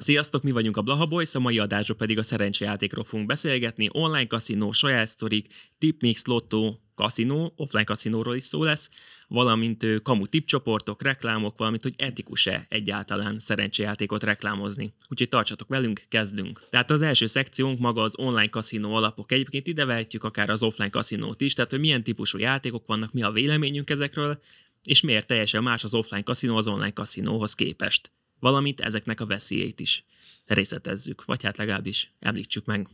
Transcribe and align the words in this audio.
Sziasztok, 0.00 0.42
mi 0.42 0.50
vagyunk 0.50 0.76
a 0.76 0.82
Blaha 0.82 1.06
Boys, 1.06 1.34
a 1.34 1.38
mai 1.38 1.58
adásról 1.58 1.96
pedig 1.96 2.18
a 2.18 2.22
szerencsejátékról 2.22 3.04
fogunk 3.04 3.28
beszélgetni. 3.28 3.88
Online 3.92 4.26
kaszinó, 4.26 4.72
saját 4.72 5.08
sztorik, 5.08 5.54
tipmix, 5.78 6.26
lotto, 6.26 6.74
kaszinó, 6.94 7.52
offline 7.56 7.84
kaszinóról 7.84 8.34
is 8.34 8.42
szó 8.42 8.62
lesz, 8.62 8.90
valamint 9.28 10.02
kamu 10.02 10.26
tipcsoportok, 10.26 11.02
reklámok, 11.02 11.58
valamint 11.58 11.82
hogy 11.82 11.94
etikus-e 11.96 12.66
egyáltalán 12.68 13.38
szerencsejátékot 13.38 14.22
reklámozni. 14.22 14.92
Úgyhogy 15.08 15.28
tartsatok 15.28 15.68
velünk, 15.68 16.02
kezdünk. 16.08 16.62
Tehát 16.70 16.90
az 16.90 17.02
első 17.02 17.26
szekciónk 17.26 17.78
maga 17.78 18.02
az 18.02 18.18
online 18.18 18.48
kaszinó 18.48 18.94
alapok. 18.94 19.32
Egyébként 19.32 19.66
ide 19.66 19.84
vehetjük 19.84 20.24
akár 20.24 20.50
az 20.50 20.62
offline 20.62 20.90
kaszinót 20.90 21.40
is, 21.40 21.54
tehát 21.54 21.70
hogy 21.70 21.80
milyen 21.80 22.02
típusú 22.02 22.38
játékok 22.38 22.86
vannak, 22.86 23.12
mi 23.12 23.22
a 23.22 23.30
véleményünk 23.30 23.90
ezekről, 23.90 24.40
és 24.82 25.00
miért 25.00 25.26
teljesen 25.26 25.62
más 25.62 25.84
az 25.84 25.94
offline 25.94 26.22
kaszinó 26.22 26.56
az 26.56 26.66
online 26.66 26.92
kaszinóhoz 26.92 27.54
képest 27.54 28.10
valamint 28.40 28.80
ezeknek 28.80 29.20
a 29.20 29.26
veszélyeit 29.26 29.80
is 29.80 30.04
részletezzük, 30.44 31.24
vagy 31.24 31.42
hát 31.42 31.56
legalábbis 31.56 32.12
említsük 32.20 32.64
meg. 32.64 32.88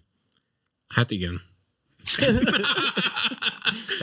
Hát 0.86 1.10
igen. 1.10 1.42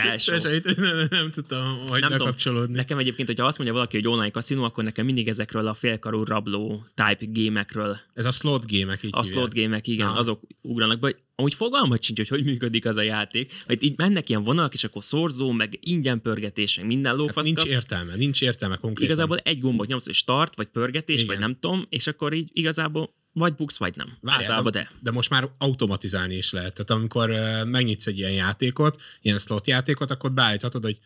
Felső. 0.02 0.55
Itt 0.55 0.76
nem, 0.76 1.08
nem 1.10 1.32
tudtam, 1.32 1.84
hogy 1.88 2.00
Nem 2.02 2.10
bekapcsolódni. 2.10 2.76
Nekem 2.76 2.98
egyébként, 2.98 3.28
hogyha 3.28 3.46
azt 3.46 3.58
mondja 3.58 3.76
valaki, 3.76 3.96
hogy 3.96 4.08
online 4.08 4.30
kaszinó, 4.30 4.64
akkor 4.64 4.84
nekem 4.84 5.05
mindig 5.05 5.27
ezekről 5.27 5.68
a 5.68 5.74
félkarú 5.74 6.24
rabló 6.24 6.86
type 6.94 7.26
gémekről, 7.26 7.98
Ez 8.14 8.26
a 8.26 8.32
slot 8.32 8.66
gémek 8.66 9.04
így 9.04 9.10
a 9.14 9.22
hívják. 9.22 9.38
slot 9.40 9.54
gémek, 9.54 9.88
igen, 9.88 10.08
Aha. 10.08 10.18
azok 10.18 10.41
ugranak 10.62 11.00
be, 11.00 11.16
amúgy 11.36 11.54
fogalmat 11.54 12.04
sincs, 12.04 12.18
hogy 12.18 12.27
hogy 12.27 12.44
működik 12.44 12.86
az 12.86 12.96
a 12.98 13.02
játék, 13.02 13.54
hogy 13.66 13.84
így 13.84 13.98
mennek 13.98 14.30
ilyen 14.30 14.44
vonalak, 14.44 14.74
és 14.74 14.84
akkor 14.84 15.04
szorzó, 15.04 15.52
meg 15.52 15.77
ingyen 15.82 16.22
pörgetés, 16.22 16.77
meg 16.77 16.86
minden 16.86 17.12
Hát 17.12 17.20
lófasz 17.20 17.46
nincs 17.46 17.58
kapsz. 17.58 17.70
értelme, 17.72 18.16
nincs 18.16 18.41
értelme 18.41 18.76
konkrétan. 18.76 19.04
Igazából 19.13 19.38
egy 19.38 19.60
gombot 19.60 19.88
nyomsz, 19.88 20.05
hogy 20.05 20.13
start, 20.13 20.55
vagy 20.55 20.68
pörgetés, 20.68 21.16
Igen. 21.16 21.27
vagy 21.27 21.40
nem 21.40 21.58
tudom, 21.60 21.86
és 21.90 22.08
akkor 22.08 22.34
így 22.34 22.49
igazából 22.54 23.13
vagy 23.34 23.55
buksz, 23.55 23.77
vagy 23.77 23.95
nem. 23.95 24.17
Várjál, 24.21 24.41
Általában 24.41 24.71
de. 24.71 24.90
de 24.99 25.12
most 25.12 25.30
már 25.30 25.49
automatizálni 25.58 26.35
is 26.35 26.52
lehet. 26.52 26.73
Tehát 26.73 27.01
amikor 27.01 27.29
megnyitsz 27.65 28.07
egy 28.07 28.18
ilyen 28.18 28.32
játékot, 28.32 29.01
ilyen 29.21 29.37
slot 29.37 29.68
játékot, 29.68 30.12
akkor 30.12 30.32
beállíthatod, 30.32 30.84
hogy 30.84 30.99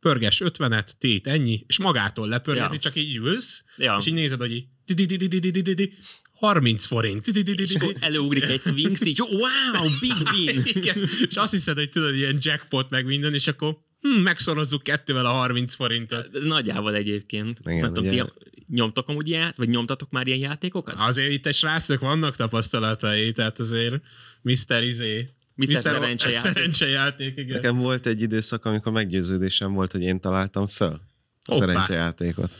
pörges 0.00 0.40
50-et, 0.44 0.90
tét 0.98 1.26
ennyi, 1.26 1.64
és 1.66 1.78
magától 1.78 2.28
lepörgeti, 2.28 2.74
Ja. 2.74 2.80
csak 2.80 2.96
így 2.96 3.16
ülsz, 3.16 3.64
Ja. 3.76 3.96
és 4.00 4.06
így 4.06 4.12
nézed, 4.14 4.40
hogy 4.40 4.52
így 4.52 4.66
di-di-di-di-di-di-di-di, 4.84 5.92
30 6.32 6.86
forint. 6.86 7.26
És 7.26 7.74
akkor 7.74 7.96
előugrik 8.00 8.42
egy 8.44 8.60
Sphinx, 8.60 9.04
így 9.04 9.20
wow, 9.20 9.88
big 10.00 10.28
win. 10.32 10.62
Igen. 10.76 10.98
És 11.28 11.36
azt 11.36 11.52
hiszed, 11.52 11.76
hogy 11.78 11.88
tudod, 11.90 12.14
ilyen 12.14 12.36
jackpot 12.40 12.90
meg 12.90 13.06
minden, 13.06 13.34
és 13.34 13.46
akkor 13.46 13.78
hm, 14.00 14.08
megszorozzuk 14.20 14.82
kettővel 14.82 15.26
a 15.26 15.30
30 15.30 15.74
forintot. 15.74 16.28
Nagyjából 16.44 16.94
egyébként. 16.94 17.60
Igen, 17.64 17.82
tudom, 17.82 18.06
ugye- 18.06 18.24
ti 18.24 18.32
nyomtok 18.68 19.08
amúgy 19.08 19.28
ilyet, 19.28 19.56
vagy 19.56 19.68
nyomtatok 19.68 20.10
már 20.10 20.26
ilyen 20.26 20.38
játékokat? 20.38 20.94
Azért 20.98 21.32
itt 21.32 21.46
egy 21.46 21.54
srácok 21.54 22.00
vannak 22.00 22.36
tapasztalatai, 22.36 23.32
tehát 23.32 23.58
azért 23.58 23.94
Mr. 24.42 24.82
Izé. 24.82 25.28
Mr. 25.54 25.76
Szerencsejáték. 25.76 26.36
Szerencsejáték, 26.52 27.36
igen. 27.38 27.56
Nekem 27.56 27.76
volt 27.76 28.06
egy 28.06 28.22
időszak, 28.22 28.64
amikor 28.64 28.92
meggyőződésem 28.92 29.72
volt, 29.72 29.92
hogy 29.92 30.02
én 30.02 30.20
találtam 30.20 30.66
föl 30.66 30.88
a 30.88 31.00
Hoppá. 31.44 31.66
szerencsejátékot. 31.66 32.50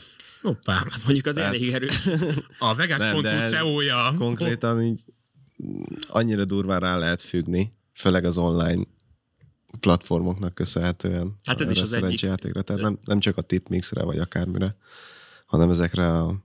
Hoppá. 0.41 0.85
Az 0.89 1.03
mondjuk 1.03 1.25
az 1.25 1.35
Tehát- 1.35 1.53
elég 1.53 1.73
erős. 1.73 2.07
A 2.59 2.75
Vegas.hu 2.75 3.21
CEO-ja. 3.21 4.13
Konkrétan 4.17 4.81
így 4.83 5.03
annyira 6.07 6.45
durván 6.45 6.79
rá 6.79 6.97
lehet 6.97 7.21
függni, 7.21 7.73
főleg 7.93 8.25
az 8.25 8.37
online 8.37 8.83
platformoknak 9.79 10.53
köszönhetően. 10.53 11.39
Hát 11.45 11.61
ez 11.61 11.71
is 11.71 11.81
az 11.81 11.93
egyik. 11.93 12.19
Tehát 12.19 12.81
nem, 12.81 12.97
nem 13.05 13.19
csak 13.19 13.37
a 13.37 13.41
tipmixre 13.41 14.03
vagy 14.03 14.19
akármire, 14.19 14.75
hanem 15.49 15.69
ezekre 15.69 16.13
a 16.17 16.35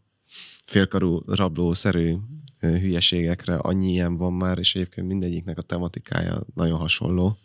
félkarú 0.67 1.23
rablószerű 1.27 2.15
hülyeségekre 2.61 3.55
annyi 3.57 3.91
ilyen 3.93 4.17
van 4.17 4.33
már, 4.33 4.59
és 4.59 4.75
egyébként 4.75 5.07
mindegyiknek 5.07 5.59
a 5.59 5.63
tematikája 5.63 6.41
nagyon 6.55 6.79
hasonló. 6.79 7.39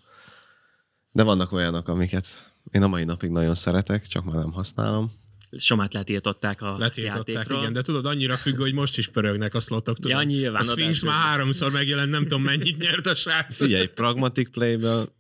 De 1.12 1.24
vannak 1.24 1.52
olyanok, 1.52 1.88
amiket 1.88 2.26
én 2.72 2.84
a 2.84 2.88
mai 2.88 3.04
napig 3.04 3.30
nagyon 3.30 3.56
szeretek, 3.56 4.08
csak 4.08 4.24
már 4.24 4.36
nem 4.36 4.52
használom. 4.52 5.12
Somát 5.58 5.94
letiltották 5.94 6.62
a 6.62 6.78
Letiltották, 6.78 7.28
játékról. 7.28 7.60
igen, 7.60 7.74
de 7.74 7.82
tudod, 7.82 8.06
annyira 8.06 8.36
függő, 8.38 8.62
hogy 8.62 8.74
most 8.74 8.98
is 8.98 9.08
pörögnek 9.08 9.54
a 9.54 9.60
slotok. 9.60 9.96
Tudod? 10.00 10.12
Ja, 10.18 10.24
nyilván, 10.24 10.62
A 10.62 10.64
Sphinx 10.66 11.04
már 11.04 11.22
háromszor 11.22 11.72
megjelent, 11.72 12.10
nem 12.12 12.24
tudom 12.24 12.44
mennyit 12.44 12.78
nyert 12.78 13.06
a 13.06 13.16
srác. 13.16 13.56
Figyelj, 13.58 13.88
Pragmatic 13.88 14.52
Playből 14.52 15.14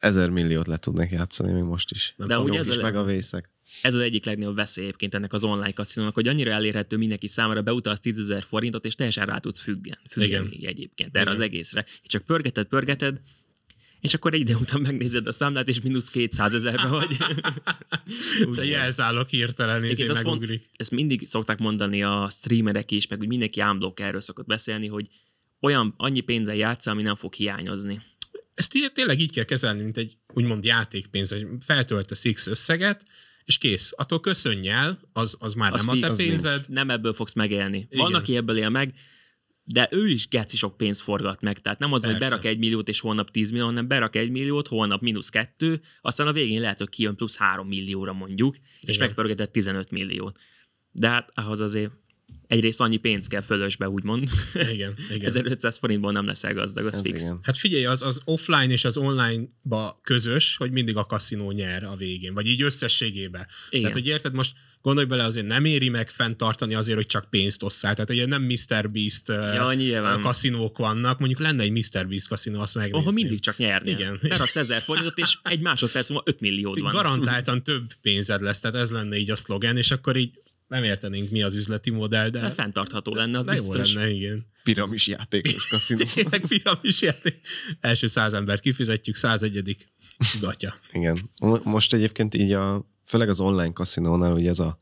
ezer 0.00 0.30
milliót 0.30 0.66
le 0.66 0.76
tudnék 0.76 1.10
játszani 1.10 1.52
még 1.52 1.62
most 1.62 1.90
is. 1.90 2.14
De 2.16 2.34
Jók 2.34 2.44
ugye 2.44 2.58
is 2.58 2.66
ez 2.68 2.76
a- 2.76 2.82
meg 2.82 2.96
a 2.96 3.04
vészek. 3.04 3.50
Ez 3.82 3.94
az 3.94 4.00
egyik 4.00 4.24
legnagyobb 4.24 4.54
veszély 4.54 4.84
egyébként 4.84 5.14
ennek 5.14 5.32
az 5.32 5.44
online 5.44 5.72
kaszinónak, 5.72 6.14
hogy 6.14 6.28
annyira 6.28 6.50
elérhető 6.50 6.96
mindenki 6.96 7.28
számára, 7.28 7.62
beutalsz 7.62 8.00
10 8.00 8.18
ezer 8.18 8.42
forintot, 8.42 8.84
és 8.84 8.94
teljesen 8.94 9.26
rá 9.26 9.38
tudsz 9.38 9.60
függen, 9.60 9.98
függeni 10.08 10.48
Igen. 10.52 10.68
egyébként 10.68 11.16
erre 11.16 11.20
Igen. 11.20 11.34
az 11.34 11.40
egészre. 11.40 11.84
És 12.02 12.08
csak 12.08 12.22
pörgeted, 12.22 12.66
pörgeted, 12.66 13.20
és 14.00 14.14
akkor 14.14 14.34
egy 14.34 14.40
idő 14.40 14.54
után 14.54 14.80
megnézed 14.80 15.26
a 15.26 15.32
számlát, 15.32 15.68
és 15.68 15.80
mínusz 15.80 16.10
200 16.10 16.54
ezerbe 16.54 16.86
vagy. 16.86 17.16
A 18.58 18.62
jelzálok 18.62 19.28
hirtelen 19.28 19.82
azt 19.84 20.00
mond- 20.00 20.24
megugrik. 20.24 20.70
ezt 20.76 20.90
mindig 20.90 21.28
szokták 21.28 21.58
mondani 21.58 22.02
a 22.02 22.28
streamerek 22.30 22.90
is, 22.90 23.06
meg 23.06 23.20
úgy 23.20 23.28
mindenki 23.28 23.60
ámblok 23.60 24.00
erről 24.00 24.20
szokott 24.20 24.46
beszélni, 24.46 24.86
hogy 24.86 25.08
olyan 25.60 25.94
annyi 25.96 26.20
pénzzel 26.20 26.54
játszol, 26.54 26.92
ami 26.92 27.02
nem 27.02 27.16
fog 27.16 27.34
hiányozni. 27.34 28.00
Ezt 28.54 28.72
té- 28.72 28.92
tényleg 28.94 29.20
így 29.20 29.32
kell 29.32 29.44
kezelni, 29.44 29.82
mint 29.82 29.96
egy 29.96 30.16
úgymond 30.32 30.64
játékpénz, 30.64 31.32
hogy 31.32 31.46
feltöltesz 31.66 32.22
X 32.32 32.46
összeget, 32.46 33.04
és 33.50 33.58
kész. 33.58 33.92
Attól 33.96 34.20
köszönj 34.20 34.68
el, 34.68 35.00
az, 35.12 35.36
az 35.40 35.54
már 35.54 35.72
Az 35.72 35.84
nem 35.84 35.88
a 35.88 35.92
fix, 35.92 36.04
te 36.06 36.12
az 36.12 36.18
nincs. 36.18 36.30
pénzed. 36.30 36.64
Nem 36.68 36.90
ebből 36.90 37.12
fogsz 37.12 37.32
megélni. 37.32 37.76
Igen. 37.90 38.04
Van, 38.04 38.14
aki 38.14 38.36
ebből 38.36 38.56
él 38.56 38.68
meg, 38.68 38.94
de 39.64 39.88
ő 39.90 40.06
is 40.08 40.28
geci 40.28 40.56
sok 40.56 40.76
pénzt 40.76 41.00
forgat 41.00 41.40
meg. 41.40 41.58
Tehát 41.60 41.78
nem 41.78 41.92
az, 41.92 42.04
hogy 42.04 42.12
Persze. 42.12 42.28
berak 42.28 42.44
egy 42.44 42.58
milliót 42.58 42.88
és 42.88 43.00
holnap 43.00 43.30
10 43.30 43.50
millió, 43.50 43.66
hanem 43.66 43.88
berak 43.88 44.16
egy 44.16 44.30
milliót, 44.30 44.68
holnap 44.68 45.00
mínusz 45.00 45.28
kettő, 45.28 45.80
aztán 46.00 46.26
a 46.26 46.32
végén 46.32 46.60
lehet, 46.60 46.78
hogy 46.78 46.88
kijön 46.88 47.16
plusz 47.16 47.36
3 47.36 47.68
millióra 47.68 48.12
mondjuk, 48.12 48.56
és 48.80 48.98
megpörgetett 48.98 49.52
15 49.52 49.90
milliót. 49.90 50.38
De 50.92 51.08
hát 51.08 51.30
ahhoz 51.34 51.60
azért 51.60 51.92
egyrészt 52.50 52.80
annyi 52.80 52.96
pénz 52.96 53.26
kell 53.26 53.40
fölösbe, 53.40 53.88
úgymond. 53.88 54.28
Igen, 54.54 54.94
igen. 55.10 55.24
1500 55.30 55.76
forintból 55.78 56.12
nem 56.12 56.26
leszel 56.26 56.54
gazdag, 56.54 56.86
az 56.86 56.94
Hát 56.94 57.02
fix. 57.02 57.22
igen. 57.22 57.38
Hát 57.42 57.58
figyelj, 57.58 57.84
az, 57.84 58.02
az 58.02 58.20
offline 58.24 58.72
és 58.72 58.84
az 58.84 58.96
online-ba 58.96 60.00
közös, 60.02 60.56
hogy 60.56 60.70
mindig 60.70 60.96
a 60.96 61.04
kaszinó 61.04 61.50
nyer 61.50 61.84
a 61.84 61.96
végén, 61.96 62.34
vagy 62.34 62.46
így 62.46 62.62
összességében. 62.62 63.46
Igen. 63.68 63.80
Tehát, 63.80 63.96
hogy 63.96 64.06
érted, 64.06 64.32
most 64.34 64.52
gondolj 64.82 65.06
bele, 65.06 65.24
azért 65.24 65.46
nem 65.46 65.64
éri 65.64 65.88
meg 65.88 66.10
fenntartani 66.10 66.74
azért, 66.74 66.96
hogy 66.96 67.06
csak 67.06 67.30
pénzt 67.30 67.62
osszál. 67.62 67.94
Tehát 67.94 68.10
ugye 68.10 68.26
nem 68.26 68.42
Mr. 68.42 68.90
Beast 68.92 69.28
Ja, 69.28 69.72
nyilván. 69.72 70.20
kaszinók 70.20 70.78
vannak, 70.78 71.18
mondjuk 71.18 71.40
lenne 71.40 71.62
egy 71.62 71.70
Mr. 71.70 72.08
Beast 72.08 72.28
kaszinó, 72.28 72.60
azt 72.60 72.74
megnézném. 72.74 73.00
Ahol 73.00 73.12
mindig 73.12 73.40
csak 73.40 73.56
nyerni. 73.56 73.90
Igen. 73.90 74.18
Beraksz 74.22 74.56
1000 74.56 74.80
forintot, 74.82 75.18
és 75.18 75.38
egy 75.42 75.60
másodperc 75.60 76.08
múlva 76.08 76.24
5 76.26 76.40
milliód 76.40 76.80
van. 76.80 76.92
Garantáltan 76.92 77.62
több 77.62 77.92
pénzed 78.02 78.40
lesz, 78.40 78.60
tehát 78.60 78.76
ez 78.76 78.90
lenne 78.90 79.16
így 79.16 79.30
a 79.30 79.36
szlogen, 79.36 79.76
és 79.76 79.90
akkor 79.90 80.16
így 80.16 80.30
nem 80.70 80.84
értenénk, 80.84 81.30
mi 81.30 81.42
az 81.42 81.54
üzleti 81.54 81.90
modell, 81.90 82.28
de, 82.28 82.40
De 82.40 82.50
fenntartható 82.50 83.14
lenne, 83.14 83.38
az 83.38 83.46
biztos. 83.46 83.94
lenne, 83.94 84.10
igen. 84.10 84.46
Piramis 84.62 85.06
játékos 85.06 85.66
kaszinó. 85.68 86.04
Tényleg 86.14 86.40
piramis 86.46 87.02
játék. 87.02 87.46
Első 87.80 88.06
száz 88.06 88.32
ember 88.32 88.60
kifizetjük, 88.60 89.14
101. 89.16 89.76
gatya. 90.40 90.74
Igen. 90.92 91.18
Mo- 91.42 91.64
Most 91.64 91.92
egyébként 91.92 92.34
így 92.34 92.52
a, 92.52 92.88
főleg 93.04 93.28
az 93.28 93.40
online 93.40 93.72
kaszinónál 93.72 94.32
ugye 94.32 94.48
ez 94.48 94.58
a, 94.58 94.78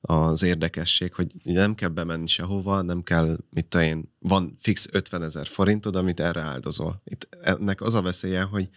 az 0.00 0.42
érdekesség, 0.42 1.12
hogy 1.14 1.26
nem 1.42 1.74
kell 1.74 1.88
bemenni 1.88 2.26
sehova, 2.26 2.82
nem 2.82 3.02
kell, 3.02 3.38
mit 3.50 3.66
tudom 3.66 3.86
én, 3.86 4.14
van 4.18 4.56
fix 4.60 4.88
50 4.92 5.22
ezer 5.22 5.46
forintod, 5.46 5.96
amit 5.96 6.20
erre 6.20 6.40
áldozol. 6.40 7.02
Itt 7.04 7.28
ennek 7.42 7.80
az 7.80 7.94
a 7.94 8.02
veszélye, 8.02 8.42
hogy 8.42 8.68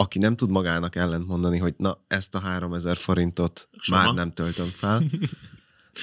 aki 0.00 0.18
nem 0.18 0.36
tud 0.36 0.50
magának 0.50 0.96
ellent 0.96 1.26
mondani, 1.26 1.58
hogy 1.58 1.74
na, 1.76 2.04
ezt 2.06 2.34
a 2.34 2.38
3000 2.38 2.96
forintot 2.96 3.68
Soha. 3.80 4.04
már 4.04 4.14
nem 4.14 4.32
töltöm 4.32 4.66
fel, 4.66 5.04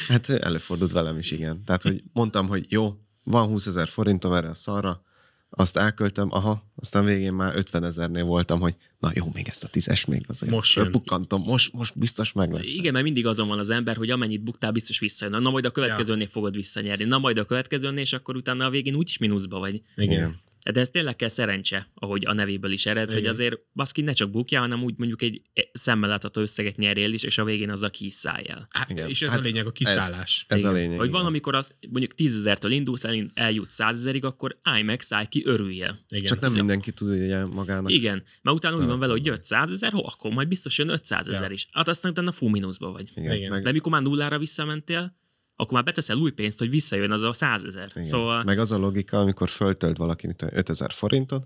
hát 0.08 0.30
előfordult 0.30 0.92
velem 0.92 1.18
is, 1.18 1.32
igen. 1.32 1.64
Tehát, 1.64 1.82
hogy 1.82 2.04
mondtam, 2.14 2.48
hogy 2.48 2.66
jó, 2.70 2.98
van 3.24 3.48
20 3.48 3.68
ezer 3.68 3.88
forintom 3.88 4.34
erre 4.34 4.50
a 4.50 4.54
szarra, 4.54 5.04
azt 5.50 5.78
elköltöm, 5.78 6.28
aha, 6.32 6.64
aztán 6.76 7.06
végén 7.06 7.34
már 7.34 7.56
50 7.56 7.84
ezernél 7.84 8.24
voltam, 8.24 8.60
hogy 8.60 8.76
na 9.00 9.12
jó, 9.14 9.30
még 9.34 9.48
ezt 9.48 9.64
a 9.64 9.68
tízes 9.68 10.06
még 10.06 10.26
azért 10.28 10.52
Most 10.54 10.76
jön. 10.76 10.92
pukkantom, 10.92 11.42
most, 11.42 11.74
most 11.74 11.98
biztos 11.98 12.32
meg 12.32 12.52
lesz. 12.52 12.74
Igen, 12.74 12.94
mert 12.94 13.06
mindig 13.06 13.26
azon 13.26 13.48
van 13.48 13.60
az 13.60 13.70
ember, 13.70 13.96
hogy 13.96 14.10
amennyit 14.10 14.44
buktál, 14.44 14.72
biztos 14.72 15.00
visszajön. 15.00 15.42
Na 15.42 15.50
majd 15.50 15.66
a 15.66 15.72
következőnél 15.72 16.28
fogod 16.28 16.56
visszanyerni. 16.56 17.04
Na 17.04 17.18
majd 17.18 17.38
a 17.38 17.46
következőnél, 17.46 18.02
és 18.02 18.14
akkor 18.14 18.36
utána 18.36 18.66
a 18.66 18.70
végén 18.70 18.96
úgyis 18.96 19.18
mínuszba 19.18 19.60
vagy. 19.60 19.82
Igen. 19.96 20.12
Igen. 20.12 20.40
De 20.72 20.80
ez 20.80 20.90
tényleg 20.90 21.16
kell 21.16 21.28
szerencse, 21.28 21.90
ahogy 21.94 22.26
a 22.26 22.34
nevéből 22.34 22.72
is 22.72 22.86
ered, 22.86 23.10
hogy 23.10 23.20
Igen. 23.20 23.32
azért 23.32 23.60
baszki 23.74 24.02
ne 24.02 24.14
csak 24.14 24.30
bukjál, 24.30 24.62
hanem 24.62 24.84
úgy 24.84 24.94
mondjuk 24.98 25.22
egy 25.22 25.42
szemmel 25.74 26.10
látható 26.10 26.42
összeget 26.42 26.78
nyerjél 26.78 27.14
is, 27.14 27.24
és 27.24 27.38
a 27.38 27.44
végén 27.44 27.70
az 27.70 27.84
a 27.84 27.90
kiszálljál. 27.90 28.68
Hát, 28.70 28.90
Igen. 28.90 29.10
és 29.10 29.22
ez 29.22 29.30
Hát 29.30 29.40
a 29.40 29.42
lényeg, 29.42 29.66
a 29.66 29.72
kiszállás. 29.72 30.46
Ez 30.48 30.60
Igen. 30.60 30.72
a 30.72 30.74
lényeg. 30.74 30.98
Hogy 30.98 31.08
igen. 31.08 31.20
valamikor 31.20 31.56
az, 31.56 31.76
mondjuk 31.90 32.14
10 32.14 32.36
ezertől 32.36 32.72
indulsz, 32.72 33.04
el, 33.04 33.26
eljut 33.34 33.72
100 33.72 33.98
ezerig, 34.00 34.26
akkor 34.26 34.60
állj 34.62 34.82
meg, 34.84 35.02
szállj 35.02 35.26
ki, 35.28 35.46
örüljél. 35.46 36.06
Igen. 36.10 36.26
Csak 36.26 36.40
nem 36.40 36.54
mindenki 36.54 36.92
tud 36.92 37.10
ugye 37.10 37.46
magának. 37.46 37.92
Igen, 37.92 38.24
mert 38.42 38.58
utána 38.58 38.78
úgy 38.78 38.86
van 38.86 39.00
vele, 39.00 39.12
hogy 39.12 39.26
jött 39.26 39.44
100 39.44 39.72
ezer, 39.72 39.92
ho, 39.92 40.06
akkor 40.06 40.32
majd 40.32 40.48
biztos 40.48 40.78
jön 40.78 40.90
500 40.90 41.28
ezer 41.28 41.48
Ja. 41.48 41.54
is. 41.54 41.68
Hát 41.72 41.88
aztán 41.88 42.12
utána 42.12 42.32
full 42.32 42.50
mínuszba 42.50 42.92
vagy. 42.92 43.12
Igen, 43.16 43.36
Igen. 43.36 43.52
Meg, 43.52 43.64
De 43.64 43.72
mikor 43.72 43.92
már 43.92 44.02
nullára 44.02 44.38
visszamentél, 44.40 45.16
akkor 45.56 45.74
már 45.74 45.84
beteszel 45.84 46.18
új 46.18 46.32
pénzt, 46.32 46.60
hogy 46.60 46.70
visszajön 46.70 47.12
az 47.12 47.22
a 47.22 47.34
százezer. 47.34 47.92
Szóval 47.96 48.44
Meg 48.44 48.60
az 48.60 48.72
a 48.72 48.78
logika, 48.78 49.20
amikor 49.20 49.50
föltölt 49.50 49.98
valaki 49.98 50.26
mint 50.26 50.42
5000 50.52 50.92
forintot, 50.92 51.46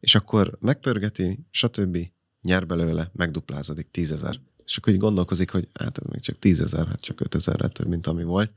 és 0.00 0.14
akkor 0.14 0.56
megpörgeti, 0.60 1.38
stb. 1.50 1.98
nyer 2.42 2.66
belőle, 2.66 3.10
megduplázódik 3.12 3.90
10 3.90 4.12
ezer. 4.12 4.40
És 4.64 4.76
akkor 4.76 4.92
így 4.92 4.98
gondolkozik, 4.98 5.50
hogy 5.50 5.68
hát 5.80 5.98
ez 5.98 6.06
még 6.06 6.20
csak 6.20 6.38
10 6.38 6.60
ezer, 6.60 6.86
hát 6.86 7.00
csak 7.00 7.20
5000 7.20 7.72
több, 7.72 7.86
mint 7.86 8.06
ami 8.06 8.22
volt. 8.22 8.50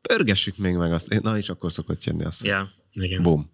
Pörgessük 0.00 0.56
még 0.56 0.74
meg 0.74 0.92
azt. 0.92 1.20
Na, 1.22 1.36
és 1.36 1.48
akkor 1.48 1.72
szokott 1.72 2.04
jönni 2.04 2.24
azt. 2.24 2.44
ja. 2.44 2.70
Igen. 2.92 3.22
Bum. 3.22 3.50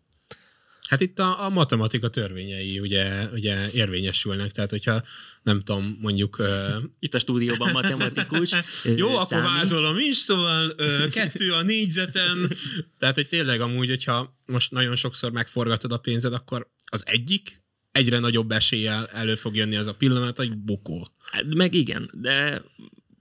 Hát 0.92 1.00
itt 1.00 1.18
a, 1.18 1.44
a 1.44 1.48
matematika 1.48 2.08
törvényei 2.08 2.78
ugye, 2.78 3.28
ugye 3.32 3.70
érvényesülnek, 3.70 4.52
tehát 4.52 4.70
hogyha 4.70 5.02
nem 5.42 5.60
tudom, 5.60 5.98
mondjuk 6.00 6.38
ö, 6.38 6.76
itt 6.98 7.14
a 7.14 7.18
stúdióban 7.18 7.70
matematikus. 7.72 8.50
Jó, 8.96 9.08
ö, 9.08 9.14
akkor 9.14 9.42
vázolom 9.42 9.98
is, 9.98 10.16
szóval 10.16 10.72
ö, 10.76 11.08
kettő 11.08 11.52
a 11.52 11.62
négyzeten. 11.62 12.52
Tehát, 12.98 13.14
hogy 13.14 13.28
tényleg 13.28 13.60
amúgy, 13.60 13.88
hogyha 13.88 14.38
most 14.46 14.70
nagyon 14.70 14.96
sokszor 14.96 15.32
megforgatod 15.32 15.92
a 15.92 15.96
pénzed, 15.96 16.32
akkor 16.32 16.70
az 16.84 17.04
egyik 17.06 17.62
egyre 17.92 18.18
nagyobb 18.18 18.50
eséllyel 18.50 19.06
elő 19.06 19.34
fog 19.34 19.56
jönni 19.56 19.76
az 19.76 19.86
a 19.86 19.94
pillanat, 19.94 20.36
hogy 20.36 20.56
bukó. 20.56 21.08
Hát, 21.22 21.54
meg 21.54 21.74
igen, 21.74 22.10
de 22.14 22.62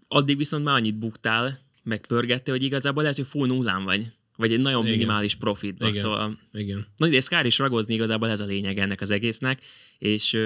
addig 0.07 0.38
viszont 0.38 0.63
már 0.63 0.75
annyit 0.75 1.00
buktál, 1.00 1.59
meg 1.83 2.06
pörgettél, 2.07 2.53
hogy 2.53 2.63
igazából 2.63 3.01
lehet, 3.01 3.18
hogy 3.18 3.27
full 3.27 3.47
nullán 3.47 3.83
vagy. 3.83 4.12
Vagy 4.42 4.54
egy 4.54 4.60
nagyon 4.60 4.86
Igen. 4.86 4.98
minimális 4.98 5.36
profitban. 5.36 5.90
Igen. 5.90 6.02
Szóval 6.02 6.38
Igen. 6.54 6.88
Na, 6.98 7.08
de 7.08 7.16
ezt 7.16 7.28
kár 7.30 7.46
is 7.46 7.58
ragozni, 7.58 7.94
igazából 7.94 8.30
ez 8.30 8.40
a 8.40 8.46
lényeg 8.46 8.78
ennek 8.80 9.02
az 9.02 9.10
egésznek, 9.10 9.62
és 9.98 10.38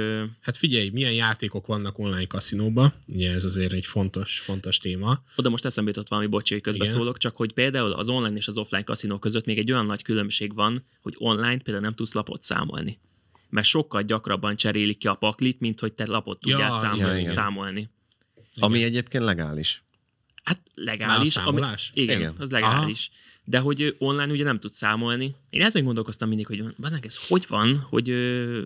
Hát 0.42 0.58
figyelj, 0.58 0.90
milyen 0.90 1.14
játékok 1.14 1.66
vannak 1.68 2.00
online 2.00 2.26
kaszinóban, 2.26 2.94
ugye 3.08 3.32
ez 3.32 3.44
azért 3.44 3.72
egy 3.74 3.86
fontos, 3.86 4.40
fontos 4.40 4.78
téma. 4.78 5.24
oda 5.36 5.50
most 5.50 5.66
eszembe 5.66 5.90
jutott 5.90 6.08
valami, 6.08 6.28
bocsi, 6.28 6.54
hogy 6.54 6.64
Igen. 6.68 6.78
közbeszólok, 6.80 7.18
csak 7.18 7.36
hogy 7.36 7.54
például 7.54 7.92
az 7.92 8.10
online 8.10 8.38
és 8.38 8.48
az 8.48 8.58
offline 8.58 8.84
kaszinó 8.84 9.18
között 9.20 9.46
még 9.46 9.58
egy 9.58 9.72
olyan 9.72 9.86
nagy 9.86 10.02
különbség 10.04 10.54
van, 10.54 10.86
hogy 11.02 11.16
online 11.18 11.58
például 11.58 11.80
nem 11.86 11.94
tudsz 11.96 12.14
lapot 12.14 12.44
számolni. 12.44 13.00
Mert 13.50 13.68
sokkal 13.68 14.02
gyakrabban 14.02 14.56
cserélik 14.56 14.98
ki 14.98 15.08
a 15.08 15.14
paklit, 15.14 15.60
mint 15.60 15.80
hogy 15.80 15.94
te 15.94 16.06
lapot 16.08 16.38
Ja, 16.46 16.52
tudjál 16.52 16.72
ja, 16.72 16.78
számolni. 16.78 17.20
igen. 17.20 17.34
számolni. 17.34 17.90
Ami 18.60 18.84
egyébként 18.84 19.24
legális. 19.24 19.84
Hát 20.44 20.60
Már 20.76 20.86
a 20.86 20.90
legális. 20.90 21.30
számolás? 21.30 21.92
Ami, 21.96 22.04
igen, 22.04 22.18
Igen. 22.18 22.30
igen, 22.30 22.42
az 22.42 22.52
legális. 22.52 23.10
Aha. 23.12 23.35
De 23.46 23.60
hogy 23.60 23.96
online 24.00 24.32
ugye 24.32 24.44
nem 24.44 24.60
tudsz 24.60 24.78
számolni. 24.78 25.36
Én 25.50 25.62
ezen 25.62 25.84
gondolkoztam 25.84 26.28
mindig, 26.28 26.48
hogy 26.48 26.64
bazánk, 26.78 27.06
ez 27.06 27.28
hogy 27.28 27.46
van, 27.48 27.86
hogy 27.90 28.10
ö, 28.10 28.62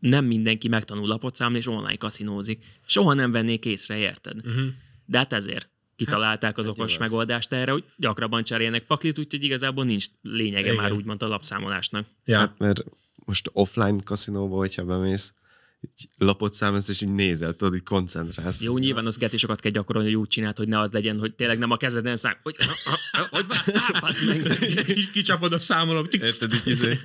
nem 0.00 0.24
mindenki 0.24 0.68
megtanul 0.68 1.06
lapot 1.06 1.36
számolni, 1.36 1.58
és 1.58 1.66
online 1.66 1.96
kaszinózik. 1.96 2.64
Soha 2.86 3.12
nem 3.12 3.32
vennék 3.32 3.64
észre, 3.64 3.96
érted? 3.96 4.36
Uh-huh. 4.36 4.66
De 5.06 5.18
hát 5.18 5.32
ezért 5.32 5.70
kitalálták 5.96 6.58
az 6.58 6.66
hát 6.66 6.74
okos 6.74 6.90
nyilván. 6.90 7.08
megoldást 7.08 7.52
erre, 7.52 7.72
hogy 7.72 7.84
gyakrabban 7.96 8.42
cserélnek 8.42 8.86
paklit, 8.86 9.18
úgyhogy 9.18 9.44
igazából 9.44 9.84
nincs 9.84 10.06
lényege 10.22 10.72
Igen. 10.72 10.82
már 10.82 10.92
úgymond 10.92 11.22
a 11.22 11.26
lapszámolásnak. 11.26 12.06
Ja. 12.24 12.38
Hát 12.38 12.58
mert 12.58 12.84
most 13.24 13.50
offline 13.52 13.98
kaszinóba, 14.04 14.56
hogyha 14.56 14.84
bemész, 14.84 15.34
így 15.82 16.08
lapot 16.16 16.54
számolsz, 16.54 16.88
és 16.88 17.00
így 17.00 17.12
nézel, 17.12 17.54
tudod, 17.54 17.74
így 17.74 17.82
koncentrálsz. 17.82 18.62
Jó, 18.62 18.78
nyilván 18.78 19.06
az 19.06 19.16
geci 19.16 19.36
sokat 19.36 19.60
kell 19.60 19.70
gyakorolni, 19.70 20.08
hogy 20.08 20.18
úgy 20.18 20.28
csináld, 20.28 20.56
hogy 20.56 20.68
ne 20.68 20.80
az 20.80 20.90
legyen, 20.90 21.18
hogy 21.18 21.34
tényleg 21.34 21.58
nem 21.58 21.70
a 21.70 21.76
kezeden 21.76 22.16
szám, 22.16 22.36
hogy, 22.42 22.56
hogy 23.30 23.46
meg. 24.26 24.58
Ki- 24.84 25.10
Kicsapod 25.10 25.52
a 25.52 25.58
számolom. 25.58 26.06
Érted, 26.10 26.52
így 26.54 26.66
izé. 26.66 26.98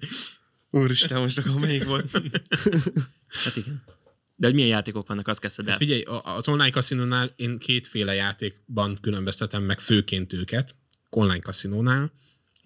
Úristen, 0.69 1.21
most 1.21 1.37
akkor 1.37 1.59
melyik 1.59 1.83
volt? 1.83 2.11
Hát 3.27 3.55
igen. 3.55 3.83
De 4.35 4.45
hogy 4.47 4.55
milyen 4.55 4.69
játékok 4.69 5.07
vannak, 5.07 5.27
azt 5.27 5.39
kezdted 5.39 5.65
el. 5.65 5.71
Hát 5.71 5.79
figyelj, 5.79 6.03
az 6.23 6.47
online 6.47 6.69
kaszinónál 6.69 7.33
én 7.35 7.57
kétféle 7.57 8.13
játékban 8.13 8.97
különböztetem 9.01 9.63
meg 9.63 9.79
főként 9.79 10.33
őket. 10.33 10.75
Online 11.09 11.39
kaszinónál 11.39 12.11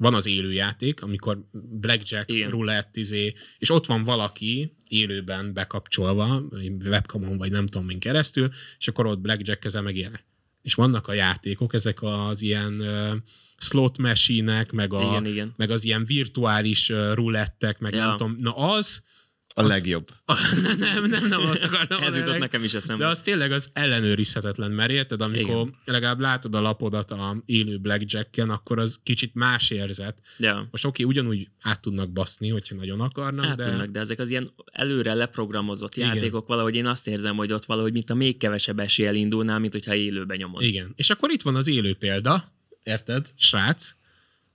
van 0.01 0.13
az 0.13 0.27
élő 0.27 0.53
játék, 0.53 1.01
amikor 1.01 1.48
blackjack, 1.51 2.31
Igen. 2.31 2.50
roulette, 2.50 3.00
izé, 3.00 3.33
és 3.57 3.69
ott 3.69 3.86
van 3.86 4.03
valaki 4.03 4.75
élőben 4.88 5.53
bekapcsolva, 5.53 6.44
webcamon 6.86 7.38
vagy 7.38 7.51
nem 7.51 7.65
tudom 7.65 7.88
min 7.88 8.00
keresztül, 8.00 8.50
és 8.80 8.88
akkor 8.88 9.06
ott 9.06 9.19
blackjack 9.19 9.65
ezel 9.65 9.81
meg 9.81 9.95
ilyenek. 9.95 10.25
És 10.62 10.74
vannak 10.74 11.07
a 11.07 11.13
játékok, 11.13 11.74
ezek 11.74 12.01
az 12.01 12.42
ilyen 12.42 12.74
uh, 12.80 13.18
slot 13.57 13.98
machine 13.98 14.65
meg, 14.71 14.94
a, 14.94 15.01
Igen, 15.01 15.25
igen. 15.25 15.53
meg 15.57 15.69
az 15.69 15.83
ilyen 15.83 16.06
virtuális 16.06 16.89
uh, 16.89 17.13
roulettek, 17.13 17.80
meg 17.80 17.94
Ja. 17.94 18.06
nem 18.06 18.18
tudom, 18.18 18.36
na 18.39 18.56
az, 18.56 19.04
A 19.53 19.63
Az- 19.63 19.71
legjobb. 19.71 20.09
nem, 20.80 21.06
nem, 21.06 21.27
nem 21.27 21.42
azt 21.42 21.63
akartam. 21.63 22.03
Ez 22.03 22.15
jutott 22.15 22.38
nekem 22.38 22.63
is 22.63 22.74
eszembe. 22.74 23.03
De 23.03 23.09
az 23.09 23.21
tényleg 23.21 23.51
az 23.51 23.69
ellenőrizhetetlen, 23.74 24.71
mert 24.71 24.92
érted, 24.92 25.21
amikor 25.21 25.62
Igen. 25.62 25.75
legalább 25.86 26.19
látod 26.19 26.56
a 26.56 26.62
lapodat 26.62 27.12
a 27.12 27.38
élő 27.45 27.77
blackjacken, 27.77 28.50
akkor 28.50 28.80
az 28.80 29.00
kicsit 29.03 29.33
más 29.33 29.69
érzet. 29.69 30.18
Ja. 30.38 30.68
Most 30.71 30.86
oké, 30.86 31.03
okay, 31.03 31.15
ugyanúgy 31.15 31.48
át 31.62 31.81
tudnak 31.81 32.12
baszni, 32.12 32.50
hogyha 32.50 32.75
nagyon 32.75 33.01
akarnak, 33.01 33.45
Hát 33.45 33.57
de... 33.57 33.69
tudnak, 33.69 33.88
de 33.88 34.00
ezek 34.00 34.19
az 34.19 34.30
ilyen 34.30 34.53
előre 34.71 35.13
leprogramozott 35.13 35.95
Igen. 35.95 36.15
játékok, 36.15 36.47
valahogy 36.47 36.75
én 36.75 36.86
azt 36.86 37.07
érzem, 37.07 37.36
hogy 37.36 37.51
ott 37.54 37.65
valahogy, 37.65 37.92
mint 37.92 38.09
a 38.09 38.13
még 38.13 38.38
kevesebb 38.38 38.80
eséllyel 38.80 39.15
indulnál, 39.15 39.59
mint 39.59 39.74
hogyha 39.74 39.95
élőben 39.95 40.38
nyomod. 40.38 40.62
Igen. 40.62 40.94
És 40.95 41.09
akkor 41.09 41.31
itt 41.31 41.42
van 41.42 41.56
az 41.56 41.68
élő 41.68 41.94
példa, 41.94 42.51
érted, 42.83 43.27
srác? 43.38 43.92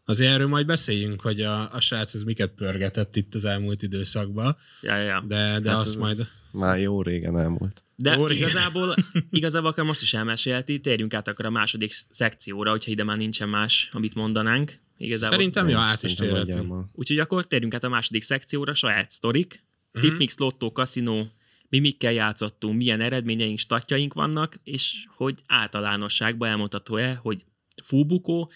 Azért 0.08 0.32
erről 0.32 0.46
majd 0.46 0.66
beszéljünk, 0.66 1.20
hogy 1.20 1.40
a, 1.40 1.74
a 1.74 1.80
srác 1.80 2.14
ez 2.14 2.22
miket 2.22 2.50
pörgetett 2.50 3.16
itt 3.16 3.34
az 3.34 3.44
elmúlt 3.44 3.82
időszakban, 3.82 4.56
Ja, 4.82 4.96
ja, 4.96 5.24
de, 5.28 5.60
de 5.60 5.70
hát 5.70 5.78
azt 5.78 5.98
majd... 5.98 6.18
Már 6.50 6.78
jó 6.80 7.02
régen 7.02 7.38
elmúlt. 7.38 7.82
De 7.96 8.14
Jó, 8.16 8.28
igen. 8.28 8.36
igazából, 8.36 8.94
igazából 9.30 9.70
akár 9.70 9.84
most 9.84 10.02
is 10.02 10.14
elmesélti, 10.14 10.80
térjünk 10.80 11.14
át 11.14 11.28
akkor 11.28 11.44
a 11.44 11.50
második 11.50 11.92
szekcióra, 12.10 12.70
hogyha 12.70 12.90
ide 12.90 13.04
már 13.04 13.16
nincsen 13.16 13.48
más, 13.48 13.90
amit 13.92 14.14
mondanánk. 14.14 14.78
Igazából. 14.96 15.36
Szerintem, 15.36 15.68
ja, 15.68 15.78
át 15.78 16.02
is 16.02 16.14
térhetünk. 16.14 16.84
Úgyhogy 16.92 17.18
akkor 17.18 17.46
térjünk 17.46 17.74
át 17.74 17.84
a 17.84 17.88
második 17.88 18.22
szekcióra, 18.22 18.74
saját 18.74 19.10
sztorik. 19.10 19.46
Mhm. 19.46 19.64
Uh-huh. 19.92 20.10
Tipmix, 20.10 20.38
Lotto, 20.38 20.68
Casino, 20.68 21.24
mi 21.68 21.78
mikkel 21.78 22.12
játszottunk, 22.12 22.76
milyen 22.76 23.00
eredményeink, 23.00 23.58
statjaink 23.58 24.14
vannak, 24.14 24.60
és 24.64 25.04
hogy 25.16 25.38
általánosságban 25.46 26.48
elmondható-e, 26.48 27.14
hogy 27.14 27.44
fúbukó, 27.82 28.50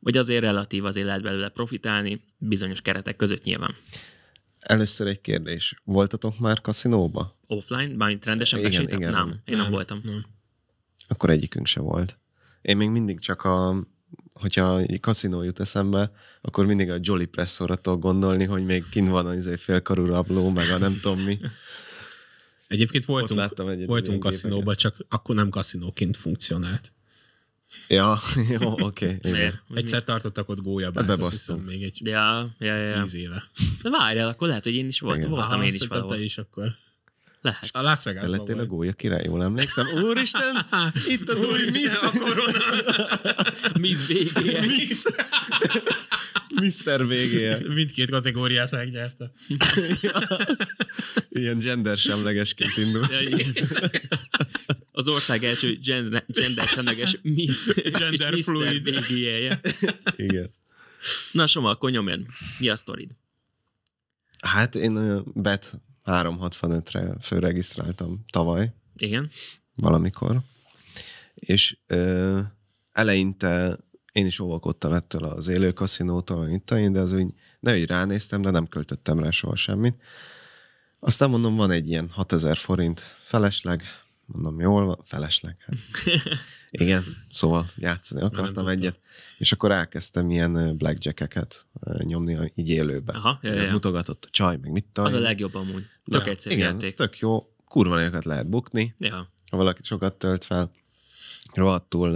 vagy 0.00 0.16
azért 0.16 0.42
relatív 0.42 0.84
azért 0.84 1.06
lehet 1.06 1.22
belőle 1.22 1.48
profitálni, 1.48 2.20
bizonyos 2.38 2.80
keretek 2.80 3.16
között 3.16 3.42
nyilván. 3.42 3.74
Először 4.60 5.06
egy 5.06 5.20
kérdés. 5.20 5.80
Voltatok 5.84 6.38
már 6.38 6.60
kaszinóba? 6.60 7.34
Offline, 7.46 7.94
bármint 7.96 8.24
rendesen 8.24 8.58
Igen, 8.58 8.70
meséltem? 8.70 8.98
igen, 8.98 9.12
nem, 9.12 9.28
nem. 9.28 9.40
én 9.44 9.56
nem, 9.56 9.70
voltam. 9.70 10.00
Nem. 10.04 10.24
Akkor 11.08 11.30
egyikünk 11.30 11.66
se 11.66 11.80
volt. 11.80 12.18
Én 12.62 12.76
még 12.76 12.88
mindig 12.88 13.20
csak 13.20 13.44
a, 13.44 13.86
hogyha 14.32 14.80
egy 14.80 15.00
kaszinó 15.00 15.42
jut 15.42 15.60
eszembe, 15.60 16.12
akkor 16.40 16.66
mindig 16.66 16.90
a 16.90 16.98
Jolly 17.00 17.24
Pressorra 17.24 17.76
tudok 17.76 18.00
gondolni, 18.00 18.44
hogy 18.44 18.64
még 18.64 18.84
kint 18.90 19.08
van 19.08 19.26
az 19.26 19.36
izé 19.36 19.56
félkarú 19.56 20.04
rabló, 20.04 20.50
meg 20.50 20.70
a 20.70 20.78
nem 20.78 20.98
tudom 21.00 21.20
mi. 21.20 21.38
Egyébként 22.68 23.04
voltunk, 23.04 23.54
voltunk 23.56 24.06
ilyen 24.06 24.18
kaszinóba, 24.18 24.74
csak 24.74 24.96
akkor 25.08 25.34
nem 25.34 25.50
kaszinóként 25.50 26.16
funkcionált. 26.16 26.92
Ja, 27.88 28.20
jó, 28.60 28.70
oké. 28.70 29.18
Okay, 29.18 29.32
Miért? 29.32 29.56
Egyszer 29.74 30.04
tartottak 30.04 30.48
ott 30.48 30.60
gólyabát, 30.60 31.06
Hát 31.06 31.18
azt 31.18 31.30
hiszem 31.30 31.58
még 31.58 31.82
egy 31.82 31.98
Ja, 32.04 32.48
ja, 32.58 32.76
ja. 32.76 32.88
ja. 32.88 33.02
tíz 33.02 33.14
éve. 33.14 33.44
De 33.82 33.90
várjál, 33.90 34.28
akkor 34.28 34.48
lehet, 34.48 34.64
hogy 34.64 34.74
én 34.74 34.86
is 34.86 35.00
voltam, 35.00 35.20
Igen. 35.20 35.30
voltam 35.30 35.52
Aha, 35.52 35.64
én 35.64 35.72
is 35.72 35.86
valahol. 35.86 36.16
Te 36.16 36.22
is 36.22 36.38
akkor. 36.38 36.74
Lehet. 37.40 37.70
A 37.72 37.82
Las 37.82 38.02
Te 38.02 38.12
Vegasban 38.12 38.38
lettél 38.38 38.54
a 38.54 38.56
volt. 38.56 38.68
gólya 38.68 38.92
király, 38.92 39.22
jól 39.24 39.42
emlékszem? 39.42 39.86
Úristen, 40.02 40.66
itt 41.14 41.28
az 41.28 41.44
új 41.44 41.70
Miss, 41.70 42.00
a 42.02 42.10
korona. 42.10 42.58
Miss 43.80 44.06
BGS. 44.06 44.66
Miss. 44.66 45.04
Mr. 46.60 47.06
VG. 47.06 47.66
Mindkét 47.74 48.10
kategóriát 48.10 48.70
megnyerte. 48.70 49.32
Ilyen 51.28 51.58
gender 51.58 51.96
semlegesként 51.96 52.76
indul. 52.76 53.06
Ja, 53.10 53.20
igen. 53.20 53.52
Az 54.92 55.08
ország 55.08 55.44
első 55.44 55.78
gender, 55.82 56.24
gender 56.26 56.64
semleges 56.64 57.18
Miss 57.22 57.66
Gender 57.98 58.34
és 58.34 58.44
fluid. 58.44 58.82
BGS-je. 58.82 59.60
Igen. 60.16 60.54
Na 61.32 61.46
Soma, 61.46 61.70
akkor 61.70 61.90
nyomjad. 61.90 62.26
Mi 62.58 62.68
a 62.68 62.76
sztorid? 62.76 63.10
Hát 64.40 64.74
én 64.74 64.96
ö, 64.96 65.20
bet 65.34 65.80
365-re 66.04 67.16
fölregisztráltam 67.20 68.24
tavaly, 68.30 68.72
Igen? 68.96 69.30
valamikor, 69.74 70.40
és 71.34 71.76
ö, 71.86 72.40
eleinte 72.92 73.78
én 74.12 74.26
is 74.26 74.38
óvakodtam 74.38 74.92
ettől 74.92 75.24
az 75.24 75.48
élő 75.48 75.72
kaszinótól, 75.72 76.60
tudom 76.64 76.82
én, 76.82 76.92
de 76.92 77.00
az 77.00 77.12
úgy, 77.12 77.26
ne 77.60 77.76
úgy 77.76 77.86
ránéztem, 77.86 78.42
de 78.42 78.50
nem 78.50 78.66
költöttem 78.68 79.18
rá 79.18 79.30
soha 79.30 79.56
semmit. 79.56 80.02
Aztán 80.98 81.30
mondom, 81.30 81.56
van 81.56 81.70
egy 81.70 81.88
ilyen 81.88 82.08
6000 82.08 82.56
forint 82.56 83.00
felesleg, 83.22 83.82
mondom, 84.32 84.60
jól 84.60 84.84
van, 84.86 84.98
felesleg. 85.02 85.56
Hát. 85.66 85.76
Igen, 86.70 87.04
szóval 87.30 87.70
játszani 87.76 88.20
akartam 88.20 88.66
egyet, 88.66 88.98
és 89.38 89.52
akkor 89.52 89.70
elkezdtem 89.72 90.30
ilyen 90.30 90.76
blackjackeket 90.76 91.66
nyomni 91.98 92.52
így 92.54 92.68
élőben. 92.68 93.14
Aha, 93.16 93.38
ja, 93.42 93.52
ja, 93.52 93.62
ja. 93.62 93.72
Mutogatott 93.72 94.24
a 94.24 94.28
csaj, 94.30 94.56
meg 94.56 94.70
mit 94.70 94.84
tudom 94.92 95.12
Az 95.14 95.18
a 95.18 95.22
legjobb 95.22 95.54
amúgy. 95.54 95.86
Tök 96.04 96.24
Ja, 96.24 96.30
egyszerű 96.30 96.54
Igen, 96.54 96.66
ez 96.68 96.80
játék. 96.82 96.96
tök 96.96 97.18
jó. 97.18 97.46
Kurva 97.64 97.94
nagyokat 97.94 98.24
lehet 98.24 98.48
bukni, 98.48 98.94
Ja. 98.98 99.28
ha 99.50 99.56
valaki 99.56 99.82
sokat 99.82 100.14
tölt 100.14 100.44
fel. 100.44 100.70
rohadtul 101.54 102.10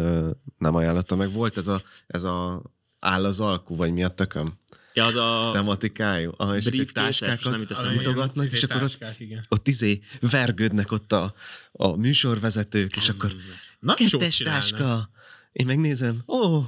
nem 0.58 0.74
ajánlottam 0.74 1.18
meg. 1.18 1.32
Volt 1.32 1.56
ez 1.56 1.66
a, 1.66 1.82
ez 2.06 2.24
a 2.24 2.62
áll 2.98 3.24
az 3.24 3.40
alkú, 3.40 3.76
vagy 3.76 3.92
mi 3.92 4.04
a 4.04 4.08
tököm? 4.08 4.52
Ja, 4.94 5.04
az 5.04 5.14
a... 5.14 5.50
tematikájú. 5.52 6.32
Aha, 6.36 6.56
és 6.56 6.64
nem 6.64 6.86
táskákat 6.86 7.70
izé 7.70 8.56
és 8.56 8.62
akkor 8.62 8.82
ott, 8.82 8.88
táskák, 8.88 9.20
igen. 9.20 9.46
ott 9.48 9.68
izé 9.68 10.00
vergődnek 10.20 10.92
ott 10.92 11.12
a, 11.12 11.34
a 11.72 11.96
műsorvezetők, 11.96 12.96
és 12.96 13.08
akkor 13.08 13.32
Na, 13.80 13.94
kettes 13.94 14.36
táska. 14.36 15.10
Én 15.52 15.66
megnézem, 15.66 16.22
ó, 16.26 16.64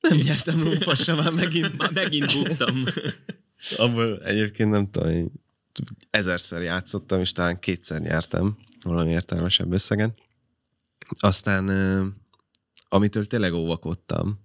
nem 0.00 0.18
nyertem 0.18 0.62
lófassa 0.62 1.14
már 1.14 1.32
megint. 1.32 1.76
Már 1.76 1.92
megint 1.92 2.32
buktam. 2.32 2.84
Abból 3.76 4.22
egyébként 4.22 4.70
nem 4.70 4.90
tudom, 4.90 5.08
én 5.08 5.32
ezerszer 6.10 6.62
játszottam, 6.62 7.20
és 7.20 7.32
talán 7.32 7.58
kétszer 7.58 8.00
nyertem 8.00 8.56
valami 8.82 9.10
értelmesebb 9.10 9.72
összegen. 9.72 10.14
Aztán, 11.18 11.68
amitől 12.88 13.26
tényleg 13.26 13.52
óvakodtam, 13.52 14.40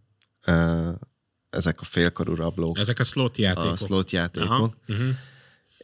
ezek 1.57 1.81
a 1.81 1.83
félkarú 1.85 2.35
rablók, 2.35 2.77
Ezek 2.77 2.99
a 2.99 3.03
slot 3.03 3.37
játékok. 3.37 3.71
a 3.71 3.77
slot 3.77 4.11
játékok, 4.11 4.49
Aha. 4.49 4.73
Uh-huh. 4.87 5.09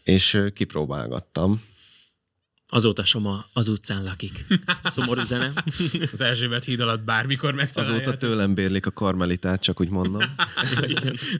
és 0.03 0.43
kipróbálgattam. 0.53 1.61
Azóta 2.67 3.05
Soma 3.05 3.45
az 3.53 3.67
utcán 3.67 4.03
lakik. 4.03 4.45
Szomorú 4.83 5.23
zene. 5.23 5.53
Az 6.11 6.21
Erzsébet 6.21 6.63
híd 6.63 6.79
alatt 6.79 7.01
bármikor 7.01 7.53
megtaláljátok. 7.53 8.01
Azóta 8.07 8.17
tőlem 8.17 8.53
bérlik 8.53 8.85
a 8.85 8.91
karmelitát, 8.91 9.61
csak 9.61 9.79
úgy 9.79 9.89
mondom. 9.89 10.21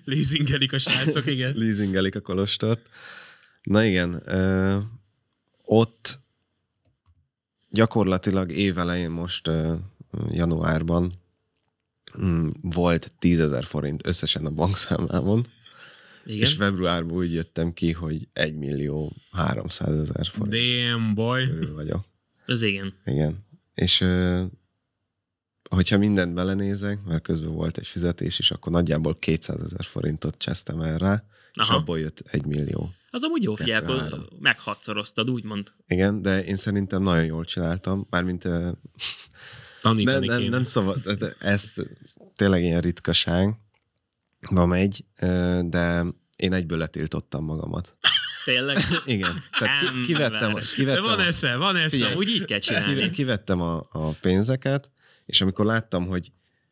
Leasingelik 0.06 0.74
a 0.74 0.80
srácok, 0.80 1.26
igen. 1.26 1.54
leasingelik 1.56 2.16
a 2.16 2.22
kolostort. 2.22 2.90
Na 3.64 3.84
igen, 3.84 4.22
ö, 4.26 4.78
ott 5.66 6.20
gyakorlatilag 7.70 8.52
évelején 8.52 9.10
most 9.10 9.48
ö, 9.48 9.74
januárban 10.30 11.14
volt 12.62 13.12
10 13.20 13.40
ezer 13.40 13.64
forint 13.64 14.08
összesen 14.08 14.46
a 14.46 14.50
bankszámlámon, 14.50 15.46
Igen. 16.26 16.40
és 16.40 16.54
februárban 16.54 17.18
úgy 17.18 17.34
jöttem 17.34 17.74
ki, 17.74 17.92
hogy 17.92 18.28
1 18.34 18.56
millió 18.56 19.14
300 19.32 19.96
ezer 19.96 20.28
forint 20.28 20.92
Damn, 20.92 21.14
boy. 21.14 21.48
körül 21.48 21.74
vagyok. 21.74 22.06
Az 22.46 22.62
igen. 22.62 22.94
Igen. 23.06 23.46
És 23.74 24.06
hogyha 25.70 25.98
mindent 25.98 26.34
belenézek, 26.34 27.04
mert 27.06 27.24
közben 27.24 27.54
volt 27.54 27.78
egy 27.78 27.88
fizetés 27.88 28.40
is, 28.40 28.52
akkor 28.52 28.72
nagyjából 28.72 29.18
200 29.20 29.62
ezer 29.62 29.84
forintot 29.84 30.38
csesztem 30.38 30.82
el 30.82 30.98
rá, 30.98 31.24
és 31.54 31.68
Aha. 31.68 31.76
abból 31.76 32.00
jött 32.00 32.24
1 32.32 32.46
millió. 32.46 32.90
Az 33.10 33.24
amúgy 33.24 33.44
jó, 33.44 33.56
figyelj, 33.56 33.86
akkor 33.86 34.28
meghatszoroztad, 34.40 35.30
úgymond. 35.30 35.72
Igen, 35.88 36.22
de 36.22 36.44
én 36.44 36.56
szerintem 36.56 37.04
nagyon 37.04 37.26
jól 37.26 37.46
csináltam, 37.46 38.06
mármint 38.10 38.48
nem, 39.84 39.94
Tanítani 39.94 40.28
nem, 40.28 40.38
kéne. 40.40 40.50
nem 40.50 40.64
szabad, 40.66 41.26
ez 41.40 41.74
tényleg 42.36 42.64
ilyen 42.64 42.82
ritkaság, 42.82 43.56
ma 44.50 44.66
megy, 44.66 45.06
de 45.62 46.04
én 46.36 46.54
egyből 46.54 46.78
letiltottam 46.78 47.46
magamat. 47.46 47.96
Tényleg. 48.46 48.78
Igen, 49.06 49.44
tehát 49.60 49.80
ki, 49.82 49.88
Ember. 49.88 50.06
kivettem, 50.06 50.54
De 50.54 50.62
kivettem, 50.76 51.04
van 51.04 51.20
esze, 51.20 51.56
van 51.56 51.76
esze. 51.76 51.90
Figyelj. 51.90 52.16
Úgy 52.16 52.30
így 52.30 52.46
kell 52.46 52.60
csinálni. 52.60 53.02
ki- 53.02 53.10
kivettem 53.10 53.62
a, 53.62 53.82
a 53.92 54.10
pénzeket, 54.22 54.90
és 55.26 55.42
amikor 55.42 55.66
láttam, 55.66 56.08
hogy 56.08 56.32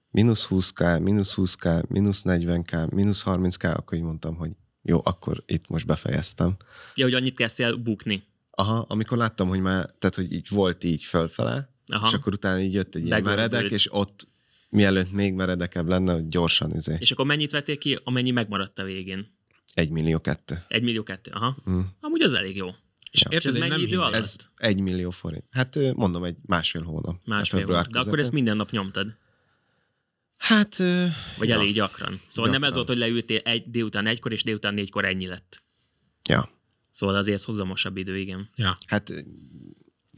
mínusz 0.09 0.47
20k, 0.49 1.01
mínusz 1.01 1.33
20k, 1.37 1.87
mínusz 1.87 2.21
40k, 2.25 2.89
mínusz 2.93 3.23
30k, 3.25 3.75
akkor 3.75 3.97
így 3.97 4.03
mondtam, 4.03 4.35
hogy 4.35 4.51
jó, 4.83 5.01
akkor 5.03 5.43
itt 5.45 5.67
most 5.67 5.85
befejeztem. 5.85 6.55
Ja, 6.95 7.05
hogy 7.05 7.13
annyit 7.13 7.35
kezdsz 7.35 7.59
el 7.59 7.73
bukni. 7.73 8.23
Aha, 8.51 8.85
amikor 8.89 9.17
láttam, 9.17 9.47
hogy 9.47 9.59
már, 9.59 9.89
tehát 9.99 10.15
hogy 10.15 10.33
így 10.33 10.47
volt 10.49 10.83
így 10.83 11.03
fölfele, 11.03 11.70
Aha. 11.87 12.07
és 12.07 12.13
akkor 12.13 12.33
utána 12.33 12.59
így 12.61 12.73
jött 12.73 12.95
egy 12.95 13.05
ilyen 13.05 13.23
Begörbült. 13.23 13.51
meredek, 13.51 13.71
és 13.71 13.93
ott 13.93 14.27
mielőtt 14.69 15.11
még 15.11 15.33
meredekebb 15.33 15.87
lenne, 15.87 16.13
hogy 16.13 16.27
gyorsan 16.27 16.75
izé. 16.75 16.95
És 16.99 17.11
akkor 17.11 17.25
mennyit 17.25 17.51
vettél 17.51 17.77
ki, 17.77 17.99
amennyi 18.03 18.31
megmaradt 18.31 18.79
a 18.79 18.83
végén? 18.83 19.39
Egy 19.73 19.89
millió 19.89 20.19
kettő. 20.19 20.63
Egy 20.67 20.83
millió 20.83 21.03
kettő. 21.03 21.31
Aha. 21.33 21.57
Mm. 21.69 21.79
Amúgy 21.99 22.21
az 22.21 22.33
elég 22.33 22.55
jó. 22.55 22.69
És 23.11 23.23
Ja. 23.29 23.37
És 23.37 23.45
ez 23.45 23.53
mennyi 23.53 23.67
nem 23.67 23.81
idő 23.81 23.99
alatt? 23.99 24.13
Ez 24.13 24.35
egy 24.55 24.79
millió 24.79 25.09
forint. 25.09 25.43
Hát 25.49 25.77
mondom, 25.93 26.23
egy 26.23 26.35
másfél 26.45 26.81
hónap. 26.83 27.21
Másfél 27.25 27.65
hónap. 27.65 27.87
De 27.87 27.99
akkor 27.99 28.19
ezt 28.19 28.31
minden 28.31 28.55
nap 28.55 28.69
nyomtad? 28.69 29.07
Hát... 30.37 30.77
Vagy 31.37 31.47
ja. 31.47 31.55
elég 31.55 31.73
gyakran? 31.73 32.21
Szóval 32.27 32.51
nem 32.51 32.63
ez 32.63 32.73
Gyakran. 32.73 32.85
volt, 32.85 32.87
hogy 32.87 32.97
leültél 32.97 33.37
egy 33.43 33.63
délután 33.69 34.07
egykor, 34.07 34.31
és 34.31 34.43
délután 34.43 34.73
négykor 34.73 35.05
ennyi 35.05 35.27
lett. 35.27 35.63
Ja. 36.29 36.49
Szóval 36.91 37.15
azért 37.15 37.37
ez 37.37 37.43
hozzamosabb 37.43 37.97
idő, 37.97 38.17
igen. 38.17 38.49
Ja. 38.55 38.77
Hát 38.85 39.13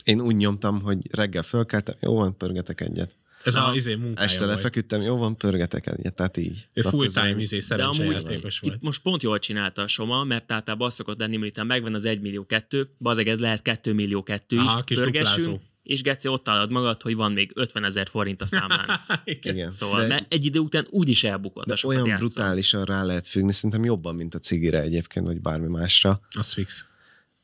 én 0.03 0.22
úgy 0.22 0.36
nyomtam, 0.36 0.81
hogy 0.81 0.98
reggel 1.12 1.43
fölkeltem, 1.43 1.95
jó 2.00 2.15
van, 2.15 2.38
pörgetek 2.38 2.81
egyet. 2.81 3.12
Ez 3.43 3.55
Aha. 3.55 3.72
a 3.72 3.75
izé 3.75 3.95
munkája 3.95 4.25
Este 4.27 4.45
lefeküdtem, 4.45 5.01
jó 5.01 5.17
van, 5.17 5.38
pörgetek 5.38 5.88
egyet. 5.88 6.13
Tehát 6.13 6.38
így. 6.38 6.67
Ő 6.74 6.81
full 6.81 7.07
time 7.07 7.36
izé 7.41 7.57
De 7.57 7.63
szerencsejátékos 7.63 8.60
volt. 8.60 8.75
itt 8.75 8.81
most 8.81 9.01
pont 9.01 9.24
jól 9.24 9.39
csinálta 9.39 9.81
a 9.81 9.88
Soma, 9.88 10.24
mert 10.24 10.51
általában 10.51 10.88
az 10.88 10.93
szokott 10.93 11.19
lenni, 11.19 11.38
miután 11.38 11.65
megvan 11.65 11.93
az 11.93 12.05
1 12.05 12.22
millió 12.22 12.45
2, 12.45 12.89
bazeg 12.98 13.27
ez 13.27 13.39
lehet 13.39 13.62
2 13.62 13.93
millió 13.93 14.24
2 14.24 14.55
is, 14.55 14.62
Aha, 14.62 14.83
kis 14.83 14.98
pörgessünk, 14.98 15.38
duplázó. 15.38 15.62
és 15.83 16.01
Geci 16.01 16.27
ott 16.27 16.48
állad 16.50 16.72
magad, 16.72 17.01
hogy 17.01 17.15
van 17.15 17.31
még 17.31 17.51
50 17.55 17.83
ezer 17.83 18.07
forint 18.12 18.41
a 18.41 18.45
számlán. 18.45 18.89
Igen. 19.24 19.72
Szóval 19.72 20.01
de, 20.01 20.07
mert 20.07 20.33
egy 20.33 20.45
idő 20.45 20.60
után 20.60 20.88
úgyis 20.89 21.24
elbukott 21.24 21.72
a 21.72 21.74
de 21.81 21.88
olyan 21.88 22.05
játszol. 22.07 22.27
brutálisan 22.27 22.86
rá 22.86 23.03
lehet 23.03 23.27
függni, 23.27 23.53
szerintem 23.53 23.83
jobban, 23.83 24.15
mint 24.15 24.36
a 24.36 24.39
cigire 24.39 24.81
egyébként, 24.81 25.25
vagy 25.25 25.41
bármi 25.41 25.67
másra. 25.67 26.22
Az 26.29 26.53
fix. 26.53 26.86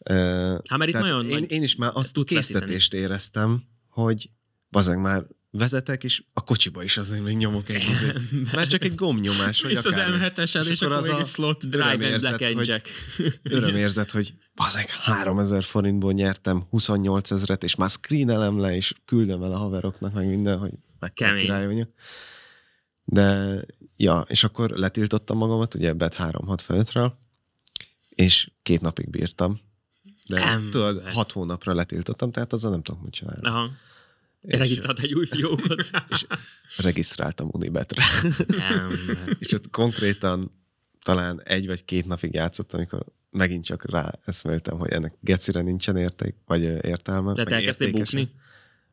Ö, 0.09 0.57
Hát 0.67 0.77
mert 0.77 0.89
itt 0.91 0.99
nagyon 0.99 1.29
én, 1.29 1.43
én 1.43 1.63
is 1.63 1.75
már 1.75 1.91
azt 1.93 2.13
tudsz 2.13 2.27
késztetést 2.29 2.93
éreztem, 2.93 3.63
hogy 3.89 4.29
bazeg 4.69 4.99
már 4.99 5.25
vezetek, 5.51 6.03
és 6.03 6.23
a 6.33 6.43
kocsiba 6.43 6.83
is 6.83 6.97
azért 6.97 7.23
még 7.23 7.37
nyomok 7.37 7.69
egy 7.69 7.87
izét. 7.89 8.51
Már 8.51 8.67
csak 8.67 8.83
egy 8.83 8.95
gombnyomás, 8.95 9.61
vagy 9.61 9.71
És 9.71 9.77
az 9.77 9.85
akármi. 9.85 10.17
M7-esen, 10.19 10.69
és 10.69 10.81
akkor 10.81 10.95
akkor 10.97 11.09
az 11.09 11.19
a 11.19 11.23
slot. 11.23 11.69
Drive 11.69 12.11
and 12.11 12.19
Black 12.19 12.41
and 12.41 12.67
Jack. 12.67 12.89
Örömérzet, 13.43 14.11
hogy 14.11 14.33
bazeg 14.55 14.89
3000 14.89 15.63
forintból 15.63 16.13
nyertem 16.13 16.65
28 16.69 17.31
ezeret, 17.31 17.63
és 17.63 17.75
már 17.75 17.89
screenelem 17.89 18.59
le, 18.59 18.75
és 18.75 18.93
küldöm 19.05 19.43
el 19.43 19.51
a 19.51 19.57
haveroknak, 19.57 20.13
meg 20.13 20.27
minden, 20.27 20.57
hogy 20.57 20.71
meg 20.99 21.13
kell. 21.13 21.35
De, 23.03 23.59
ja, 23.97 24.25
és 24.27 24.43
akkor 24.43 24.69
letiltottam 24.69 25.37
magamat, 25.37 25.75
ugye 25.75 25.93
bet 25.93 26.15
3-6 26.19 26.59
fölöttről, 26.63 27.17
és 28.09 28.51
két 28.61 28.81
napig 28.81 29.09
bírtam. 29.09 29.59
De 30.29 30.41
Ember. 30.41 30.69
tudod, 30.71 31.03
hat 31.03 31.31
hónapra 31.31 31.73
letiltottam, 31.73 32.31
tehát 32.31 32.53
azzal 32.53 32.71
nem 32.71 32.81
tudok 32.81 33.03
mit 33.03 33.13
csinálni. 33.13 33.47
Aha. 33.47 33.69
És 34.41 34.57
Regisztrált 34.57 34.99
egy 34.99 35.13
új 35.13 35.25
fiókot. 35.25 35.79
és 36.09 36.25
regisztráltam 36.77 37.49
Unibetre. 37.51 38.03
Ember. 38.47 39.35
és 39.39 39.53
ott 39.53 39.69
konkrétan 39.69 40.51
talán 41.03 41.41
egy 41.43 41.67
vagy 41.67 41.85
két 41.85 42.05
napig 42.05 42.33
játszottam, 42.33 42.79
amikor 42.79 43.05
megint 43.29 43.65
csak 43.65 43.91
rá 43.91 44.19
eszméltem, 44.25 44.77
hogy 44.77 44.89
ennek 44.89 45.13
gecire 45.19 45.61
nincsen 45.61 45.97
érték, 45.97 46.35
vagy 46.45 46.61
értelme. 46.61 47.33
De 47.33 47.37
meg 47.37 47.47
te 47.47 47.55
elkezdtél 47.55 47.91
bukni? 47.91 48.31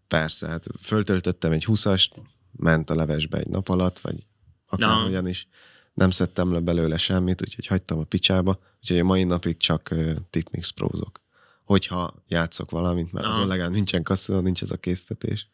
Persze, 0.08 0.46
hát 0.46 0.66
föltöltöttem 0.80 1.52
egy 1.52 1.64
20-ast, 1.66 2.10
ment 2.52 2.90
a 2.90 2.94
levesbe 2.94 3.38
egy 3.38 3.48
nap 3.48 3.68
alatt, 3.68 3.98
vagy 3.98 4.26
akárhogyan 4.66 5.28
is. 5.28 5.48
Nem 5.94 6.10
szedtem 6.10 6.52
le 6.52 6.60
belőle 6.60 6.96
semmit, 6.96 7.42
úgyhogy 7.42 7.66
hagytam 7.66 7.98
a 7.98 8.04
picsába. 8.04 8.60
Úgyhogy 8.80 8.98
a 8.98 9.04
mai 9.04 9.24
napig 9.24 9.56
csak 9.56 9.88
uh, 9.92 10.14
tipmix 10.30 10.70
prózok. 10.70 11.24
Hogyha 11.66 12.14
játszok 12.28 12.70
valamit, 12.70 13.12
mert 13.12 13.26
Aha. 13.26 13.34
azon 13.34 13.48
legalább 13.48 13.72
nincsen 13.72 14.02
kasszó, 14.02 14.40
nincs 14.40 14.62
ez 14.62 14.70
a 14.70 14.76
késztetés. 14.76 15.46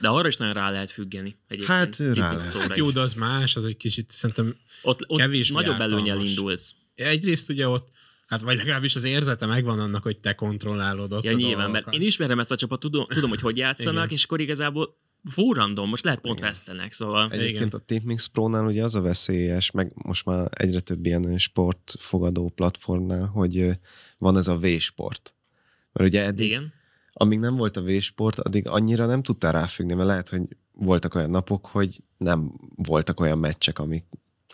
De 0.00 0.08
arra 0.08 0.28
is 0.28 0.36
nagyon 0.36 0.54
rá 0.54 0.70
lehet 0.70 0.90
függeni. 0.90 1.36
Egyébként. 1.48 1.78
Hát, 1.78 1.96
rá 1.98 2.32
lehet. 2.32 2.52
Hát 2.52 2.76
jó, 2.76 2.90
de 2.90 3.00
az 3.00 3.14
más, 3.14 3.56
az 3.56 3.64
egy 3.64 3.76
kicsit 3.76 4.10
szerintem 4.10 4.56
ott, 4.82 5.04
ott 5.06 5.18
kevésbé 5.18 5.54
nagyobb 5.54 5.80
előnyel 5.80 6.20
indulsz. 6.20 6.74
egyrészt 6.94 7.50
ugye 7.50 7.68
ott, 7.68 7.88
hát 8.26 8.40
vagy 8.40 8.56
legalábbis 8.56 8.96
az 8.96 9.04
érzete 9.04 9.46
megvan 9.46 9.80
annak, 9.80 10.02
hogy 10.02 10.18
te 10.18 10.34
kontrollálod 10.34 11.12
ott 11.12 11.22
Ja, 11.24 11.30
a 11.30 11.34
nyilván, 11.34 11.56
dolgokat. 11.56 11.84
mert 11.84 11.96
én 11.96 12.06
ismerem 12.06 12.38
ezt 12.38 12.50
a 12.50 12.56
csapat, 12.56 12.80
tudom, 12.80 13.06
tudom 13.08 13.30
hogy 13.30 13.40
hogy 13.40 13.56
játszanak, 13.56 14.12
és 14.12 14.24
akkor 14.24 14.40
igazából 14.40 14.96
full 15.30 15.54
random, 15.54 15.88
most 15.88 16.04
lehet 16.04 16.20
pont 16.20 16.38
Igen. 16.38 16.48
vesztenek, 16.50 16.92
szóval 16.92 17.30
Egyébként 17.30 17.54
Igen. 17.56 17.68
a 17.68 17.78
Tipmix 17.78 18.26
Pro-nál 18.26 18.66
ugye 18.66 18.84
az 18.84 18.94
a 18.94 19.00
veszélyes, 19.00 19.70
meg 19.70 19.92
most 19.94 20.24
már 20.24 20.48
egyre 20.50 20.80
több 20.80 21.06
ilyen 21.06 21.38
sportfogadó 21.38 22.48
platformnál, 22.48 23.26
hogy 23.26 23.70
van 24.18 24.36
ez 24.36 24.48
a 24.48 24.58
V-sport. 24.58 25.32
Mert 25.98 26.10
ugye 26.10 26.24
eddig, 26.24 26.46
igen. 26.46 26.72
amíg 27.12 27.38
nem 27.38 27.56
volt 27.56 27.76
a 27.76 27.82
V-sport, 27.82 28.38
addig 28.38 28.68
annyira 28.68 29.06
nem 29.06 29.22
tudtál 29.22 29.52
ráfüggni, 29.52 29.94
mert 29.94 30.08
lehet, 30.08 30.28
hogy 30.28 30.42
voltak 30.72 31.14
olyan 31.14 31.30
napok, 31.30 31.66
hogy 31.66 32.02
nem 32.16 32.52
voltak 32.74 33.20
olyan 33.20 33.38
meccsek, 33.38 33.78
amik, 33.78 34.04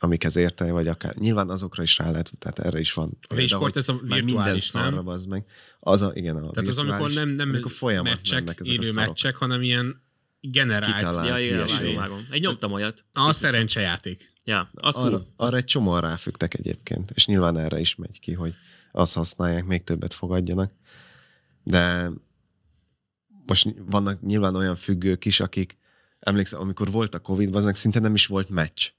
amikhez 0.00 0.36
érte, 0.36 0.72
vagy 0.72 0.88
akár. 0.88 1.16
Nyilván 1.16 1.50
azokra 1.50 1.82
is 1.82 1.98
rá 1.98 2.10
lehet, 2.10 2.32
tehát 2.38 2.58
erre 2.58 2.80
is 2.80 2.92
van. 2.92 3.18
A 3.28 3.34
V-sport, 3.34 3.76
ez 3.76 3.88
a 3.88 3.92
minden 3.92 4.24
virtuális, 4.24 4.62
szarra 4.62 4.90
nem? 4.90 5.08
az 5.08 5.24
meg. 5.24 5.44
Az 5.80 6.02
a, 6.02 6.10
igen, 6.14 6.36
a 6.36 6.50
Tehát 6.50 6.68
az, 6.68 6.78
amikor 6.78 7.12
nem, 7.12 7.28
nem 7.28 7.48
amikor 7.48 7.70
folyamat 7.70 8.12
meccsek, 8.12 8.60
élő 8.62 8.92
meccsek, 8.92 9.36
hanem 9.36 9.62
ilyen 9.62 10.02
generált. 10.40 10.96
Kitalált. 10.96 11.28
Ja, 11.28 11.38
igen, 11.38 11.94
vágom. 11.94 12.26
Egy 12.30 12.40
nyomtam 12.40 12.72
olyat. 12.72 13.04
A 13.12 13.32
szerencsejáték. 13.32 14.32
Ja, 14.44 14.70
az 14.74 14.96
arra, 14.96 15.08
cool. 15.08 15.26
arra 15.36 15.56
egy 15.56 15.64
csomóan 15.64 16.00
ráfügtek 16.00 16.54
egyébként, 16.54 17.10
és 17.14 17.26
nyilván 17.26 17.58
erre 17.58 17.80
is 17.80 17.94
megy 17.94 18.20
ki, 18.20 18.32
hogy 18.32 18.54
azt 18.92 19.14
használják, 19.14 19.64
még 19.64 19.84
többet 19.84 20.14
fogadjanak. 20.14 20.72
De 21.64 22.10
most 23.46 23.74
vannak 23.78 24.20
nyilván 24.22 24.56
olyan 24.56 24.76
függők 24.76 25.24
is, 25.24 25.40
akik 25.40 25.76
emlékszem, 26.18 26.60
amikor 26.60 26.90
volt 26.90 27.14
a 27.14 27.18
Covid, 27.18 27.54
az 27.54 27.64
meg 27.64 27.74
szinte 27.74 27.98
nem 28.00 28.14
is 28.14 28.26
volt 28.26 28.48
meccs. 28.48 28.90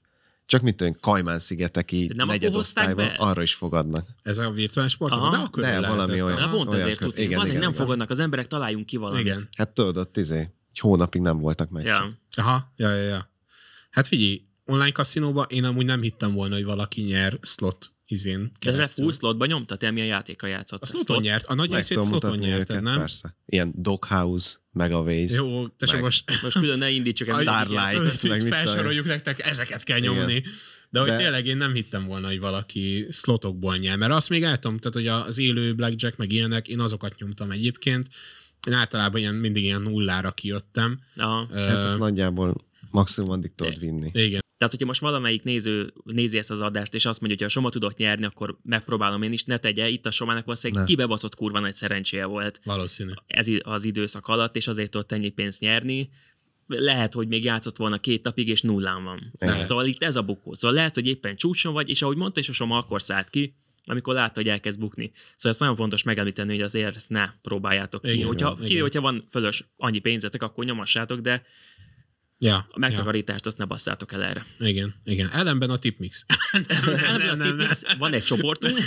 Csak 0.46 0.62
mit 0.62 0.76
tudom, 0.76 0.96
Kajmán-szigeteki 1.00 2.10
negyedosztályban 2.14 3.08
arra 3.16 3.42
is 3.42 3.54
fogadnak. 3.54 4.08
Ez 4.22 4.38
a 4.38 4.50
virtuális 4.50 4.92
sport? 4.92 5.12
De 5.14 5.18
akkor 5.18 5.62
De, 5.62 5.68
lehetett. 5.68 5.88
valami 5.90 6.22
olyan. 6.22 6.38
Na, 6.40 6.50
pont 6.50 6.68
olyan 6.68 6.80
ezért 6.80 6.98
tudjuk. 6.98 7.18
igen, 7.18 7.30
Igen, 7.30 7.46
igen, 7.46 7.60
nem 7.60 7.70
igen. 7.70 7.80
fogadnak 7.82 8.10
az 8.10 8.18
emberek, 8.18 8.46
találjunk 8.46 8.86
ki 8.86 8.96
valamit. 8.96 9.24
Igen. 9.24 9.48
Hát 9.56 9.68
tudod, 9.68 9.96
ott 9.96 10.16
izé, 10.16 10.38
egy 10.70 10.78
hónapig 10.78 11.20
nem 11.20 11.38
voltak 11.38 11.70
meccsek. 11.70 11.94
Ja. 11.96 12.42
Aha, 12.42 12.72
ja, 12.76 12.94
ja, 12.94 13.02
ja. 13.02 13.30
Hát 13.90 14.06
figyelj, 14.06 14.42
online 14.64 14.92
kaszinóban 14.92 15.46
én 15.48 15.64
amúgy 15.64 15.84
nem 15.84 16.00
hittem 16.00 16.32
volna, 16.32 16.54
hogy 16.54 16.64
valaki 16.64 17.00
nyer 17.00 17.38
slot 17.42 17.92
izén 18.06 18.52
De 18.60 18.70
keresztül. 18.70 19.04
full 19.04 19.12
slotba 19.12 19.46
nyomtad, 19.46 19.78
te 19.78 19.90
milyen 19.90 20.08
játékkal 20.08 20.48
játszott? 20.48 20.82
A 20.82 20.86
sloton 20.86 21.20
nyert, 21.22 21.44
a 21.44 21.54
nagy 21.54 21.68
Meg 21.70 21.78
részét 21.78 22.04
sloton 22.04 22.42
őket, 22.42 22.80
nem? 22.80 22.98
persze. 22.98 23.36
Ilyen 23.46 23.72
Doghouse, 23.76 24.56
Megaways. 24.72 25.32
Jó, 25.32 25.68
te 25.68 25.86
Meg- 25.92 26.00
most 26.00 26.24
Most 26.42 26.58
külön 26.58 26.78
ne 26.78 26.90
indítsuk. 26.90 27.26
Starlight. 27.28 28.22
meg 28.22 28.42
mit 28.42 28.52
felsoroljuk 28.54 29.06
nektek, 29.06 29.46
ezeket 29.46 29.82
kell 29.82 29.98
nyomni. 29.98 30.42
De 30.90 31.00
hogy 31.00 31.08
De- 31.08 31.16
tényleg 31.16 31.46
én 31.46 31.56
nem 31.56 31.72
hittem 31.74 32.06
volna, 32.06 32.26
hogy 32.26 32.38
valaki 32.38 33.06
slotokból 33.10 33.76
nyer, 33.76 33.96
mert 33.96 34.12
azt 34.12 34.28
még 34.28 34.42
el 34.42 34.58
tudom, 34.58 34.78
tehát 34.78 34.94
hogy 34.94 35.26
az 35.28 35.38
élő 35.38 35.74
blackjack 35.74 36.16
meg 36.16 36.32
ilyenek, 36.32 36.68
én 36.68 36.80
azokat 36.80 37.18
nyomtam 37.18 37.50
egyébként. 37.50 38.08
Én 38.68 38.72
általában 38.72 39.20
ilyen, 39.20 39.34
mindig 39.34 39.62
ilyen 39.64 39.82
nullára 39.82 40.30
kijöttem. 40.32 40.98
Aha. 41.16 41.46
Hát 41.54 41.66
ez 41.84 41.94
Ö, 41.94 41.98
nagyjából 41.98 42.54
maximum 42.90 43.30
addig 43.30 43.54
tudod 43.54 43.78
vinni. 43.78 44.10
igen. 44.12 44.44
Tehát, 44.58 44.72
hogyha 44.72 44.86
most 44.86 45.00
valamelyik 45.00 45.42
néző 45.42 45.92
nézi 46.04 46.38
ezt 46.38 46.50
az 46.50 46.60
adást, 46.60 46.94
és 46.94 47.04
azt 47.04 47.20
mondja, 47.20 47.38
hogy 47.38 47.52
ha 47.52 47.58
a 47.58 47.60
Soma 47.62 47.70
tudott 47.70 47.96
nyerni, 47.96 48.24
akkor 48.24 48.58
megpróbálom 48.62 49.22
én 49.22 49.32
is, 49.32 49.44
ne 49.44 49.58
tegye. 49.58 49.88
Itt 49.88 50.06
a 50.06 50.10
Somának 50.10 50.44
valószínűleg 50.44 50.82
Ne. 50.82 50.88
kibebaszott 50.88 51.34
kurva 51.34 51.58
nagy 51.58 51.74
szerencséje 51.74 52.24
volt 52.24 52.60
Valószínű. 52.64 53.10
ez 53.26 53.48
az 53.62 53.84
időszak 53.84 54.26
alatt, 54.26 54.56
és 54.56 54.66
azért 54.68 54.90
tudott 54.90 55.12
ennyi 55.12 55.28
pénzt 55.28 55.60
nyerni. 55.60 56.10
Lehet, 56.66 57.12
hogy 57.14 57.28
még 57.28 57.44
játszott 57.44 57.76
volna 57.76 57.98
két 57.98 58.22
napig, 58.22 58.48
és 58.48 58.62
nullán 58.62 59.04
van. 59.04 59.32
Lehet. 59.38 59.66
Szóval 59.66 59.86
itt 59.86 60.02
ez 60.02 60.16
a 60.16 60.22
bukó. 60.22 60.54
Szóval 60.54 60.76
lehet, 60.76 60.94
hogy 60.94 61.06
éppen 61.06 61.36
csúcson 61.36 61.72
vagy, 61.72 61.88
és 61.88 62.02
ahogy 62.02 62.16
mondta 62.16 62.40
is 62.40 62.48
a 62.48 62.52
Soma, 62.52 62.78
akkor 62.78 63.02
szállt 63.02 63.30
ki, 63.30 63.56
amikor 63.84 64.14
látta, 64.14 64.40
hogy 64.40 64.48
elkezd 64.48 64.78
bukni. 64.78 65.10
Szóval 65.14 65.50
ezt 65.50 65.60
nagyon 65.60 65.76
fontos 65.76 66.02
megemlíteni, 66.02 66.52
hogy 66.52 66.62
azért 66.62 66.96
ezt 66.96 67.08
ne 67.08 67.28
próbáljátok 67.42 68.02
ki. 68.02 68.12
Igen, 68.12 68.26
hogyha, 68.26 68.54
igen. 68.56 68.68
ki, 68.68 68.78
hogyha 68.78 69.00
van 69.00 69.26
fölös 69.30 69.64
annyi 69.76 69.98
pénzetek, 69.98 70.42
akkor 70.42 70.64
nyomassátok, 70.64 71.20
de 71.20 71.42
Ja, 72.38 72.66
a 72.70 72.78
megtakarítást 72.78 73.46
azt 73.46 73.58
ne 73.58 73.64
basszátok 73.64 74.12
el 74.12 74.22
erre. 74.22 74.46
ja. 74.58 74.66
Igen, 74.68 74.94
igen. 75.04 75.30
Ellenben 75.30 75.70
a 75.70 75.78
tipmix. 75.78 76.26
nem, 76.52 76.64
Nem, 77.18 77.36
nem, 77.36 77.56
nem, 77.56 77.68
Van 77.98 78.12
egy 78.12 78.24
csoportunk, 78.24 78.78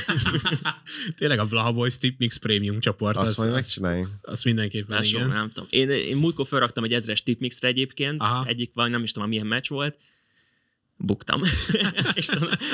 Tényleg 1.17 1.39
a 1.39 1.45
Blaha 1.45 1.71
Boys 1.73 1.97
Tipmix 1.97 2.37
Premium 2.37 2.79
csoport. 2.79 3.17
Azt 3.17 3.29
az, 3.29 3.37
majd 3.37 3.49
az, 3.49 3.55
megcsináljuk. 3.55 4.09
az 4.21 4.43
mindenképpen, 4.43 5.01
Nem, 5.01 5.03
igen. 5.03 5.27
nem 5.27 5.51
tudom. 5.51 5.67
Én, 5.71 5.89
én 5.89 6.17
múltkor 6.17 6.47
felraktam 6.47 6.83
egy 6.83 6.93
ezres 6.93 7.23
tipmixre 7.23 7.67
egyébként. 7.67 8.21
Aha. 8.21 8.45
egyik 8.45 8.71
vagy 8.73 8.89
nem 8.89 9.03
is 9.03 9.11
tudom, 9.11 9.29
milyen 9.29 9.47
meccs 9.47 9.67
volt, 9.69 9.97
buktam. 11.01 11.41
és 12.13 12.29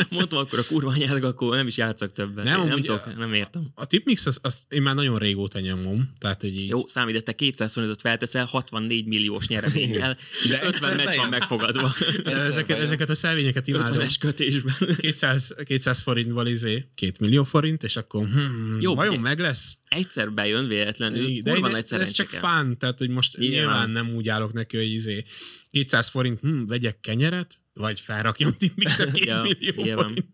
mondtam 0.10 0.40
akkor 0.40 0.60
a 0.60 0.64
kurva 0.68 0.90
anyának, 0.92 1.24
akkor 1.24 1.56
nem 1.56 1.68
is 1.68 1.78
játszok 1.78 2.12
többet. 2.12 2.44
Nem, 2.46 2.68
Nem, 2.68 2.76
tudok, 2.82 3.06
a- 3.06 3.14
nem 3.18 3.34
értem. 3.34 3.68
A 3.74 3.86
tipmix, 3.86 4.26
az, 4.26 4.40
az 4.42 4.62
én 4.70 4.82
már 4.82 4.96
nagyon 4.96 5.18
régóta 5.18 5.60
nyomom, 5.60 6.12
tehát 6.18 6.42
hogy 6.42 6.56
így... 6.56 6.70
Jó, 6.70 6.88
számít, 6.88 7.16
de 7.16 7.22
te 7.22 7.34
225-öt 7.38 8.02
felteszel 8.02 8.46
64 8.46 9.06
milliós 9.06 9.48
nyereménnyel, 9.48 10.18
és 10.44 10.50
De 10.50 10.56
50 10.64 10.74
egyszer 10.74 10.96
meccs 10.96 11.16
van 11.16 11.30
megfogadva. 11.30 11.94
De 12.24 12.32
ezeket, 12.52 12.80
ezeket 12.80 13.10
a 13.10 13.16
szelvényeket 13.16 13.68
imádom. 13.68 13.98
50-es 14.08 14.16
kötésben. 14.20 14.76
200, 14.98 15.56
200 15.66 16.02
forintból 16.02 16.48
izé, 16.48 16.86
2 16.96 17.12
millió 17.20 17.44
forint, 17.44 17.84
és 17.84 17.96
akkor 17.96 18.28
hmm, 18.28 18.78
Jó, 18.82 18.96
vajon 18.96 19.14
ugye? 19.14 19.22
meg 19.22 19.40
lesz? 19.40 19.78
Egyszer 19.88 20.32
bejön 20.32 20.68
véletlenül, 20.68 21.42
De 21.42 21.52
kurva 21.52 21.68
én- 21.68 21.74
nagy 21.74 22.02
ez 22.02 22.12
csak 22.12 22.28
fán, 22.30 22.78
tehát 22.78 22.98
hogy 22.98 23.10
most 23.10 23.38
nyilván. 23.38 23.58
Nyilván. 23.60 23.86
nyilván 23.90 24.06
nem 24.06 24.16
úgy 24.16 24.30
állok 24.30 24.54
neki, 24.54 24.78
hogy 24.78 24.92
izé 24.92 25.24
200 25.72 26.10
forint, 26.10 26.40
hm, 26.40 26.66
vegyek 26.66 27.00
kenyeret, 27.00 27.60
vagy 27.80 28.00
felrakjam 28.00 28.54
tipmixet 28.58 29.12
2 29.12 29.26
Ja, 29.26 29.42
millió 29.42 29.84
nyilván. 29.84 30.06
forint. 30.08 30.26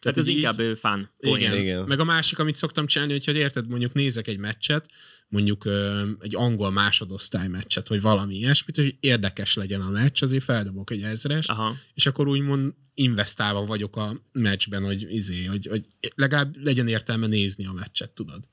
Tehát 0.00 0.18
ez 0.18 0.26
így- 0.28 0.36
inkább 0.36 0.58
ő 0.58 0.74
fán. 0.74 1.10
Igen. 1.18 1.56
Igen. 1.56 1.84
Meg 1.84 2.00
a 2.00 2.04
másik, 2.04 2.38
amit 2.38 2.56
szoktam 2.56 2.86
csinálni, 2.86 3.12
hogyha 3.12 3.32
érted, 3.32 3.68
mondjuk 3.68 3.92
nézek 3.92 4.28
egy 4.28 4.38
meccset, 4.38 4.90
mondjuk 5.28 5.64
ö, 5.64 6.08
egy 6.20 6.36
angol 6.36 6.70
másodosztály 6.70 7.48
meccset, 7.48 7.88
vagy 7.88 8.00
valami 8.00 8.36
ilyesmit, 8.36 8.76
hogy 8.76 8.96
érdekes 9.00 9.54
legyen 9.54 9.80
a 9.80 9.90
meccs, 9.90 10.22
azért 10.22 10.44
feldobok 10.44 10.90
egy 10.90 11.02
ezres, 11.02 11.46
Aha. 11.46 11.74
és 11.94 12.06
akkor 12.06 12.28
úgymond 12.28 12.72
investálva 12.94 13.64
vagyok 13.64 13.96
a 13.96 14.22
meccsben, 14.32 14.84
hogy, 14.84 15.14
izé, 15.14 15.44
hogy, 15.44 15.66
hogy 15.66 15.84
legalább 16.14 16.56
legyen 16.64 16.88
értelme 16.88 17.26
nézni 17.26 17.66
a 17.66 17.72
meccset, 17.72 18.10
tudod. 18.10 18.44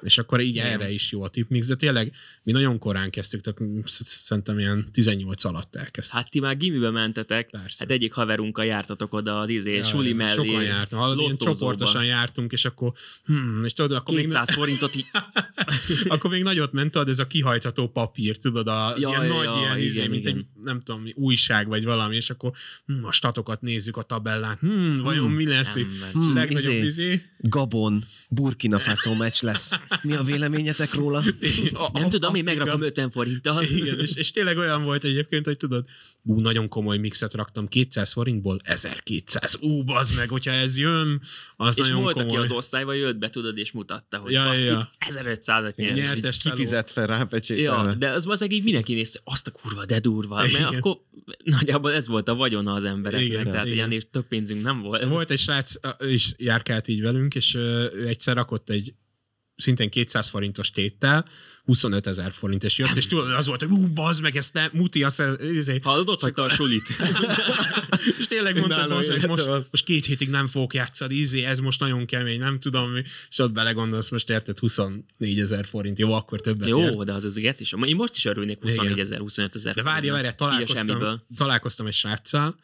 És 0.00 0.18
akkor 0.18 0.40
így 0.40 0.54
Igen. 0.54 0.66
erre 0.66 0.90
is 0.90 1.12
jó 1.12 1.22
a 1.22 1.28
tipmix, 1.28 1.66
de 1.66 1.74
tényleg 1.74 2.12
mi 2.42 2.52
nagyon 2.52 2.78
korán 2.78 3.10
kezdtük, 3.10 3.40
tehát 3.40 3.60
sz- 3.88 4.04
szerintem 4.06 4.58
ilyen 4.58 4.88
18 4.92 5.44
alatt 5.44 5.76
elkezdtük. 5.76 6.16
Hát 6.18 6.30
ti 6.30 6.40
már 6.40 6.56
gimibe 6.56 6.90
mentetek. 6.90 7.50
Persze. 7.50 7.76
Hát 7.78 7.90
egyik 7.90 8.12
haverunkkal 8.12 8.64
jártatok 8.64 9.12
oda 9.14 9.40
az 9.40 9.48
izé, 9.48 9.76
Ja, 9.76 9.82
suli 9.82 10.12
mellé. 10.12 10.32
Sokan 10.48 10.62
jártunk, 10.62 11.02
hallod, 11.02 11.18
ilyen 11.20 11.36
csoportosan 11.38 12.04
jártunk, 12.04 12.52
és 12.52 12.64
akkor, 12.64 12.92
hmm, 13.24 13.64
és 13.64 13.72
tudod, 13.72 13.92
akkor 13.92 14.14
még, 14.14 14.24
200 14.24 14.50
forintot 14.50 14.94
így 14.96 15.06
akkor 16.08 16.30
még 16.30 16.42
nagyot 16.42 16.72
ment, 16.72 16.90
tudod, 16.90 17.08
ez 17.08 17.18
a 17.18 17.26
kihajtható 17.26 17.88
papír, 17.88 18.36
tudod, 18.36 18.68
az 18.68 19.00
Ja, 19.00 19.08
ilyen 19.08 19.24
ja, 19.24 19.34
nagy, 19.34 19.44
ja, 19.44 19.58
ilyen, 19.60 19.78
izé, 19.78 19.98
igen, 19.98 20.10
mint 20.10 20.26
egy, 20.26 20.32
igen. 20.34 20.48
nem 20.62 20.80
tudom, 20.80 21.02
újság, 21.14 21.68
vagy 21.68 21.84
valami, 21.84 22.16
és 22.16 22.30
akkor 22.30 22.52
hm, 22.86 23.04
a 23.04 23.12
statokat 23.12 23.60
nézzük 23.60 23.96
a 23.96 24.02
tabellát, 24.02 24.58
hm, 24.58 25.00
vajon 25.00 25.30
mi 25.30 25.46
lesz, 25.46 25.76
Hmm, 26.12 26.34
legnagyobb 26.34 26.72
izé. 26.72 26.86
izé. 26.86 27.22
Gabon, 27.38 28.04
Burkina 28.28 28.78
Faso 28.78 29.14
meccs 29.14 29.42
lesz. 29.42 29.70
Mi 30.02 30.12
a 30.14 30.22
véleményetek 30.22 30.94
róla? 30.94 31.18
A- 31.72 31.90
Nem 31.92 32.04
a- 32.04 32.08
tudom, 32.08 32.34
én 32.34 32.44
megrakom 32.44 32.82
50 32.82 33.10
forinttal. 33.10 33.62
Igen, 33.64 33.98
és, 34.00 34.14
és 34.14 34.30
tényleg 34.30 34.56
olyan 34.58 34.82
volt 34.84 35.04
egyébként, 35.04 35.44
hogy 35.44 35.56
tudod, 35.56 35.84
ú, 36.22 36.40
nagyon 36.40 36.68
komoly 36.68 36.98
mixet 36.98 37.34
raktam, 37.34 37.68
200 37.68 38.12
forintból 38.12 38.58
1200. 38.64 39.56
Ú, 39.60 39.84
bazd 39.84 40.16
meg, 40.16 40.28
hogyha 40.28 40.50
ez 40.50 40.78
jön, 40.78 41.20
az 41.56 41.78
és 41.78 41.84
nagyon 41.86 42.02
volt, 42.02 42.14
komoly. 42.14 42.30
aki 42.30 42.44
az 42.44 42.50
osztályba 42.50 42.92
jött 42.92 43.16
be, 43.16 43.30
tudod, 43.30 43.58
és 43.58 43.72
mutatta, 43.72 44.16
hogy 44.18 44.32
Ja, 44.32 44.54
ja, 44.54 44.64
ja. 44.64 44.90
1500-at 45.10 45.74
nyer. 45.74 45.92
Nyert. 45.94 46.24
És 46.24 46.38
Kifizet 46.38 46.90
fel 46.90 47.06
rá 47.06 47.26
Ja, 47.46 47.94
de 47.98 48.10
az 48.10 48.26
az 48.26 48.52
így 48.52 48.64
mindenki 48.64 48.94
nézte, 48.94 49.20
azt 49.24 49.46
a 49.46 49.50
kurva, 49.50 49.84
de 49.84 50.00
durva, 50.00 50.34
mert 50.34 50.48
Igen. 50.50 50.64
akkor 50.64 50.96
nagyjából 51.44 51.92
ez 51.92 52.06
volt 52.06 52.28
a 52.28 52.34
vagyona 52.34 52.72
az 52.72 52.84
embereknek, 52.84 53.28
Igen, 53.28 53.44
tehát 53.44 53.64
igen. 53.64 53.76
ilyen 53.76 53.92
és 53.92 54.02
több 54.10 54.26
pénzünk 54.28 54.62
nem 54.62 54.80
volt. 54.80 55.04
Volt 55.04 55.30
egy 55.30 55.38
srác, 55.38 55.72
is 55.98 56.32
járkált 56.36 56.88
így 56.88 57.02
velünk, 57.02 57.34
és 57.34 57.54
ő 57.54 58.06
egyszer 58.06 58.34
rakott 58.36 58.70
egy 58.70 58.94
szintén 59.58 59.90
200 59.90 60.28
forintos 60.28 60.70
téttel, 60.70 61.24
25 61.64 62.06
ezer 62.06 62.32
forint, 62.32 62.64
és 62.64 62.78
jött, 62.78 62.96
és 62.96 63.06
tudod, 63.06 63.32
az 63.32 63.46
volt, 63.46 63.62
hogy 63.62 63.70
ú, 63.70 63.88
bazd 63.88 64.22
meg, 64.22 64.36
ezt 64.36 64.54
ne, 64.54 64.68
muti, 64.72 65.02
azt, 65.02 65.22
izé. 65.40 65.80
Hallod, 65.82 66.20
hagyta 66.20 66.42
a 66.42 66.48
sulit. 66.48 66.88
és 68.18 68.26
tényleg 68.26 68.58
mondta, 68.58 68.76
Nálam 68.76 68.88
bazd 68.88 69.10
meg, 69.10 69.28
most, 69.28 69.46
most 69.46 69.84
két 69.84 70.06
hétig 70.06 70.28
nem 70.28 70.46
fogok 70.46 70.74
játszani, 70.74 71.14
izé, 71.14 71.44
ez 71.44 71.58
most 71.58 71.80
nagyon 71.80 72.06
kemény, 72.06 72.38
nem 72.38 72.60
tudom 72.60 72.90
mi, 72.90 73.02
és 73.30 73.38
ott 73.38 73.52
belegondolsz, 73.52 74.10
most 74.10 74.30
érted 74.30 74.58
24 74.58 75.40
ezer 75.40 75.66
forint, 75.66 75.98
jó, 75.98 76.12
akkor 76.12 76.40
többet 76.40 76.68
ért. 76.68 76.94
Jó, 76.94 77.04
de 77.04 77.12
az 77.12 77.24
az 77.24 77.36
igaz 77.36 77.60
is. 77.60 77.74
Én 77.86 77.96
most 77.96 78.16
is 78.16 78.24
örülnék 78.24 78.60
24 78.60 78.98
ezer, 78.98 79.18
25 79.18 79.54
ezer. 79.54 79.74
De 79.74 79.82
várja, 79.82 80.12
várja, 80.12 80.32
találkoztam, 80.32 81.22
találkoztam 81.36 81.86
egy 81.86 81.94
sráccal 81.94 82.56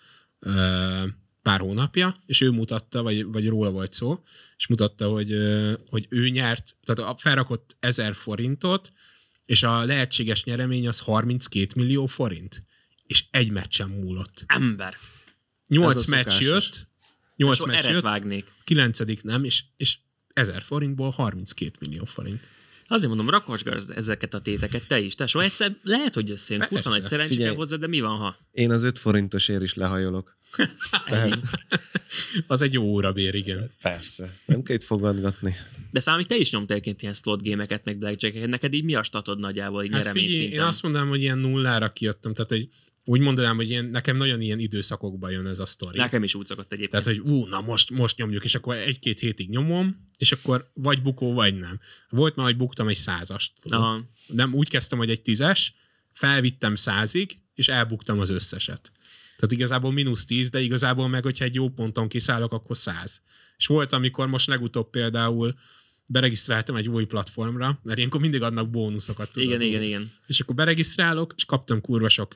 pár 1.45 1.61
hónapja, 1.61 2.23
és 2.27 2.41
ő 2.41 2.51
mutatta, 2.51 3.03
vagy, 3.03 3.25
vagy 3.25 3.49
róla 3.49 3.71
volt 3.71 3.93
szó, 3.93 4.25
és 4.57 4.67
mutatta, 4.67 5.09
hogy, 5.09 5.35
hogy 5.89 6.07
ő 6.09 6.29
nyert, 6.29 6.77
tehát 6.85 7.13
a- 7.13 7.17
felrakott 7.19 7.77
1000 7.81 8.15
forintot, 8.15 8.93
és 9.47 9.63
a 9.63 9.85
lehetséges 9.85 10.45
nyeremény 10.45 10.89
az 10.89 11.01
32 11.01 11.67
millió 11.77 12.07
forint. 12.07 12.65
És 13.07 13.25
egy 13.31 13.51
meccsen 13.51 13.89
múlott. 13.89 14.45
Ember. 14.47 14.95
8 15.67 15.97
Ez 15.97 16.09
a 16.09 16.11
meccs 16.11 16.41
jött, 16.41 16.89
8 17.37 17.59
So, 17.59 17.67
meccs 17.67 17.85
jött, 17.85 18.03
vágnék. 18.03 18.53
9 18.65 19.23
nem, 19.23 19.45
és, 19.45 19.65
és 19.77 19.99
1000 20.33 20.63
forintból 20.63 21.11
32 21.11 21.77
millió 21.81 22.05
forint. 22.05 22.41
Azért 22.89 23.09
mondom, 23.09 23.31
rakosgasd 23.31 23.91
ezeket 23.91 24.35
a 24.35 24.41
téteket 24.41 24.87
te 24.87 25.01
is. 25.01 25.15
Te 25.15 25.27
so 25.27 25.41
egyszer 25.41 25.77
lehet, 25.83 26.15
hogy 26.15 26.31
összejön. 26.31 26.67
Kurva 26.69 26.91
nagy 26.91 27.07
szerencse 27.07 27.51
hozzá, 27.51 27.77
de 27.77 27.87
mi 27.87 28.01
van, 28.01 28.17
ha? 28.17 28.37
Én 28.53 28.71
az 28.71 28.83
5 28.83 28.99
forintosért 28.99 29.63
is 29.63 29.75
lehajolok. 29.75 30.37
Az 32.47 32.61
egy 32.63 32.73
jó 32.73 32.83
órabér, 32.83 33.35
igen. 33.35 33.71
Persze. 33.83 34.35
Nem 34.47 34.63
kell 34.63 34.77
itt 34.77 34.83
fogadgatni. 34.83 35.57
De 35.91 36.01
számít, 36.01 36.29
te 36.29 36.37
is 36.37 36.51
nyomtál 36.51 36.77
egyébként 36.77 37.03
ilyen 37.03 37.15
slot 37.15 37.43
gémeket, 37.43 37.85
meg 37.85 37.99
blackjacket. 37.99 38.49
Neked 38.49 38.75
így 38.75 38.85
mi 38.85 38.95
a 38.95 39.03
statod 39.03 39.39
nagyjából, 39.39 39.85
így 39.85 39.93
Hát 39.93 40.09
figyelj, 40.09 40.53
én 40.53 40.61
azt 40.61 40.83
mondanám, 40.83 41.09
hogy 41.09 41.21
ilyen 41.21 41.39
nullára 41.39 41.93
kijöttem, 41.93 42.35
tehát 42.35 42.51
hogy 42.51 42.69
úgy 43.05 43.21
mondanám, 43.21 43.57
hogy 43.57 43.71
ilyen, 43.71 43.85
nekem 43.85 44.17
nagyon 44.17 44.41
ilyen 44.41 44.59
időszakokban 44.59 45.31
jön 45.31 45.47
ez 45.47 45.59
a 45.59 45.67
sztori. 45.67 45.99
Nekem 45.99 46.23
is 46.23 46.35
úgy 46.35 46.47
szokott 46.47 46.73
egyébként. 46.73 47.05
Tehát, 47.05 47.19
hogy 47.19 47.33
ú, 47.33 47.47
na 47.47 47.61
most, 47.61 47.91
most 47.91 48.17
nyomjuk, 48.17 48.45
és 48.45 48.55
akkor 48.55 48.75
egy-két 48.75 49.19
hétig 49.19 49.49
nyomom, 49.49 50.11
és 50.19 50.33
akkor 50.33 50.71
vagy 50.75 51.03
bukó, 51.03 51.33
vagy 51.33 51.59
nem. 51.59 51.81
Volt 52.09 52.37
már, 52.37 52.47
hogy 52.47 52.57
buktam 52.57 52.89
egy 52.89 52.97
százast. 52.97 53.53
Aha. 53.69 54.05
Nem, 54.27 54.55
úgy 54.55 54.69
kezdtem, 54.69 54.99
hogy 54.99 55.11
egy 55.11 55.23
tízes, 55.23 55.75
felvittem 56.13 56.75
százig, 56.75 57.39
és 57.55 57.69
elbuktam 57.69 58.21
az 58.21 58.31
összeset. 58.31 58.93
Tehát 59.37 59.53
igazából 59.53 59.93
mínusz 59.93 60.25
tíz, 60.25 60.51
de 60.51 60.61
igazából 60.61 61.09
meg, 61.09 61.23
hogyha 61.23 61.45
egy 61.45 61.55
jó 61.55 61.69
ponton 61.69 62.09
kiszállok, 62.09 62.53
akkor 62.53 62.77
száz. 62.77 63.23
És 63.57 63.67
volt, 63.67 63.93
amikor 63.93 64.27
most 64.27 64.47
legutóbb 64.47 64.91
például 64.91 65.55
beregisztráltam 66.07 66.77
egy 66.77 66.89
új 66.89 67.05
platformra, 67.05 67.81
mert 67.83 67.99
ilyenkor 67.99 68.21
mindig 68.21 68.43
adnak 68.43 68.71
bónuszokat. 68.71 69.33
Tudod, 69.33 69.49
Igen, 69.49 69.61
igen, 69.61 69.83
igen. 69.83 70.11
És 70.27 70.41
akkor 70.41 70.55
beregisztrálok, 70.55 71.33
és 71.37 71.45
kaptam 71.45 71.81
kurva 71.81 72.09
sok, 72.09 72.33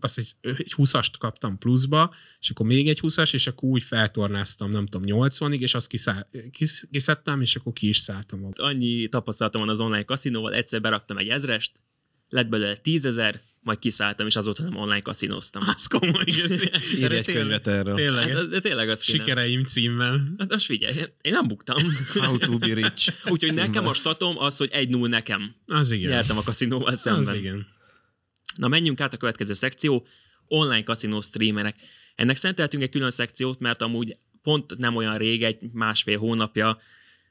azt 0.00 0.18
egy, 0.18 0.32
egy 0.40 0.74
20-ast 0.76 1.12
kaptam 1.18 1.58
pluszba, 1.58 2.14
és 2.40 2.50
akkor 2.50 2.66
még 2.66 2.88
egy 2.88 2.98
20-as, 3.02 3.34
és 3.34 3.46
akkor 3.46 3.68
úgy 3.68 3.82
feltornáztam, 3.82 4.70
nem 4.70 4.86
tudom, 4.86 5.20
80-ig, 5.20 5.58
és 5.58 5.74
azt 5.74 5.86
kiszá, 5.86 6.28
kis, 6.50 6.84
kiszedtem, 6.90 7.40
és 7.40 7.56
akkor 7.56 7.72
ki 7.72 7.88
is 7.88 7.96
szálltam. 7.96 8.48
Annyi 8.52 9.08
tapasztalatom 9.08 9.60
van 9.60 9.70
az 9.70 9.80
online 9.80 10.04
kaszinóval, 10.04 10.54
egyszer 10.54 10.80
beraktam 10.80 11.18
egy 11.18 11.28
ezrest, 11.28 11.72
lett 12.28 12.48
belőle 12.48 12.76
tízezer, 12.76 13.40
majd 13.62 13.78
kiszálltam, 13.78 14.26
és 14.26 14.36
azóta 14.36 14.62
nem 14.62 14.76
online 14.76 15.00
kaszinóztam. 15.00 15.62
Az 15.76 15.86
komoly. 15.86 16.24
Írj 16.94 17.04
Erre 17.04 17.16
egy 17.16 17.26
könyvet 17.26 17.66
erről. 17.66 17.94
Tényleg, 17.94 18.28
Hát, 18.28 18.48
de 18.48 18.60
tényleg 18.60 18.88
az 18.88 19.00
kéne. 19.00 19.18
sikereim 19.18 19.64
címmel. 19.64 20.34
Hát 20.38 20.50
most 20.50 20.66
figyelj, 20.66 20.96
én 21.20 21.32
nem 21.32 21.48
buktam. 21.48 21.76
How 22.24 22.38
to 22.38 22.58
be 22.58 22.74
rich. 22.74 23.12
Úgyhogy 23.28 23.54
nekem 23.54 23.86
a 23.86 23.92
statom 23.92 24.38
az, 24.38 24.56
hogy 24.56 24.70
1-0 24.72 25.08
nekem. 25.08 25.54
Az 25.66 25.90
igen. 25.90 26.10
Nyertem 26.10 26.38
a 26.38 26.42
kaszinóval 26.42 26.94
szemben. 26.96 27.26
Az 27.26 27.34
igen. 27.34 27.66
Na 28.56 28.68
menjünk 28.68 29.00
át 29.00 29.12
a 29.12 29.16
következő 29.16 29.54
szekció, 29.54 30.06
online 30.46 30.82
kaszinó 30.82 31.20
streamerek. 31.20 31.76
Ennek 32.14 32.36
szenteltünk 32.36 32.82
egy 32.82 32.90
külön 32.90 33.10
szekciót, 33.10 33.60
mert 33.60 33.82
amúgy 33.82 34.16
pont 34.42 34.78
nem 34.78 34.96
olyan 34.96 35.18
rég, 35.18 35.42
egy 35.42 35.58
másfél 35.72 36.18
hónapja 36.18 36.78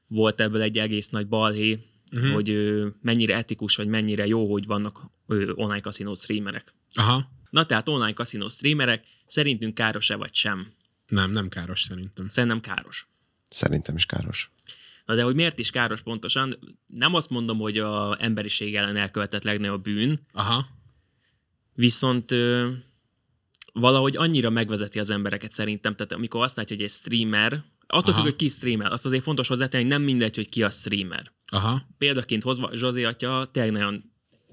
volt 0.07 0.41
ebből 0.41 0.61
egy 0.61 0.77
egész 0.77 1.09
nagy 1.09 1.27
balhé. 1.27 1.79
Uh-huh. 2.11 2.33
hogy 2.33 2.49
ö, 2.49 2.87
mennyire 3.01 3.35
etikus, 3.35 3.75
vagy 3.75 3.87
mennyire 3.87 4.27
jó, 4.27 4.51
hogy 4.51 4.65
vannak 4.65 5.01
ö, 5.27 5.51
online 5.55 5.81
kaszinó 5.81 6.15
streamerek. 6.15 6.73
Aha. 6.93 7.31
Na 7.49 7.65
tehát 7.65 7.89
online 7.89 8.13
kaszinó 8.13 8.47
streamerek, 8.47 9.03
szerintünk 9.25 9.73
káros-e 9.73 10.15
vagy 10.15 10.33
sem? 10.35 10.73
Nem, 11.07 11.31
nem 11.31 11.49
káros 11.49 11.81
szerintem. 11.81 12.29
Szerintem 12.29 12.59
káros. 12.59 13.07
Szerintem 13.49 13.95
is 13.95 14.05
káros. 14.05 14.51
Na 15.05 15.15
de 15.15 15.23
hogy 15.23 15.35
miért 15.35 15.59
is 15.59 15.69
káros 15.69 16.01
pontosan? 16.01 16.57
Nem 16.87 17.13
azt 17.13 17.29
mondom, 17.29 17.57
hogy 17.57 17.77
a 17.77 18.23
emberiség 18.23 18.75
ellen 18.75 18.95
elkövetett 18.95 19.43
legnagyobb 19.43 19.83
bűn, 19.83 20.19
Aha. 20.31 20.65
viszont 21.73 22.31
ö, 22.31 22.69
valahogy 23.73 24.17
annyira 24.17 24.49
megvezeti 24.49 24.99
az 24.99 25.09
embereket 25.09 25.51
szerintem, 25.51 25.95
tehát 25.95 26.11
amikor 26.11 26.43
azt 26.43 26.55
látja, 26.55 26.75
hogy 26.75 26.85
egy 26.85 26.91
streamer, 26.91 27.63
attól 27.91 28.13
függ, 28.13 28.23
hogy 28.23 28.35
ki 28.35 28.47
streamer, 28.47 28.91
azt 28.91 29.05
azért 29.05 29.23
fontos 29.23 29.47
hozzátenni, 29.47 29.83
hogy 29.83 29.91
nem 29.91 30.01
mindegy, 30.01 30.35
hogy 30.35 30.49
ki 30.49 30.63
a 30.63 30.69
streamer. 30.69 31.31
Aha. 31.45 31.81
Példaként 31.97 32.43
hozva, 32.43 32.69
Zsozé 32.75 33.03
atya 33.03 33.49
tényleg 33.53 33.71
nagyon 33.71 34.03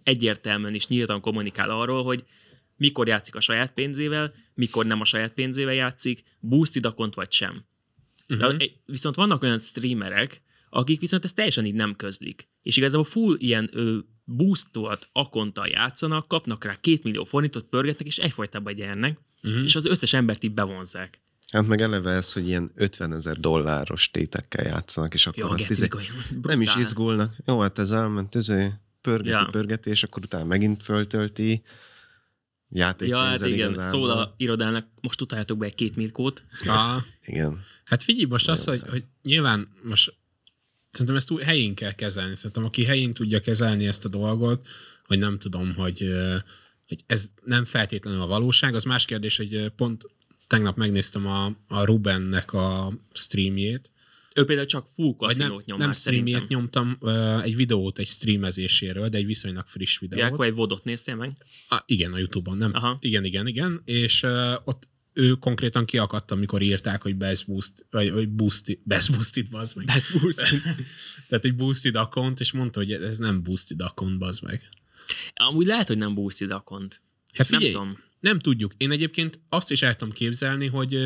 egyértelműen 0.02 0.74
és 0.74 0.86
nyíltan 0.86 1.20
kommunikál 1.20 1.70
arról, 1.70 2.04
hogy 2.04 2.24
mikor 2.76 3.06
játszik 3.08 3.34
a 3.34 3.40
saját 3.40 3.72
pénzével, 3.72 4.34
mikor 4.54 4.86
nem 4.86 5.00
a 5.00 5.04
saját 5.04 5.32
pénzével 5.32 5.74
játszik, 5.74 6.22
boosted 6.40 6.86
akont 6.86 7.14
vagy 7.14 7.32
sem. 7.32 7.64
Uh-huh. 8.28 8.48
De, 8.56 8.64
egy- 8.64 8.76
viszont 8.86 9.14
vannak 9.14 9.42
olyan 9.42 9.58
streamerek, 9.58 10.42
akik 10.70 11.00
viszont 11.00 11.24
ezt 11.24 11.34
teljesen 11.34 11.64
így 11.66 11.74
nem 11.74 11.96
közlik. 11.96 12.48
És 12.62 12.76
igazából 12.76 13.04
full 13.04 13.36
ilyen 13.38 13.68
ö, 13.72 13.98
boostolt 14.24 15.08
akonttal 15.12 15.66
játszanak, 15.66 16.28
kapnak 16.28 16.64
rá 16.64 16.76
két 16.80 17.02
millió 17.02 17.24
forintot, 17.24 17.64
pörgetnek, 17.68 18.06
és 18.06 18.18
egyfolytában 18.18 18.74
gyernek, 18.74 19.18
Uh-huh. 19.42 19.62
és 19.64 19.76
az 19.76 19.84
összes 19.84 20.12
embert 20.12 20.44
így 20.44 20.52
bevonzák. 20.54 21.20
Hát 21.52 21.66
meg 21.66 21.80
eleve 21.80 22.10
ez, 22.10 22.32
hogy 22.32 22.46
ilyen 22.46 22.70
50 22.74 23.12
ezer 23.12 23.36
dolláros 23.40 24.10
tétekkel 24.10 24.64
játszanak, 24.66 25.14
és 25.14 25.26
akkor 25.26 25.42
Jó, 25.42 25.48
hát 25.48 25.70
izé- 25.70 25.94
nem 26.42 26.60
is 26.60 26.76
izgulnak. 26.76 27.36
Jó, 27.46 27.60
hát 27.60 27.78
ez 27.78 27.90
elment, 27.90 28.34
izé, 28.34 28.72
pörgeti, 29.00 29.28
Ja. 29.30 29.38
ja. 29.38 29.48
pörgeti, 29.50 29.90
és 29.90 30.02
akkor 30.02 30.22
utána 30.22 30.44
megint 30.44 30.82
föltölti. 30.82 31.62
Játék 32.70 33.08
Ja, 33.08 33.18
hát 33.18 33.40
igen, 33.40 33.52
igazából. 33.70 33.82
szól 33.82 34.10
a 34.10 34.34
irodának, 34.36 34.86
most 35.00 35.20
utaljátok 35.20 35.58
be 35.58 35.66
egy 35.66 35.74
két 35.74 35.96
milkót. 35.96 36.42
Aha. 36.66 37.04
Igen. 37.26 37.60
Hát 37.84 38.02
figyelj, 38.02 38.24
most 38.24 38.48
az, 38.48 38.64
hogy, 38.64 38.80
hogy 38.88 39.04
nyilván 39.22 39.68
most 39.82 40.14
szerintem 40.90 41.16
ezt 41.16 41.30
úgy 41.30 41.42
helyén 41.42 41.74
kell 41.74 41.92
kezelni. 41.92 42.36
Szerintem 42.36 42.64
aki 42.64 42.84
helyén 42.84 43.10
tudja 43.10 43.40
kezelni 43.40 43.86
ezt 43.86 44.04
a 44.04 44.08
dolgot, 44.08 44.66
hogy 45.06 45.18
nem 45.18 45.38
tudom, 45.38 45.74
hogy, 45.74 46.10
hogy 46.88 47.02
ez 47.06 47.30
nem 47.44 47.64
feltétlenül 47.64 48.20
a 48.20 48.26
valóság, 48.26 48.74
az 48.74 48.84
más 48.84 49.04
kérdés, 49.04 49.36
hogy 49.36 49.72
pont 49.76 50.04
tegnap 50.48 50.76
megnéztem 50.76 51.26
a, 51.26 51.56
a 51.68 51.84
Rubennek 51.84 52.52
a 52.52 52.92
streamjét, 53.12 53.90
Ő 54.34 54.44
például 54.44 54.66
csak 54.66 54.86
full 54.94 55.14
vagy 55.18 55.36
nem, 55.36 55.48
kaszinót 55.48 55.66
nyom 55.66 55.78
nem 55.78 55.92
streamjét 55.92 56.34
szerintem. 56.34 56.58
nyomtam, 56.58 56.98
egy 57.42 57.56
videót 57.56 57.98
egy 57.98 58.06
streamezéséről, 58.06 59.08
de 59.08 59.18
egy 59.18 59.26
viszonylag 59.26 59.66
friss 59.66 59.98
videót. 59.98 60.22
Ja, 60.22 60.32
akkor 60.32 60.44
egy 60.44 60.54
vodot 60.54 60.84
néztél 60.84 61.14
meg? 61.14 61.32
Ah, 61.68 61.80
igen, 61.86 62.12
a 62.12 62.18
Youtube-on, 62.18 62.56
nem? 62.56 62.70
Aha. 62.74 62.96
Igen, 63.00 63.24
igen, 63.24 63.46
igen. 63.46 63.82
És 63.84 64.22
uh, 64.22 64.52
ott 64.64 64.88
ő 65.12 65.34
konkrétan 65.34 65.84
kiakadt, 65.84 66.30
amikor 66.30 66.62
írták, 66.62 67.02
hogy 67.02 67.16
best 67.16 67.46
boost, 67.46 67.86
vagy, 67.90 68.12
vagy 68.12 68.28
boosted, 68.28 68.78
best 68.82 69.12
boosted, 69.12 69.48
bazd 69.48 69.76
meg. 69.76 69.86
Best 69.86 70.20
boost. 70.20 70.42
Tehát 71.28 71.44
egy 71.44 71.56
boosted 71.56 71.94
account, 71.94 72.40
és 72.40 72.52
mondta, 72.52 72.80
hogy 72.80 72.92
ez 72.92 73.18
nem 73.18 73.42
boosted 73.42 73.80
account, 73.80 74.18
bazd 74.18 74.42
meg. 74.42 74.62
Amúgy 75.34 75.66
lehet, 75.66 75.86
hogy 75.86 75.98
nem 75.98 76.14
boosted 76.14 76.50
akont. 76.50 77.02
Hát 77.32 77.46
figyelj, 77.46 77.72
nem, 77.72 77.82
tudom. 77.82 77.98
Nem 78.20 78.38
tudjuk. 78.38 78.72
Én 78.76 78.90
egyébként 78.90 79.40
azt 79.48 79.70
is 79.70 79.82
el 79.82 79.94
tudom 79.94 80.14
képzelni, 80.14 80.66
hogy 80.66 80.98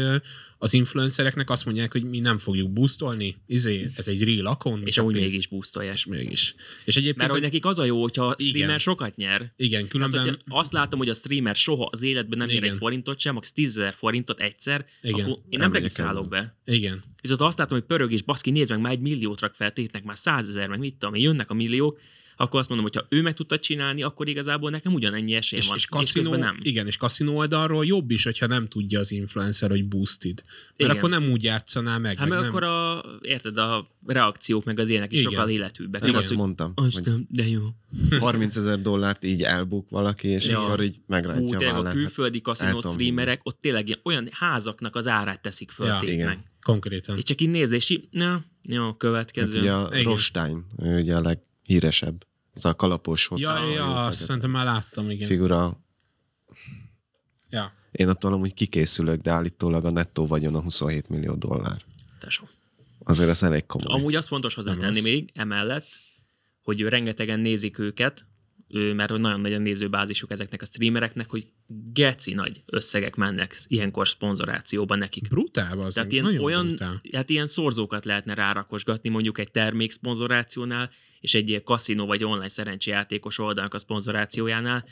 az 0.59 0.73
influencereknek 0.73 1.51
azt 1.51 1.65
mondják, 1.65 1.93
hogy 1.93 2.05
mi 2.05 2.19
nem 2.19 2.39
fogjuk 2.39 2.73
boostolni, 2.73 3.37
izé, 3.47 3.91
ez 3.97 4.09
egy 4.09 4.23
real 4.25 4.47
account. 4.47 4.87
És 4.87 4.99
amúgy 4.99 5.15
mégis 5.15 5.47
boostolják. 5.47 5.95
És 5.95 6.07
mégis. 6.07 6.55
És 6.85 6.97
egyébként, 6.97 7.17
Mert 7.17 7.31
hogy 7.33 7.41
nekik 7.41 7.65
az 7.65 7.79
a 7.79 7.85
jó, 7.85 8.01
hogyha 8.01 8.27
a 8.27 8.35
Igen. 8.39 8.51
streamer 8.51 8.81
sokat 8.81 9.17
nyer. 9.17 9.53
igen, 9.57 9.81
Hát, 9.81 9.91
különben... 9.91 10.21
hogyha 10.21 10.59
azt 10.59 10.73
látom, 10.73 10.99
hogy 10.99 11.09
a 11.09 11.15
streamer 11.15 11.55
soha 11.57 11.89
az 11.91 12.03
életben 12.03 12.39
nem 12.39 12.49
Igen. 12.49 12.63
egy 12.63 12.77
forintot 12.77 13.21
sem, 13.21 13.35
max 13.35 13.53
10 13.53 13.79
ezer 13.79 13.95
forintot 13.95 14.41
egyszer, 14.41 14.87
Igen. 15.03 15.21
akkor 15.21 15.29
én 15.29 15.37
nem 15.49 15.61
Elmegyek 15.61 15.73
regisztrálok 15.73 16.29
be. 16.29 16.57
Igen. 16.65 17.03
Viszont 17.21 17.41
azt 17.41 17.59
látom, 17.59 17.79
hogy 17.79 17.87
pörög 17.87 18.13
és 18.13 18.23
baszki, 18.23 18.51
nézd 18.51 18.71
meg, 18.71 18.81
már 18.81 18.93
egy 18.93 19.01
milliót 19.01 19.41
rak 19.41 19.55
fel 19.55 19.73
tétnek, 19.73 20.05
már 20.05 20.19
százezer, 20.19 20.69
meg 20.69 20.79
mit 20.79 20.95
tudom, 20.95 21.15
jönnek 21.17 21.51
a 21.51 21.55
milliók, 21.55 22.01
akkor 22.43 22.61
azt 22.61 22.69
mondom, 22.69 22.87
hogy 22.93 22.97
ha 23.03 23.17
ő 23.17 23.23
meg 23.23 23.35
tudta 23.35 23.59
csinálni, 23.59 24.03
akkor 24.03 24.29
igazából 24.29 24.71
nekem 24.71 24.95
ugyanennyi 24.95 25.35
esély 25.35 25.59
És, 25.59 25.67
van. 25.67 25.77
és, 25.77 25.83
és 25.83 25.89
kaszinó, 25.89 26.31
közben 26.31 26.49
nem. 26.49 26.59
igen, 26.63 26.87
és 26.87 26.97
kaszinó 26.97 27.37
oldalról 27.37 27.87
jobb 27.87 28.11
is, 28.11 28.25
hogyha 28.25 28.47
nem 28.47 28.69
tudja 28.69 28.99
az 28.99 29.11
influencer, 29.13 29.71
hogy 29.71 29.89
boosted. 29.89 30.43
Mert 30.47 30.75
Igen. 30.77 30.97
akkor 30.97 31.11
nem 31.11 31.31
úgy 31.31 31.43
játszaná 31.43 31.99
meg. 31.99 32.17
Hát 32.17 32.29
meg 32.29 32.39
nem. 32.39 32.49
akkor 32.49 32.63
a, 32.63 33.05
érted, 33.21 33.59
a 33.59 33.89
reakciók 34.07 34.65
meg 34.65 34.79
az 34.79 34.89
ilyenek 34.89 35.13
is 35.13 35.19
Igen. 35.21 35.31
sokkal 35.33 35.49
életűbbek. 35.49 36.01
Nem 36.01 36.11
Nem 36.11 36.19
az, 36.19 36.25
azt 36.25 36.29
hogy 36.29 36.43
mondtam, 36.43 36.73
hogy 36.75 36.87
Aztán, 36.87 37.27
de 37.31 37.49
jó. 37.49 37.63
30 38.19 38.57
ezer 38.57 38.81
dollárt 38.81 39.25
így 39.25 39.43
elbuk 39.43 39.91
valaki, 39.91 40.29
és 40.29 40.47
Ja. 40.49 40.65
akkor 40.65 40.81
így 40.83 40.97
Ú, 40.97 41.03
megrántja 41.07 41.59
a 41.59 41.63
a 41.63 41.73
vállát. 41.73 41.85
Hát 41.85 41.95
külföldi 41.95 42.41
kaszinó 42.41 42.81
streamerek, 42.81 43.41
ott 43.43 43.61
tényleg 43.61 43.99
olyan 44.03 44.29
házaknak 44.33 44.97
az 44.97 45.07
árát 45.07 45.43
teszik 45.43 45.71
föl 45.71 45.87
Ja, 45.87 45.99
tétnek. 45.99 46.15
igen. 46.15 46.45
Konkrétan. 46.63 47.17
És 47.17 47.23
csak 47.23 47.41
így 47.41 47.49
nézd, 47.51 47.73
és 47.73 47.91
így, 47.91 48.09
na, 48.11 48.43
jó, 48.63 48.85
Hát 48.85 48.97
következő. 48.97 49.61
ugye 49.61 49.73
a. 49.73 50.03
Rostein, 50.03 50.65
ő 50.83 51.01
ugye 51.01 51.15
a 51.17 51.21
leghíresebb. 51.21 52.27
Ez 52.55 52.65
a 52.65 52.75
kalapos 52.75 53.27
hosszú 53.27 53.43
Ja, 53.43 53.69
ja, 53.69 54.05
azt 54.05 54.21
szerintem 54.21 54.51
már 54.51 54.65
láttam, 54.65 55.11
igen. 55.11 55.29
figura. 55.29 55.81
Ja. 57.51 57.73
Én 57.93 58.09
attól 58.09 58.33
amúgy 58.33 58.55
kikészülök, 58.55 59.21
de 59.21 59.31
állítólag 59.31 59.85
a 59.85 59.91
nettó 59.91 60.27
vagyon 60.27 60.55
a 60.55 60.61
27 60.61 61.09
millió 61.09 61.35
dollár. 61.35 61.83
Tesó. 62.19 62.49
Azért 63.05 63.29
ez 63.29 63.43
elég 63.43 63.67
komoly. 63.67 63.99
Amúgy 63.99 64.15
azt 64.15 64.29
fontos 64.29 64.55
hozzátenni 64.55 64.87
rossz. 64.87 65.03
még 65.03 65.31
emellett, 65.35 65.87
hogy 66.63 66.81
ő 66.81 66.89
rengetegen 66.89 67.41
nézik 67.41 67.79
őket, 67.79 68.25
mert 68.73 69.11
hogy 69.11 69.21
nagyon 69.21 69.41
nagy 69.41 69.53
a 69.53 69.59
nézőbázisuk 69.59 70.31
ezeknek 70.31 70.63
a 70.63 70.65
streamereknek, 70.65 71.31
hogy 71.31 71.47
geci 71.93 72.35
nagy 72.35 72.63
összegek 72.67 73.17
mennek 73.17 73.59
ilyenkor 73.67 74.09
szponzorációban 74.09 74.99
nekik. 74.99 75.29
Brutál 75.29 75.81
az. 75.81 75.95
Tehát 75.95 76.13
ilyen, 76.13 76.25
nagyon 76.25 76.45
olyan, 76.45 76.67
brutál. 76.67 77.03
hát 77.13 77.31
ilyen 77.31 77.47
szorzókat 77.47 78.05
lehetne 78.05 78.35
rárakosgatni 78.35 79.09
mondjuk 79.09 79.39
egy 79.39 79.51
termék 79.51 79.91
szponzorációnál, 79.91 80.91
és 81.21 81.35
egy 81.35 81.49
ilyen 81.49 81.63
kaszinó 81.63 82.07
vagy 82.07 82.25
online 82.25 82.49
szerencsejátékos 82.49 83.39
oldalnak 83.39 83.75
a 83.75 83.79
szponzorációjánál. 83.79 84.85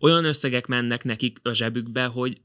Olyan 0.00 0.24
összegek 0.24 0.66
mennek 0.66 1.04
nekik 1.04 1.38
a 1.42 1.52
zsebükbe, 1.52 2.04
hogy 2.04 2.40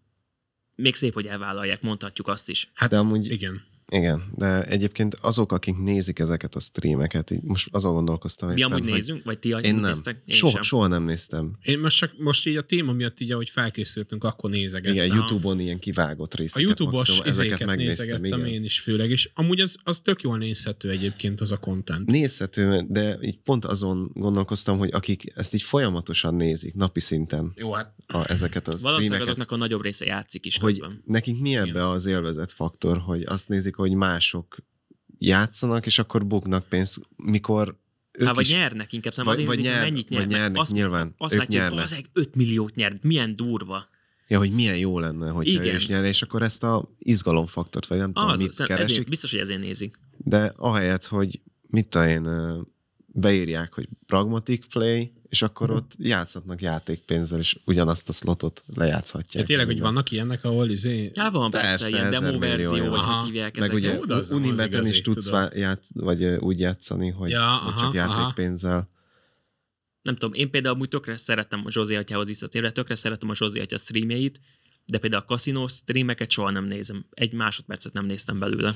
még 0.76 0.96
szép, 0.96 1.14
hogy 1.14 1.26
elvállalják, 1.26 1.82
mondhatjuk 1.82 2.28
azt 2.28 2.50
is. 2.50 2.72
Hát 2.74 2.90
De 2.90 3.00
amúgy 3.00 3.32
igen. 3.32 3.62
Igen, 3.94 4.24
de 4.36 4.64
egyébként 4.64 5.16
azok, 5.22 5.52
akik 5.52 5.78
nézik 5.78 6.20
ezeket 6.20 6.56
a 6.56 6.60
streameket, 6.60 7.32
így 7.32 7.42
most 7.42 7.68
azon 7.72 7.94
gondolkoztam 7.94 8.50
Mi 8.50 8.60
éppen, 8.60 8.72
amúgy 8.72 8.84
hogy 8.84 8.92
nézünk, 8.94 9.24
vagy 9.24 9.40
ti 9.40 9.50
Én 9.50 9.76
nem. 9.76 9.90
néztek? 9.90 10.22
Én 10.26 10.36
soha, 10.36 10.52
sem. 10.52 10.62
soha 10.62 10.88
nem 10.88 11.04
néztem. 11.04 11.58
Én 11.62 11.80
most 11.80 11.98
csak 11.98 12.14
most 12.18 12.48
így 12.48 12.56
a 12.56 12.62
téma 12.62 12.92
miatt 12.92 13.20
így, 13.20 13.32
ahogy 13.32 13.50
felkészültünk, 13.50 14.24
akkor 14.24 14.50
nézegettem. 14.50 14.94
Igen, 14.94 15.10
Aha. 15.10 15.16
YouTube-on 15.20 15.60
ilyen 15.60 15.80
kivágott 15.80 16.34
A 16.34 16.38
részeket. 16.38 16.64
YouTube-os 16.64 17.08
maximum, 17.08 17.28
izéket 17.28 17.76
nézegettem 17.76 18.46
én 18.46 18.64
is 18.64 18.80
főleg, 18.80 19.10
és 19.10 19.30
amúgy 19.34 19.60
az, 19.60 19.78
az 19.84 20.00
tök 20.00 20.22
jól 20.22 20.38
nézhető 20.38 20.90
egyébként 20.90 21.42
az 21.42 21.52
a 21.52 21.58
content. 21.58 22.06
Nézhető, 22.06 22.86
de 22.90 23.18
így 23.22 23.38
pont 23.38 23.66
azon 23.66 24.12
gondolkoztam, 24.14 24.78
hogy 24.78 24.90
akik 24.92 25.32
ezt 25.36 25.54
így 25.54 25.62
folyamatosan 25.62 26.36
nézik, 26.36 26.74
napi 26.74 27.00
szinten, 27.00 27.52
Jó, 27.56 27.72
hát 27.72 27.94
a, 28.08 28.32
ezeket 28.32 28.68
a 28.68 28.78
Valószínűleg 28.82 29.22
azoknak 29.22 29.52
a 29.52 29.56
nagyobb 29.56 29.84
része 29.84 30.06
játszik 30.06 30.46
is 30.46 30.58
hogy 30.58 30.80
közben. 30.80 31.02
nekik 31.06 31.40
mi 31.40 31.56
ebbe 31.56 31.90
az 31.90 32.06
élvezet 32.06 32.52
faktor, 32.52 32.98
hogy 32.98 33.24
azt 33.26 33.48
nézik, 33.48 33.76
hogy 33.88 33.94
mások 33.98 34.58
játszanak, 35.20 35.86
és 35.86 36.00
akkor 36.00 36.26
buknak 36.26 36.66
pénzt, 36.68 37.02
mikor 37.16 37.78
ők 38.12 38.26
Hát 38.26 38.36
vagy 38.36 38.46
is, 38.46 38.52
nyernek 38.52 38.94
inkább, 38.94 39.14
nem 39.16 39.26
vagy, 39.26 39.38
vagy, 39.38 39.46
hogy 39.46 39.64
nyer, 39.64 39.82
mennyit 39.82 40.10
vagy 40.10 40.18
nyernek. 40.18 40.38
nyernek, 40.38 40.62
azt, 40.62 40.72
nyilván, 40.72 41.14
azt 41.18 41.34
ők 41.34 41.40
látjuk, 41.40 41.62
hogy 41.62 41.70
nyernek. 41.72 41.90
bazeg 41.90 42.10
5 42.14 42.36
milliót 42.36 42.76
nyer, 42.76 42.98
milyen 43.02 43.36
durva. 43.36 43.88
Ja, 44.28 44.38
hogy 44.38 44.52
milyen 44.52 44.78
jó 44.78 45.00
lenne, 45.00 45.30
hogyha 45.30 45.60
ő 45.60 45.64
Igen. 45.64 45.76
is 45.76 45.88
nyerne, 45.88 46.08
és 46.08 46.22
akkor 46.22 46.42
ezt 46.42 46.64
a 46.64 46.90
izgalomfaktort, 47.00 47.88
vagy 47.88 47.98
nem 47.98 48.14
tudom, 48.14 48.30
Az, 48.30 48.40
mit 48.40 48.54
szerint 48.54 48.76
keresik, 48.76 48.96
ezért, 48.96 49.10
biztos, 49.10 49.32
hogy 49.32 49.40
ezért 49.40 49.60
nézik. 49.60 50.00
de 50.18 50.54
ahelyett, 50.58 51.06
hogy 51.06 51.42
mit 51.68 51.88
tudom 51.88 52.08
én, 52.08 52.24
beírják, 53.16 53.74
hogy 53.74 53.88
pragmatic 54.06 54.68
play, 54.74 55.12
és 55.30 55.42
akkor 55.42 55.68
Mhm. 55.68 55.78
ott 55.78 55.92
játszhatnak 55.98 56.62
játékpénzzel, 56.62 57.40
és 57.40 57.60
ugyanazt 57.66 58.10
a 58.10 58.12
slotot 58.12 58.64
lejátszhatják. 58.76 59.32
Tehát 59.32 59.48
tényleg, 59.48 59.66
hogy 59.66 59.80
vannak 59.80 60.12
ilyenek, 60.12 60.44
ahol 60.44 60.70
izé... 60.70 61.12
Já, 61.14 61.30
van 61.32 61.52
persze, 61.52 61.68
Persze, 61.68 61.90
ilyen 61.90 62.10
demo 62.12 62.40
verzió, 62.40 62.70
vagy 62.70 63.00
aha. 63.00 63.14
hogy 63.20 63.26
hívják 63.26 63.58
Meg 63.58 63.70
ezeket. 63.74 64.02
ugye 64.04 64.14
az 64.16 64.30
az 64.30 64.30
Unibeten 64.30 64.86
is 64.86 65.02
tudsz 65.02 65.30
ját, 65.54 65.84
vagy 65.94 66.24
úgy 66.26 66.60
játszani, 66.60 67.10
hogy, 67.10 67.30
Ja, 67.30 67.48
hogy 67.56 67.74
csak 67.76 67.94
aha, 67.96 68.00
aha. 68.00 68.20
játékpénzzel. 68.22 68.90
nem 70.02 70.14
tudom, 70.16 70.34
én 70.34 70.50
például 70.50 70.76
amúgy 70.76 70.90
tökre 70.90 71.18
szerettem 71.18 71.62
a 71.66 71.72
Zsózi 71.72 71.96
atyához 71.96 72.28
visszatérve, 72.28 72.72
tökre 72.72 72.96
szeretem 72.96 73.30
a 73.30 73.36
Zsózi 73.36 73.60
atya 73.60 73.78
streamjeit, 73.78 74.40
de 74.86 74.98
például 74.98 75.22
a 75.22 75.26
kaszinó 75.26 75.68
streameket 75.68 76.32
soha 76.32 76.50
nem 76.50 76.66
nézem. 76.66 77.06
Egy 77.12 77.34
másodpercet 77.34 77.94
nem 77.94 78.06
néztem 78.06 78.40
belőle. 78.40 78.74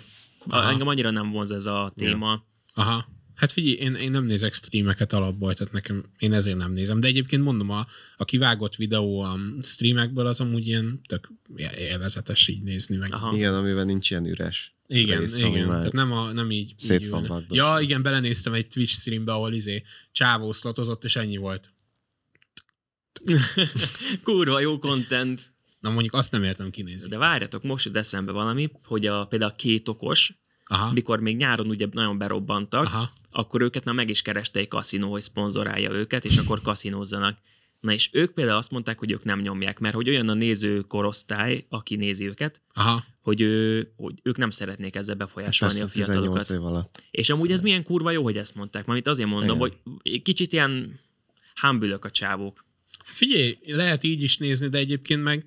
Aha. 0.47 0.69
engem 0.69 0.87
annyira 0.87 1.09
nem 1.09 1.31
vonz 1.31 1.51
ez 1.51 1.65
a 1.65 1.91
téma. 1.95 2.43
Aha. 2.73 3.05
Hát 3.37 3.51
figyelj, 3.51 3.75
én, 3.75 3.95
én 3.95 4.11
nem 4.11 4.25
nézek 4.25 4.53
streameket 4.53 5.13
alapból, 5.13 5.53
tehát 5.53 5.73
nekem, 5.73 6.03
én 6.17 6.33
ezért 6.33 6.57
nem 6.57 6.71
nézem. 6.71 6.99
De 6.99 7.07
egyébként 7.07 7.43
mondom, 7.43 7.69
a, 7.69 7.87
a 8.17 8.25
kivágott 8.25 8.75
videó 8.75 9.19
a 9.19 9.39
streamekből 9.61 10.25
az 10.25 10.39
amúgy 10.39 10.67
ilyen 10.67 10.99
tök 11.07 11.31
élvezetes 11.77 12.47
így 12.47 12.61
nézni 12.61 12.97
meg. 12.97 13.13
Aha. 13.13 13.35
Igen, 13.35 13.53
amiben 13.53 13.85
nincs 13.85 14.09
ilyen 14.09 14.25
üres. 14.25 14.75
Igen, 14.87 15.19
rész, 15.19 15.37
igen. 15.37 15.67
Tehát 15.67 15.91
nem, 15.91 16.11
a, 16.11 16.31
nem 16.31 16.51
így. 16.51 16.73
szét 16.77 17.03
így 17.03 17.09
van. 17.09 17.45
Ja, 17.49 17.77
igen, 17.81 18.01
belenéztem 18.01 18.53
egy 18.53 18.67
Twitch 18.67 18.93
streambe, 18.93 19.31
ahol 19.31 19.53
izé 19.53 19.83
csávó 20.11 20.51
szlotozott, 20.51 21.03
és 21.03 21.15
ennyi 21.15 21.37
volt. 21.37 21.73
Kurva 24.23 24.59
jó 24.59 24.79
content. 24.79 25.51
Na 25.79 25.89
mondjuk 25.89 26.13
azt 26.13 26.31
nem 26.31 26.43
értem 26.43 26.69
kinézni. 26.69 27.09
De 27.09 27.17
várjatok, 27.17 27.63
most 27.63 27.85
jut 27.85 27.95
eszembe 27.95 28.31
valami, 28.31 28.71
hogy 28.83 29.05
a, 29.05 29.25
például 29.25 29.51
a 29.51 29.55
két 29.55 29.87
okos, 29.87 30.33
Aha. 30.67 30.91
mikor 30.91 31.19
még 31.19 31.35
nyáron 31.37 31.67
ugye 31.67 31.87
nagyon 31.91 32.17
berobbantak, 32.17 32.85
Aha. 32.85 33.09
akkor 33.31 33.61
őket 33.61 33.83
már 33.83 33.95
meg 33.95 34.09
is 34.09 34.21
kereste 34.21 34.59
egy 34.59 34.67
kaszinó, 34.67 35.11
hogy 35.11 35.21
szponzorálja 35.21 35.91
őket, 35.91 36.25
és 36.25 36.37
akkor 36.37 36.61
kaszinózzanak. 36.61 37.37
Na 37.79 37.91
és 37.91 38.09
ők 38.11 38.33
például 38.33 38.57
azt 38.57 38.71
mondták, 38.71 38.99
hogy 38.99 39.11
ők 39.11 39.23
nem 39.23 39.39
nyomják, 39.39 39.79
mert 39.79 39.95
hogy 39.95 40.09
olyan 40.09 40.29
a 40.29 40.33
néző 40.33 40.81
korosztály, 40.81 41.65
aki 41.69 41.95
nézi 41.95 42.27
őket, 42.27 42.61
Aha. 42.73 43.03
hogy, 43.21 43.41
ő, 43.41 43.87
hogy 43.95 44.13
ők 44.23 44.37
nem 44.37 44.49
szeretnék 44.49 44.95
ezzel 44.95 45.15
befolyásolni 45.15 45.79
Persze, 45.79 45.89
a 45.89 46.03
fiatalokat. 46.03 46.45
18 46.45 46.49
év 46.49 46.73
alatt. 46.73 47.01
És 47.11 47.29
amúgy 47.29 47.51
ez 47.51 47.61
milyen 47.61 47.83
kurva 47.83 48.11
jó, 48.11 48.23
hogy 48.23 48.37
ezt 48.37 48.55
mondták. 48.55 48.85
Mert 48.85 49.07
azért 49.07 49.29
mondom, 49.29 49.57
Igen. 49.57 49.77
hogy 50.03 50.21
kicsit 50.21 50.53
ilyen 50.53 50.99
hámbülök 51.55 52.05
a 52.05 52.11
csávók. 52.11 52.65
Hát 53.05 53.15
Figyelj, 53.15 53.57
lehet 53.65 54.03
így 54.03 54.23
is 54.23 54.37
nézni, 54.37 54.67
de 54.67 54.77
egyébként 54.77 55.23
meg 55.23 55.45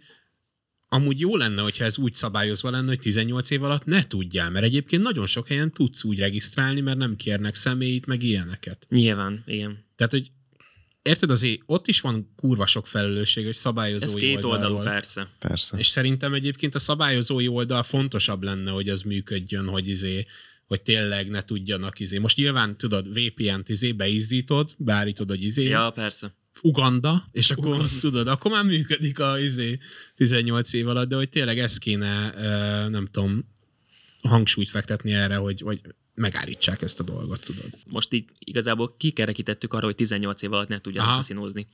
amúgy 0.92 1.20
jó 1.20 1.36
lenne, 1.36 1.62
hogyha 1.62 1.84
ez 1.84 1.98
úgy 1.98 2.14
szabályozva 2.14 2.70
lenne, 2.70 2.88
hogy 2.88 2.98
18 2.98 3.50
év 3.50 3.62
alatt 3.62 3.84
ne 3.84 4.06
tudjál, 4.06 4.50
mert 4.50 4.64
egyébként 4.64 5.02
nagyon 5.02 5.26
sok 5.26 5.46
helyen 5.48 5.72
tudsz 5.72 6.04
úgy 6.04 6.18
regisztrálni, 6.18 6.80
mert 6.80 6.98
nem 6.98 7.16
kérnek 7.16 7.54
személyit, 7.54 8.06
meg 8.06 8.22
ilyeneket. 8.22 8.86
Nyilván, 8.88 9.42
igen. 9.46 9.84
Tehát, 9.96 10.12
hogy 10.12 10.30
érted, 11.02 11.30
azért 11.30 11.60
ott 11.66 11.88
is 11.88 12.00
van 12.00 12.32
kurva 12.36 12.66
sok 12.66 12.86
felelősség, 12.86 13.44
hogy 13.44 13.52
Ez 13.52 13.58
szabályozói 13.58 14.20
két 14.20 14.34
oldalú, 14.44 14.52
oldalról. 14.52 14.82
persze. 14.84 15.28
Persze. 15.38 15.78
És 15.78 15.86
szerintem 15.86 16.34
egyébként 16.34 16.74
a 16.74 16.78
szabályozói 16.78 17.48
oldal 17.48 17.82
fontosabb 17.82 18.42
lenne, 18.42 18.70
hogy 18.70 18.88
az 18.88 19.02
működjön, 19.02 19.66
hogy 19.68 19.88
izé, 19.88 20.26
hogy 20.66 20.82
tényleg 20.82 21.28
ne 21.28 21.42
tudjanak 21.42 22.00
izé. 22.00 22.18
Most 22.18 22.36
nyilván 22.36 22.76
tudod, 22.76 23.08
VPN-t 23.18 23.68
izé 23.68 23.92
beízítod, 23.92 24.74
beállítod, 24.78 25.28
hogy 25.28 25.42
izé, 25.42 25.64
Ja, 25.64 25.90
persze. 25.90 26.34
Uganda, 26.62 27.28
és 27.32 27.50
akkor 27.50 27.66
Uganda. 27.66 27.88
tudod, 28.00 28.26
akkor 28.26 28.50
már 28.50 28.64
működik 28.64 29.18
a 29.18 29.38
izé 29.38 29.78
18 30.14 30.72
év 30.72 30.88
alatt, 30.88 31.08
de 31.08 31.16
hogy 31.16 31.28
tényleg 31.28 31.58
ezt 31.58 31.78
kéne, 31.78 32.34
nem 32.88 33.08
tudom, 33.10 33.44
hangsúlyt 34.22 34.70
fektetni 34.70 35.12
erre, 35.12 35.36
hogy, 35.36 35.60
hogy 35.60 35.80
megállítsák 36.14 36.82
ezt 36.82 37.00
a 37.00 37.02
dolgot, 37.02 37.44
tudod. 37.44 37.68
Most 37.86 38.12
így 38.12 38.24
igazából 38.38 38.94
kikerekítettük 38.96 39.72
arra, 39.72 39.84
hogy 39.84 39.94
18 39.94 40.42
év 40.42 40.52
alatt 40.52 40.68
ne 40.68 40.80
tudjanak 40.80 41.14
kaszinózni. 41.14 41.66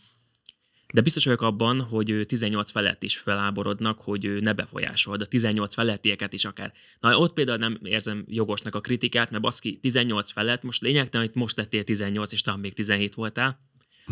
De 0.92 1.01
biztos 1.01 1.25
vagyok 1.25 1.42
abban, 1.42 1.81
hogy 1.81 2.11
ő 2.11 2.25
18 2.25 2.70
felett 2.70 3.03
is 3.03 3.16
feláborodnak, 3.16 4.01
hogy 4.01 4.25
ő 4.25 4.40
ne 4.40 4.53
befolyásol, 4.53 5.16
de 5.16 5.27
18 5.27 5.75
felettieket 5.75 6.33
is 6.33 6.44
akár. 6.44 6.72
Na, 7.01 7.18
ott 7.18 7.33
például 7.33 7.59
nem 7.59 7.79
érzem 7.83 8.25
jogosnak 8.29 8.75
a 8.75 8.81
kritikát, 8.81 9.31
mert 9.31 9.42
baszki, 9.42 9.79
18 9.79 10.31
felett, 10.31 10.62
most 10.62 10.83
lényegtelen, 10.83 11.27
hogy 11.27 11.37
most 11.37 11.57
tettél 11.57 11.85
18, 11.85 12.33
és 12.33 12.40
talán 12.40 12.61
még 12.61 12.75
17 12.75 13.14
voltál. 13.14 13.61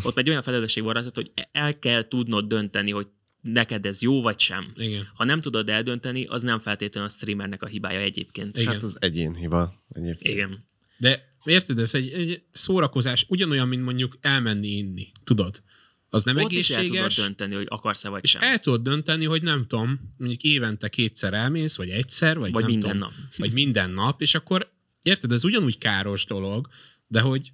Ott 0.02 0.18
egy 0.18 0.28
olyan 0.28 0.42
felelősség 0.42 0.83
van 0.83 0.92
rajtad, 0.92 1.14
hogy 1.14 1.33
el 1.52 1.78
kell 1.78 2.09
tudnod 2.09 2.46
dönteni, 2.46 2.90
hogy 2.90 3.07
neked 3.40 3.87
ez 3.87 4.02
jó 4.02 4.22
vagy 4.22 4.38
sem. 4.38 4.72
Igen. 4.76 5.09
Ha 5.14 5.24
nem 5.24 5.40
tudod 5.40 5.68
eldönteni, 5.68 6.24
az 6.24 6.42
nem 6.42 6.59
feltétlenül 6.59 7.09
a 7.09 7.12
streamernek 7.12 7.62
a 7.62 7.66
hibája 7.66 8.00
egyébként. 8.00 8.59
Igen. 8.59 8.72
Hát 8.72 8.83
az 8.83 8.96
egyén 9.00 9.35
hiba 9.35 9.85
egyébként. 9.88 10.35
Igen. 10.35 10.68
De 10.98 11.35
érted, 11.44 11.78
ez 11.78 11.94
egy, 11.94 12.12
egy 12.12 12.42
szórakozás, 12.52 13.26
ugyanolyan, 13.28 13.68
mint 13.68 13.83
mondjuk 13.83 14.18
elmenni 14.20 14.68
inni, 14.68 15.12
tudod? 15.24 15.62
Az 16.09 16.24
nem 16.24 16.37
Ott 16.37 16.52
is 16.52 16.70
el 16.70 16.76
tudod 16.76 16.90
egészséges, 16.90 17.16
dönteni, 17.16 17.54
hogy 17.54 17.66
akarsz-e 17.68 18.09
vagy 18.09 18.24
és 18.24 18.30
sem. 18.30 18.42
el 18.42 18.59
tudod 18.59 18.83
dönteni, 18.83 19.24
hogy 19.24 19.42
nem 19.42 19.66
tudom, 19.66 20.14
mondjuk 20.16 20.42
évente 20.42 20.88
kétszer 20.88 21.35
elmész, 21.35 21.76
vagy 21.76 21.88
egyszer, 21.88 22.38
vagy, 22.38 22.52
vagy 22.52 22.62
nem 22.62 22.70
minden 22.70 22.90
tudom, 22.90 23.09
nap. 23.09 23.35
vagy 23.37 23.52
minden 23.52 23.90
nap, 23.90 24.20
és 24.20 24.35
akkor 24.35 24.72
érted, 25.02 25.33
ez 25.33 25.44
ugyanúgy 25.44 25.78
káros 25.78 26.24
dolog, 26.24 26.68
de 27.07 27.20
hogy 27.20 27.52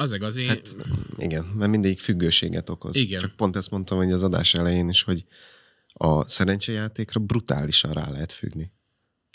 az 0.00 0.16
azért... 0.20 0.48
Hát 0.48 0.76
igen, 1.16 1.44
mert 1.44 1.70
mindig 1.70 2.00
függőséget 2.00 2.70
okoz. 2.70 2.96
Igen. 2.96 3.20
Csak 3.20 3.36
pont 3.36 3.56
ezt 3.56 3.70
mondtam, 3.70 3.98
hogy 3.98 4.12
az 4.12 4.22
adás 4.22 4.54
elején 4.54 4.88
is, 4.88 5.02
hogy 5.02 5.24
a 5.92 6.26
szerencsejátékra 6.26 7.20
brutálisan 7.20 7.92
rá 7.92 8.10
lehet 8.10 8.32
függni. 8.32 8.72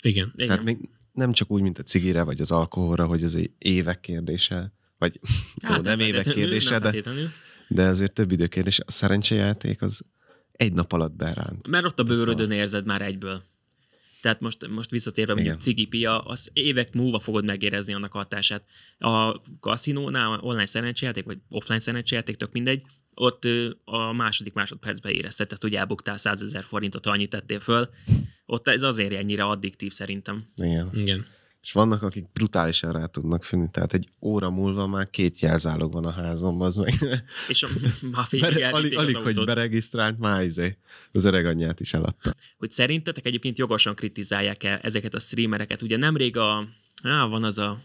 igen. 0.02 0.32
Igen. 0.34 0.46
Tehát 0.46 0.64
még 0.64 0.78
nem 1.12 1.32
csak 1.32 1.50
úgy, 1.50 1.62
mint 1.62 1.78
a 1.78 1.82
cigire, 1.82 2.22
vagy 2.22 2.40
az 2.40 2.50
alkoholra, 2.50 3.06
hogy 3.06 3.22
ez 3.22 3.34
egy 3.34 3.50
évek 3.58 4.00
kérdése, 4.00 4.72
vagy 4.98 5.20
hát, 5.62 5.76
jó, 5.76 5.82
nem 5.82 6.00
évek 6.00 6.24
kérdése, 6.24 6.78
de, 6.78 7.02
de 7.68 7.86
azért 7.86 8.12
több 8.12 8.32
idő 8.32 8.46
kérdése. 8.46 8.82
A 8.86 8.90
szerencsejáték 8.90 9.82
az 9.82 10.04
egy 10.52 10.72
nap 10.72 10.92
alatt 10.92 11.16
beránt. 11.16 11.68
Mert 11.68 11.84
ott 11.84 11.98
a 11.98 12.02
bőrödön 12.02 12.50
érzed 12.50 12.86
már 12.86 13.02
egyből. 13.02 13.42
Tehát 14.26 14.40
most, 14.40 14.68
most 14.68 14.90
visszatérve 14.90 15.32
mondjuk 15.32 15.54
Igen. 15.54 15.66
cigi 15.66 15.86
pia, 15.86 16.18
az 16.18 16.50
évek 16.52 16.94
múlva 16.94 17.18
fogod 17.18 17.44
megérezni 17.44 17.92
annak 17.92 18.14
a 18.14 18.18
hatását. 18.18 18.64
A 18.98 19.40
kaszinónál, 19.60 20.38
online 20.40 20.66
szerencsejáték, 20.66 21.24
vagy 21.24 21.38
offline 21.48 21.78
szerencsejáték, 21.78 22.36
tök 22.36 22.52
mindegy, 22.52 22.82
ott 23.14 23.44
a 23.84 24.12
második 24.12 24.52
másodpercben 24.52 25.12
érezted, 25.12 25.46
tehát 25.46 25.62
hogy 25.62 25.74
elbuktál 25.74 26.16
100 26.16 26.42
ezer 26.42 26.64
forintot, 26.64 27.06
annyit 27.06 27.30
tettél 27.30 27.60
föl. 27.60 27.88
Ott 28.46 28.68
ez 28.68 28.82
azért 28.82 29.12
ennyire 29.12 29.44
addiktív 29.44 29.92
szerintem. 29.92 30.44
Igen. 30.56 30.90
Igen. 30.92 31.26
És 31.66 31.72
vannak, 31.72 32.02
akik 32.02 32.32
brutálisan 32.32 32.92
rá 32.92 33.06
tudnak 33.06 33.44
fűnni, 33.44 33.68
tehát 33.70 33.92
egy 33.92 34.08
óra 34.20 34.50
múlva 34.50 34.86
már 34.86 35.10
két 35.10 35.40
jelzálog 35.40 35.92
van 35.92 36.04
a 36.04 36.10
házomban, 36.10 36.66
az 36.66 36.76
meg. 36.76 36.94
És 37.48 37.62
a, 37.62 37.68
már 38.12 38.26
elvitték 38.30 38.72
alig, 38.72 38.96
az 38.96 39.02
alig 39.02 39.16
hogy 39.16 39.44
beregisztrált, 39.44 40.18
már 40.18 40.44
izé, 40.44 40.76
az 41.12 41.24
öreg 41.24 41.46
anyját 41.46 41.80
is 41.80 41.92
eladta. 41.92 42.34
hogy 42.58 42.70
szerintetek 42.70 43.26
egyébként 43.26 43.58
jogosan 43.58 43.94
kritizálják 43.94 44.62
el 44.62 44.78
ezeket 44.78 45.14
a 45.14 45.18
streamereket. 45.18 45.82
Ugye 45.82 45.96
nemrég 45.96 46.36
a, 46.36 46.64
á, 47.02 47.24
van 47.24 47.44
az 47.44 47.58
a, 47.58 47.78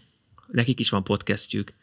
nekik 0.48 0.80
is 0.80 0.90
van 0.90 1.04
podcastjük, 1.04 1.74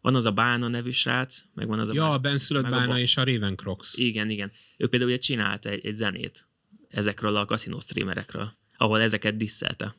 van 0.00 0.14
az 0.14 0.24
a 0.24 0.32
Bána 0.32 0.68
nevű 0.68 0.90
srác, 0.90 1.44
meg 1.54 1.66
van 1.66 1.78
az 1.78 1.88
a 1.88 1.92
Ja, 1.94 2.02
a 2.02 2.06
Bána. 2.06 2.18
benszülött 2.18 2.64
a 2.64 2.70
bána 2.70 2.86
ba- 2.86 2.98
és 2.98 3.16
a 3.16 3.24
Raven 3.24 3.56
Crocs. 3.56 3.98
Igen, 3.98 4.30
igen. 4.30 4.52
Ő 4.76 4.86
például 4.86 5.10
ugye 5.10 5.20
csinált 5.20 5.66
egy, 5.66 5.86
egy 5.86 5.96
zenét 5.96 6.46
ezekről 6.88 7.36
a 7.36 7.44
kaszinó 7.44 7.80
streamerekről, 7.80 8.52
ahol 8.76 9.00
ezeket 9.00 9.36
disszelte. 9.36 9.94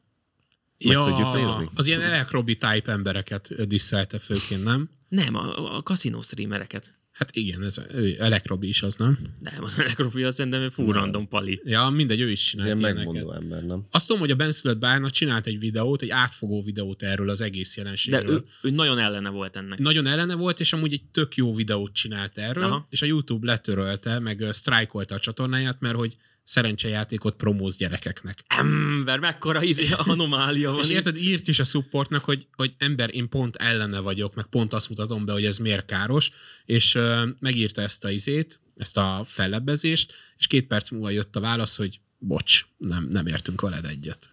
Meg 0.86 0.96
tudjuk 0.98 1.34
nézni? 1.34 1.70
Az 1.74 1.86
ilyen 1.86 2.02
elekrobi 2.02 2.54
type 2.58 2.92
embereket 2.92 3.68
diszelte 3.68 4.20
főként, 4.20 4.64
nem? 4.64 4.90
Nem, 5.10 5.36
a, 5.36 5.76
a 5.76 5.82
kaszinó 5.82 6.22
streamereket. 6.22 6.94
Hát 7.12 7.36
igen, 7.36 7.64
ez 7.64 7.82
ő, 7.94 8.16
elekrobi 8.20 8.68
is 8.68 8.82
az, 8.82 8.96
nem? 8.96 9.18
Nem, 9.40 9.64
az 9.64 9.80
Elekropia 9.80 10.32
szerintem 10.32 10.62
egy 10.62 10.74
fú 10.74 10.84
Nem. 10.84 10.92
random 10.92 11.28
pali. 11.28 11.62
Ja, 11.64 11.90
mindegy, 11.90 12.20
ő 12.20 12.32
is 12.32 12.54
Ez 12.54 12.62
csinált 12.62 12.80
ilyen 12.80 12.96
ilyeneket. 12.96 13.14
megmondó 13.14 13.34
ember, 13.44 13.64
nem? 13.64 13.86
Azt 13.92 14.08
tudom, 14.08 14.22
hogy 14.22 14.32
a 14.32 14.36
benszülött 14.36 14.78
bárna 14.78 15.10
csinált 15.10 15.46
egy 15.48 15.60
videót, 15.60 16.02
egy 16.02 16.10
átfogó 16.10 16.64
videót 16.64 17.04
erről 17.04 17.30
az 17.30 17.42
egész 17.42 17.76
De 17.76 17.82
jelenségről. 17.82 18.32
ő, 18.32 18.44
ő 18.62 18.70
nagyon 18.70 19.00
ellene 19.00 19.30
volt 19.30 19.56
ennek. 19.56 19.80
Nagyon 19.80 20.06
ellene 20.06 20.36
volt, 20.36 20.60
és 20.60 20.74
amúgy 20.74 20.94
egy 20.94 21.04
tök 21.12 21.36
jó 21.36 21.54
videót 21.54 21.94
csinált 21.94 22.38
erről, 22.38 22.64
Aha. 22.64 22.86
És 22.90 23.02
a 23.02 23.06
YouTube 23.06 23.46
letörölte, 23.46 24.20
meg 24.20 24.46
sztrájkolta 24.52 25.16
a 25.16 25.20
csatornáját, 25.20 25.80
mert 25.80 25.96
hogy 25.96 26.16
szerencsejátékot 26.46 27.36
promóz 27.36 27.78
gyerekeknek. 27.78 28.44
Ember, 28.48 29.20
mekkora 29.20 29.64
izé, 29.64 29.88
anomália 29.92 30.72
van 30.72 30.80
És 30.80 30.90
érted, 30.90 31.18
írt 31.18 31.48
is 31.48 31.60
a 31.60 31.64
supportnak, 31.64 32.24
hogy, 32.24 32.48
hogy 32.56 32.74
ember, 32.78 33.16
én 33.16 33.30
pont 33.30 33.56
ellene 33.56 34.00
vagyok, 34.00 34.36
meg 34.36 34.46
pont 34.46 34.74
azt 34.74 34.90
mutatom 34.90 35.26
be, 35.26 35.32
hogy 35.32 35.46
ez 35.46 35.58
miért 35.58 35.86
káros, 35.86 36.32
és 36.66 36.96
uh, 36.96 37.22
megírta 37.40 37.82
ezt 37.82 38.04
a 38.04 38.10
izét, 38.10 38.60
ezt 38.78 38.98
a 38.98 39.24
fellebbezést, 39.28 40.14
és 40.38 40.48
két 40.48 40.68
perc 40.68 40.90
múlva 40.90 41.10
jött 41.10 41.36
a 41.36 41.40
válasz, 41.40 41.78
hogy 41.78 42.00
bocs, 42.18 42.66
nem, 42.78 43.08
nem 43.10 43.28
értünk 43.28 43.62
veled 43.62 43.86
egyet. 43.86 44.30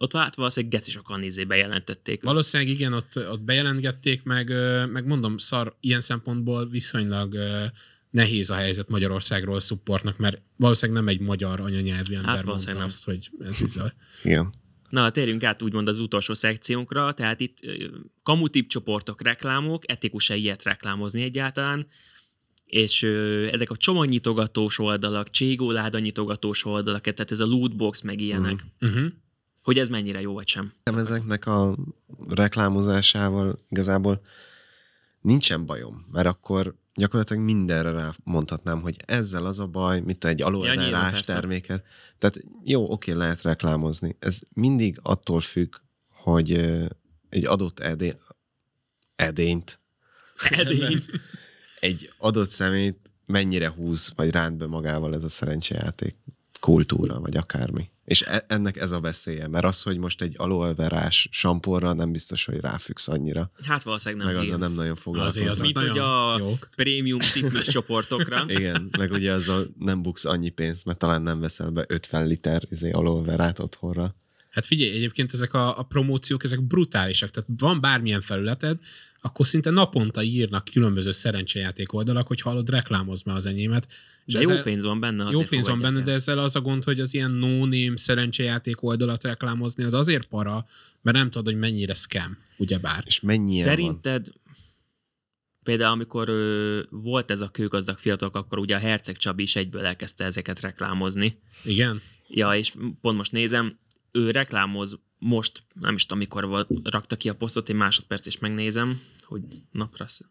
Ott 0.00 0.12
vált 0.12 0.34
valószínűleg 0.34 0.74
geci 0.74 0.90
sokan 0.90 1.22
izé 1.22 1.44
bejelentették. 1.44 2.22
Valószínűleg 2.22 2.72
igen, 2.72 2.92
ott, 2.92 3.16
ott 3.16 3.40
bejelentgették, 3.40 4.22
meg, 4.22 4.48
ö, 4.48 4.86
meg 4.86 5.06
mondom, 5.06 5.38
szar, 5.38 5.76
ilyen 5.80 6.00
szempontból 6.00 6.68
viszonylag 6.68 7.34
ö, 7.34 7.64
nehéz 8.10 8.50
a 8.50 8.54
helyzet 8.54 8.88
Magyarországról 8.88 9.60
supportnak, 9.60 10.18
mert 10.18 10.42
valószínűleg 10.56 11.04
nem 11.04 11.14
egy 11.14 11.20
magyar 11.20 11.60
anyanyelvű 11.60 12.14
ember 12.14 12.24
mondta 12.24 12.44
valószínűleg 12.44 12.78
nem. 12.78 12.86
azt, 12.86 13.04
hogy 13.04 13.30
ez 13.40 13.60
izé. 13.60 13.80
Igen. 14.22 14.52
Na, 14.88 15.10
térjünk 15.10 15.44
át 15.44 15.62
úgymond 15.62 15.88
az 15.88 16.00
utolsó 16.00 16.34
szekciónkra, 16.34 17.14
tehát 17.14 17.40
itt 17.40 17.58
kamutip 18.22 18.68
csoportok, 18.68 19.22
reklámok, 19.22 19.90
etikus-e 19.90 20.36
ilyet 20.36 20.62
reklámozni 20.62 21.22
egyáltalán, 21.22 21.86
és 22.64 23.02
ö, 23.02 23.46
ezek 23.46 23.70
a 23.70 23.76
csomagnyitogatós 23.76 24.78
oldalak, 24.78 25.30
cségóláda 25.30 25.98
nyitogatós 25.98 26.64
oldalak, 26.64 27.00
tehát 27.00 27.30
ez 27.30 27.40
a 27.40 27.46
lootbox 27.46 28.00
meg 28.00 28.20
ilyenek, 28.20 28.64
mm. 28.64 28.88
Uh-huh. 28.88 29.10
hogy 29.62 29.78
ez 29.78 29.88
mennyire 29.88 30.20
jó 30.20 30.32
vagy 30.32 30.48
sem. 30.48 30.72
Ezeknek 30.82 31.46
a 31.46 31.76
reklámozásával 32.28 33.56
igazából 33.68 34.20
nincsen 35.20 35.66
bajom, 35.66 36.06
mert 36.12 36.26
akkor 36.26 36.74
gyakorlatilag 36.98 37.42
mindenre 37.42 37.90
rá 37.90 38.12
mondhatnám, 38.24 38.80
hogy 38.80 38.96
ezzel 39.06 39.46
az 39.46 39.58
a 39.58 39.66
baj, 39.66 40.00
mint 40.00 40.24
egy 40.24 40.42
alulrás 40.42 41.10
persze. 41.10 41.32
terméket. 41.32 41.84
Tehát 42.18 42.40
jó, 42.64 42.92
oké, 42.92 43.12
lehet 43.12 43.42
reklámozni. 43.42 44.16
Ez 44.18 44.38
mindig 44.52 44.98
attól 45.02 45.40
függ, 45.40 45.74
hogy 46.08 46.52
egy 47.28 47.46
adott 47.46 47.78
edé, 47.78 48.10
edényt, 49.16 49.80
Edény. 50.50 51.02
egy 51.80 52.12
adott 52.18 52.48
szemét 52.48 53.10
mennyire 53.26 53.68
húz, 53.68 54.12
vagy 54.16 54.30
ránt 54.30 54.56
be 54.56 54.66
magával 54.66 55.14
ez 55.14 55.24
a 55.24 55.28
szerencsejáték 55.28 56.16
kultúra, 56.60 57.20
vagy 57.20 57.36
akármi. 57.36 57.90
És 58.08 58.22
e- 58.22 58.44
ennek 58.48 58.76
ez 58.76 58.90
a 58.90 59.00
veszélye, 59.00 59.48
mert 59.48 59.64
az, 59.64 59.82
hogy 59.82 59.98
most 59.98 60.22
egy 60.22 60.34
alulverás 60.36 61.28
sampóra 61.30 61.92
nem 61.92 62.12
biztos, 62.12 62.44
hogy 62.44 62.60
ráfüggsz 62.60 63.08
annyira. 63.08 63.50
Hát 63.62 63.82
valószínűleg 63.82 64.24
meg 64.24 64.34
nem. 64.34 64.42
azzal 64.42 64.56
igen. 64.56 64.68
nem 64.68 64.78
nagyon 64.78 64.96
foglalkozol. 64.96 65.42
Azért 65.42 65.58
az 65.58 65.60
Mint 65.60 65.74
nagyon 65.74 65.90
hogy 65.90 65.98
a 65.98 66.38
jók. 66.48 66.68
prémium 66.76 67.18
tipmix 67.18 67.68
csoportokra. 67.78 68.44
Igen, 68.46 68.88
meg 68.98 69.10
ugye 69.12 69.32
azzal 69.32 69.66
nem 69.78 70.02
buksz 70.02 70.24
annyi 70.24 70.48
pénzt, 70.48 70.84
mert 70.84 70.98
talán 70.98 71.22
nem 71.22 71.40
veszel 71.40 71.70
be 71.70 71.84
50 71.88 72.26
liter 72.26 72.62
izé, 72.70 72.90
alulverát 72.90 73.58
otthonra. 73.58 74.14
Hát 74.50 74.66
figyelj, 74.66 74.90
egyébként 74.90 75.32
ezek 75.32 75.54
a, 75.54 75.78
a 75.78 75.82
promóciók, 75.82 76.44
ezek 76.44 76.62
brutálisak. 76.62 77.30
Tehát 77.30 77.48
van 77.58 77.80
bármilyen 77.80 78.20
felületed, 78.20 78.78
akkor 79.20 79.46
szinte 79.46 79.70
naponta 79.70 80.22
írnak 80.22 80.64
különböző 80.72 81.10
szerencsejáték 81.12 81.92
oldalak, 81.92 82.26
hogy 82.26 82.40
hallod, 82.40 82.70
reklámozd 82.70 83.26
már 83.26 83.36
az 83.36 83.46
enyémet. 83.46 83.88
És 84.24 84.32
De 84.32 84.40
jó 84.40 84.50
ezzel- 84.50 84.62
pénz 84.62 84.82
van 84.82 85.00
benne. 85.00 85.30
Jó 85.30 85.42
pénz 85.42 85.68
van 85.68 85.80
benne, 85.80 86.00
de 86.00 86.10
el. 86.10 86.16
ezzel 86.16 86.38
az 86.38 86.56
a 86.56 86.60
gond, 86.60 86.84
hogy 86.84 87.00
az 87.00 87.14
ilyen 87.14 87.30
no-name 87.30 87.96
szerencsejáték 87.96 88.82
oldalat 88.82 89.22
reklámozni, 89.24 89.84
az 89.84 89.94
azért 89.94 90.26
para, 90.26 90.66
mert 91.02 91.16
nem 91.16 91.30
tudod, 91.30 91.46
hogy 91.46 91.58
mennyire 91.58 91.94
scam, 91.94 92.38
ugyebár. 92.56 93.02
És 93.06 93.20
mennyi 93.20 93.52
ilyen 93.52 93.66
van? 93.66 93.76
Szerinted 93.76 94.26
például 95.62 95.92
amikor 95.92 96.28
ö, 96.28 96.80
volt 96.90 97.30
ez 97.30 97.40
a 97.40 97.48
kőgazdag 97.48 97.98
fiatalok, 97.98 98.36
akkor 98.36 98.58
ugye 98.58 98.76
a 98.76 98.78
Herceg 98.78 99.16
Csabi 99.16 99.42
is 99.42 99.56
egyből 99.56 99.84
elkezdte 99.84 100.24
ezeket 100.24 100.60
reklámozni. 100.60 101.38
Igen? 101.64 102.02
Ja, 102.28 102.54
és 102.54 102.72
pont 103.00 103.16
most 103.16 103.32
nézem, 103.32 103.78
ő 104.12 104.30
reklámoz 104.30 104.98
most, 105.18 105.62
nem 105.74 105.94
is 105.94 106.02
tudom, 106.02 106.18
mikor 106.18 106.46
volt, 106.46 106.68
rakta 106.84 107.16
ki 107.16 107.28
a 107.28 107.34
posztot, 107.34 107.68
egy 107.68 107.74
másodperc 107.74 108.26
is 108.26 108.38
megnézem, 108.38 109.00
hogy 109.22 109.42
napra 109.70 110.06
sz- 110.06 110.24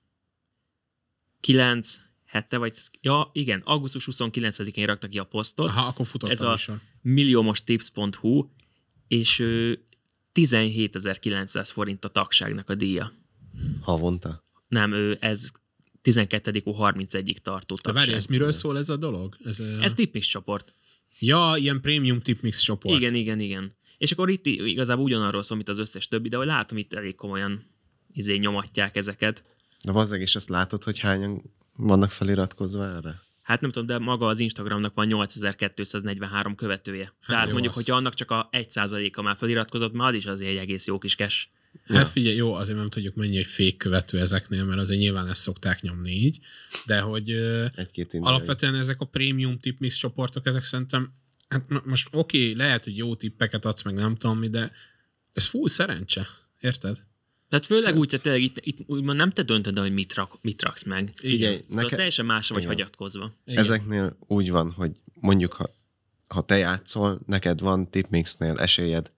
9 1.39 1.99
hete, 2.25 2.57
vagy, 2.57 2.73
ja, 3.01 3.29
igen, 3.33 3.61
augusztus 3.65 4.07
29-én 4.11 4.85
rakta 4.85 5.07
ki 5.07 5.19
a 5.19 5.23
posztot, 5.23 5.65
Aha, 5.65 5.85
akkor 5.87 6.05
futott 6.07 6.29
Ez 6.29 6.41
a 6.41 6.47
a- 6.47 6.51
műsor. 6.51 6.79
milliómostips.hu, 7.01 8.47
és 9.07 9.39
ö, 9.39 9.73
17.900 10.33 11.69
forint 11.73 12.05
a 12.05 12.09
tagságnak 12.09 12.69
a 12.69 12.75
díja. 12.75 13.13
Havonta? 13.81 14.45
Nem, 14.67 14.91
ő, 14.93 15.17
ez 15.19 15.49
12. 16.01 16.61
31-ig 16.65 17.37
tartó 17.37 17.75
De 17.75 17.81
tagság. 17.81 17.93
várj, 18.05 18.13
ez 18.17 18.25
miről 18.25 18.51
szól 18.51 18.77
ez 18.77 18.89
a 18.89 18.97
dolog? 18.97 19.37
Ez, 19.43 19.59
ö, 19.59 19.81
Ez 19.81 19.93
tipmix 19.93 20.25
csoport. 20.27 20.73
Ja, 21.19 21.53
ilyen 21.57 21.81
premium 21.81 22.19
tipmix 22.21 22.59
csoport. 22.61 22.95
Igen, 23.01 23.15
igen, 23.15 23.39
igen. 23.39 23.71
És 23.97 24.11
akkor 24.11 24.29
itt 24.29 24.45
igazából 24.45 25.03
ugyanarról 25.03 25.43
szól, 25.43 25.57
mint 25.57 25.69
az 25.69 25.77
összes 25.79 26.07
többi, 26.07 26.29
de 26.29 26.37
hogy 26.37 26.45
látom, 26.45 26.77
itt 26.77 26.93
elég 26.93 27.15
komolyan 27.15 27.65
izé 28.13 28.35
nyomatják 28.37 28.95
ezeket. 28.95 29.43
De 29.85 29.91
vazzeg 29.91 30.21
is 30.21 30.35
azt 30.35 30.49
látod, 30.49 30.83
hogy 30.83 30.99
hányan 30.99 31.41
vannak 31.75 32.11
feliratkozva 32.11 32.85
erre? 32.85 33.19
Hát 33.43 33.61
nem 33.61 33.71
tudom, 33.71 33.87
de 33.87 33.97
maga 33.97 34.27
az 34.27 34.39
Instagramnak 34.39 34.93
van 34.93 35.07
8243 35.07 36.55
követője. 36.55 37.03
Hát 37.03 37.15
Tehát 37.27 37.45
jó 37.45 37.51
mondjuk, 37.51 37.73
az. 37.73 37.79
hogyha 37.79 37.95
annak 37.95 38.13
csak 38.13 38.31
a 38.31 38.49
1%-a 38.51 39.21
már 39.21 39.35
feliratkozott, 39.37 39.93
már 39.93 40.09
az 40.09 40.15
is 40.15 40.25
azért 40.25 40.49
egy 40.49 40.57
egész 40.57 40.87
jó 40.87 40.97
kis 40.97 41.15
cash. 41.15 41.47
Hát 41.87 41.97
Ja. 41.97 42.05
figyelj, 42.05 42.35
jó, 42.35 42.53
azért 42.53 42.77
nem 42.77 42.89
tudjuk 42.89 43.15
mennyi 43.15 43.37
egy 43.37 43.45
fék 43.45 43.77
követő 43.77 44.19
ezeknél, 44.19 44.63
mert 44.63 44.79
azért 44.79 44.99
nyilván 44.99 45.27
ezt 45.27 45.41
szokták 45.41 45.81
nyomni 45.81 46.11
így, 46.11 46.39
de 46.85 46.99
hogy 46.99 47.29
Egy-két 47.75 48.17
alapvetően 48.19 48.75
ezek 48.75 49.01
a 49.01 49.05
prémium 49.05 49.59
tipmix 49.59 49.95
csoportok, 49.95 50.45
ezek 50.45 50.63
szerintem, 50.63 51.13
hát 51.47 51.85
most 51.85 52.07
oké, 52.11 52.41
okay, 52.41 52.55
lehet, 52.55 52.83
hogy 52.83 52.97
jó 52.97 53.15
tippeket 53.15 53.65
adsz, 53.65 53.83
meg 53.83 53.93
nem 53.93 54.15
tudom 54.15 54.37
mi, 54.37 54.49
de 54.49 54.71
ez 55.33 55.45
full 55.45 55.67
szerencse, 55.67 56.27
érted? 56.59 57.05
Tehát 57.49 57.65
főleg 57.65 57.95
úgy, 57.95 58.11
hogy 58.11 58.21
tényleg 58.21 58.41
itt, 58.41 58.57
itt 58.61 58.89
úgymond 58.89 59.17
nem 59.17 59.31
te 59.31 59.43
döntöd 59.43 59.77
el, 59.77 59.83
hogy 59.83 59.93
mit, 59.93 60.13
rak, 60.13 60.37
mit 60.41 60.61
raksz 60.61 60.83
meg. 60.83 61.13
Figyelj, 61.15 61.55
Szóval 61.55 61.75
neke- 61.75 61.95
teljesen 61.95 62.25
másra 62.25 62.55
vagy 62.55 62.63
Igen. 62.63 62.75
hagyatkozva. 62.75 63.33
Igen. 63.45 63.59
Ezeknél 63.59 64.17
úgy 64.19 64.49
van, 64.49 64.71
hogy 64.71 64.91
mondjuk, 65.13 65.53
ha, 65.53 65.69
ha 66.27 66.41
te 66.41 66.57
játszol, 66.57 67.19
neked 67.25 67.59
van 67.59 67.89
tipmixnél 67.89 68.57
esélyed 68.59 69.11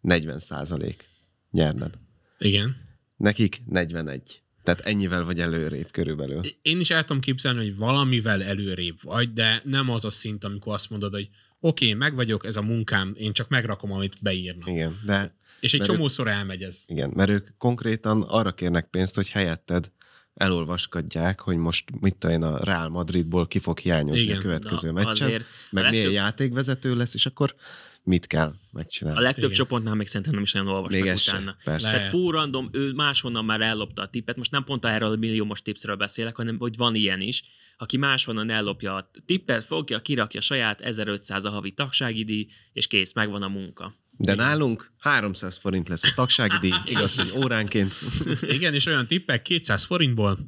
40 0.00 0.38
százalék 0.38 1.08
nyerned. 1.50 1.94
Igen. 2.38 2.76
Nekik 3.16 3.62
41. 3.66 4.42
Tehát 4.62 4.80
ennyivel 4.80 5.24
vagy 5.24 5.40
előrébb 5.40 5.90
körülbelül. 5.90 6.40
Én 6.62 6.80
is 6.80 6.90
el 6.90 7.04
tudom 7.04 7.20
képzelni, 7.22 7.58
hogy 7.58 7.76
valamivel 7.76 8.42
előrébb 8.42 9.02
vagy, 9.02 9.32
de 9.32 9.60
nem 9.64 9.90
az 9.90 10.04
a 10.04 10.10
szint, 10.10 10.44
amikor 10.44 10.74
azt 10.74 10.90
mondod, 10.90 11.12
hogy 11.12 11.28
oké, 11.66 11.84
okay, 11.86 11.98
meg 11.98 12.14
vagyok, 12.14 12.44
ez 12.46 12.56
a 12.56 12.62
munkám, 12.62 13.14
én 13.18 13.32
csak 13.32 13.48
megrakom, 13.48 13.92
amit 13.92 14.16
beírnak. 14.20 14.68
Igen, 14.68 15.00
de 15.06 15.34
És 15.60 15.72
egy 15.72 15.78
Mert 15.78 15.90
ők- 15.90 15.96
csomószor 15.98 16.28
elmegy 16.28 16.62
ez. 16.62 16.82
igen, 16.86 17.10
mert 17.14 17.30
ők 17.30 17.48
konkrétan 17.58 18.22
arra 18.22 18.52
kérnek 18.52 18.86
pénzt, 18.90 19.14
hogy 19.14 19.28
helyetted 19.28 19.90
elolvaskodják, 20.34 21.40
hogy 21.40 21.56
most 21.56 21.84
mit 22.00 22.16
tudom 22.16 22.36
én, 22.36 22.42
a 22.42 22.64
Real 22.64 22.88
Madridból 22.88 23.46
ki 23.46 23.58
fog 23.58 23.78
hiányozni 23.78 24.22
Igen. 24.22 24.36
a 24.36 24.40
következő 24.40 24.86
Na, 24.86 24.92
meccsen, 24.92 25.26
azért 25.26 25.44
meg 25.70 25.90
milyen 25.90 26.10
játékvezető 26.10 26.96
lesz, 26.96 27.14
és 27.14 27.26
akkor 27.26 27.54
mit 28.04 28.26
kell 28.26 28.46
A 28.46 28.54
megcsinálni. 28.72 29.20
legtöbb 29.22 29.44
Igen. 29.44 29.56
csoportnál 29.56 29.94
még 29.94 30.06
szerintem 30.06 30.32
nem 30.32 30.42
is 30.42 30.52
nagyon 30.52 30.68
olvastak 30.68 31.02
Még 31.02 31.16
se, 31.16 31.32
utána. 31.32 31.56
persze. 31.64 31.90
Tehát 31.90 32.08
full 32.08 32.32
random, 32.32 32.68
ő 32.72 32.92
máshonnan 32.92 33.44
már 33.44 33.60
ellopta 33.60 34.02
a 34.02 34.08
tippet, 34.08 34.36
most 34.36 34.50
nem 34.50 34.64
pont 34.64 34.84
erről 34.84 35.12
a 35.12 35.16
milliómos 35.16 35.62
tipsről 35.62 35.96
beszélek, 35.96 36.36
hanem 36.36 36.58
hogy 36.58 36.76
van 36.76 36.94
ilyen 36.94 37.20
is, 37.20 37.42
aki 37.78 37.96
máshonnan 37.96 38.50
ellopja 38.50 38.94
a 38.94 39.10
tippet, 39.26 39.64
fogja, 39.64 40.00
kirakja 40.02 40.40
saját 40.40 40.80
1500 40.80 41.44
a 41.44 41.50
havi 41.50 41.70
tagsági 41.70 42.24
díj, 42.24 42.46
és 42.72 42.86
kész, 42.86 43.12
megvan 43.12 43.42
a 43.42 43.48
munka. 43.48 43.94
De 44.16 44.34
nálunk 44.34 44.92
300 44.98 45.56
forint 45.56 45.88
lesz 45.88 46.04
a 46.04 46.12
tagsági 46.14 46.56
díj, 46.60 46.72
igaz, 46.94 47.16
hogy 47.18 47.32
óránként. 47.44 47.92
Igen, 48.40 48.74
és 48.74 48.86
olyan 48.86 49.06
tippek 49.06 49.42
200 49.42 49.84
forintból 49.84 50.38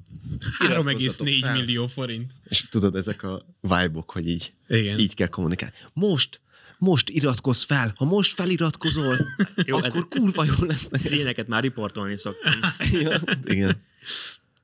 3,4 0.59 1.39
fel. 1.41 1.53
millió 1.53 1.87
forint. 1.87 2.33
És 2.45 2.69
tudod, 2.69 2.95
ezek 2.97 3.23
a 3.23 3.47
vibe-ok, 3.61 4.11
hogy 4.11 4.29
így, 4.29 4.53
Igen. 4.69 4.99
így 4.99 5.15
kell 5.15 5.29
kommunikálni. 5.29 5.75
Most, 5.93 6.41
most 6.79 7.09
iratkozz 7.09 7.63
fel, 7.65 7.93
ha 7.97 8.05
most 8.05 8.35
feliratkozol, 8.35 9.17
Jó, 9.55 9.65
Jó, 9.67 9.83
ez- 9.83 9.95
akkor 9.95 10.09
kurva 10.09 10.45
jó 10.45 10.55
lesz 10.59 10.89
neked. 10.89 11.13
ilyeneket 11.13 11.49
már 11.49 11.63
riportolni 11.63 12.19
szoktam. 12.19 12.53
ja, 13.03 13.21
igen. 13.45 13.83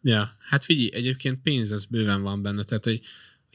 Ja, 0.02 0.36
hát 0.48 0.64
figyelj, 0.64 0.90
egyébként 0.92 1.42
pénz 1.42 1.72
ez 1.72 1.84
bőven 1.84 2.22
van 2.22 2.42
benne, 2.42 2.62
tehát 2.62 2.84
hogy 2.84 3.00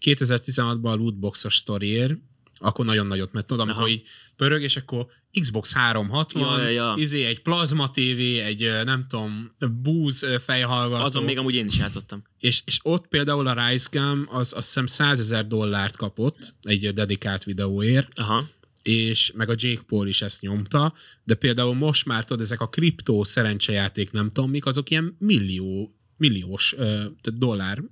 2016-ban 0.05 0.81
a 0.91 0.95
lootboxos 0.95 1.55
sztoriért, 1.57 2.13
akkor 2.59 2.85
nagyon 2.85 3.07
nagyot, 3.07 3.33
mert 3.33 3.45
tudom, 3.45 3.67
amikor 3.67 3.83
Aha. 3.83 3.91
így 3.91 4.03
pörög, 4.35 4.61
és 4.61 4.77
akkor 4.77 5.07
Xbox 5.39 5.73
360, 5.73 6.61
Ja, 6.61 6.69
ja, 6.69 6.93
izé 6.97 7.25
egy 7.25 7.41
plazma 7.41 7.91
TV, 7.91 8.19
egy 8.19 8.71
nem 8.83 9.05
tudom, 9.07 9.51
búz 9.81 10.25
fejhallgató. 10.45 11.03
Azon 11.03 11.23
még 11.23 11.37
amúgy 11.37 11.55
én 11.55 11.65
is 11.65 11.77
játszottam. 11.77 12.23
és, 12.39 12.61
és 12.65 12.79
ott 12.83 13.07
például 13.07 13.47
a 13.47 13.67
Rice 13.67 13.89
Gum 13.91 14.27
az 14.29 14.53
azt 14.53 14.65
hiszem 14.65 14.85
100 14.85 15.19
ezer 15.19 15.47
dollárt 15.47 15.97
kapott 15.97 16.53
egy 16.61 16.93
dedikált 16.93 17.43
videóért, 17.43 18.19
Aha. 18.19 18.45
és 18.81 19.31
meg 19.35 19.49
a 19.49 19.55
Jake 19.57 19.81
Paul 19.87 20.07
is 20.07 20.21
ezt 20.21 20.41
nyomta, 20.41 20.93
de 21.23 21.35
például 21.35 21.73
most 21.73 22.05
már 22.05 22.25
tudod, 22.25 22.43
ezek 22.43 22.61
a 22.61 22.69
kriptó 22.69 23.23
szerencsejáték, 23.23 24.11
nem 24.11 24.31
tudom 24.31 24.49
mik, 24.49 24.65
azok 24.65 24.89
ilyen 24.89 25.15
millió, 25.19 25.91
milliós 26.17 26.73
ö, 26.73 26.85
tehát 26.85 27.37
dollár, 27.37 27.83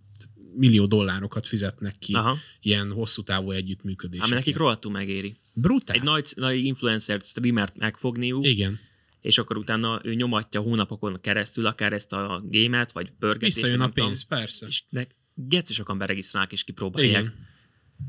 millió 0.56 0.86
dollárokat 0.86 1.48
fizetnek 1.48 1.98
ki 1.98 2.14
Aha. 2.14 2.38
ilyen 2.62 2.92
hosszú 2.92 3.22
távú 3.22 3.48
Ami 3.48 3.56
együttműködések. 3.56 4.30
nekik 4.30 4.58
rohadtul 4.58 4.92
megéri. 4.92 5.36
Brutál. 5.54 5.96
Egy 5.96 6.04
nagy, 6.04 6.34
nagy 6.36 6.64
influencer 6.66 7.22
streamert 7.22 7.78
megfogniuk, 7.78 8.46
Igen. 8.48 8.80
és 9.22 9.38
akkor 9.38 9.58
utána 9.58 10.02
ő 10.04 10.14
nyomatja 10.14 10.62
hónapokon 10.62 11.22
keresztül 11.22 11.66
akár 11.66 11.94
ezt 11.94 12.14
a 12.14 12.42
gémet, 12.46 12.92
vagy 12.92 13.12
pörgetést. 13.20 13.54
Visszajön 13.56 13.80
a 13.80 13.84
nem 13.84 13.92
tudom, 13.92 14.08
pénz, 14.08 14.24
persze. 14.24 14.68
És 14.68 14.84
ne, 14.90 15.04
geci 15.34 15.74
sokan 15.74 15.98
beregisztrálnak 15.98 16.52
és 16.52 16.64
kipróbálják. 16.64 17.22
Igen. 17.22 17.34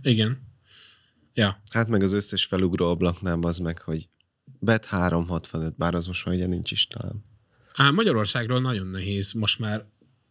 Igen. 0.02 0.54
Ja. 1.34 1.62
Hát 1.70 1.88
meg 1.88 2.02
az 2.02 2.12
összes 2.12 2.44
felugró 2.44 2.86
ablaknál 2.86 3.38
az 3.42 3.58
meg, 3.58 3.78
hogy 3.78 4.08
bet 4.44 4.84
365, 4.84 5.76
bár 5.76 5.94
az 5.94 6.06
most 6.06 6.24
már 6.24 6.34
ugye 6.34 6.46
nincs 6.46 6.70
is 6.70 6.86
talán. 6.86 7.24
Á, 7.72 7.90
Magyarországról 7.90 8.60
nagyon 8.60 8.86
nehéz 8.86 9.32
most 9.32 9.58
már 9.58 9.86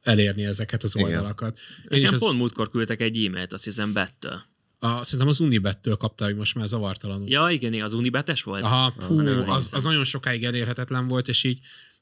elérni 0.06 0.46
ezeket 0.46 0.84
az 0.84 0.96
Igen. 0.96 1.08
oldalakat. 1.08 1.58
Én 1.78 1.84
Nekem 1.84 2.04
is 2.04 2.12
az, 2.12 2.20
pont 2.20 2.38
múltkor 2.38 2.70
küldtek 2.70 3.02
egy 3.02 3.26
e-mailt, 3.26 3.54
azt 3.54 3.64
hiszem 3.64 3.94
Bettől. 3.94 4.42
A, 4.80 5.04
szerintem 5.04 5.28
az 5.28 5.40
Unibettől 5.40 5.96
kapta, 5.96 6.26
hogy 6.26 6.36
most 6.36 6.56
már 6.56 6.68
zavartalanul. 6.68 7.30
Ja, 7.30 7.48
igen, 7.50 7.82
az 7.82 7.94
Unibetes 7.94 8.44
volt? 8.44 8.64
Aha, 8.64 8.94
fú, 9.00 9.28
Az 9.28 9.48
az, 9.48 9.70
az, 9.72 9.84
nagyon 9.84 10.04
sokáig 10.04 10.44
elérhetetlen 10.44 11.08
volt, 11.08 11.28
és 11.28 11.44
így 11.44 11.60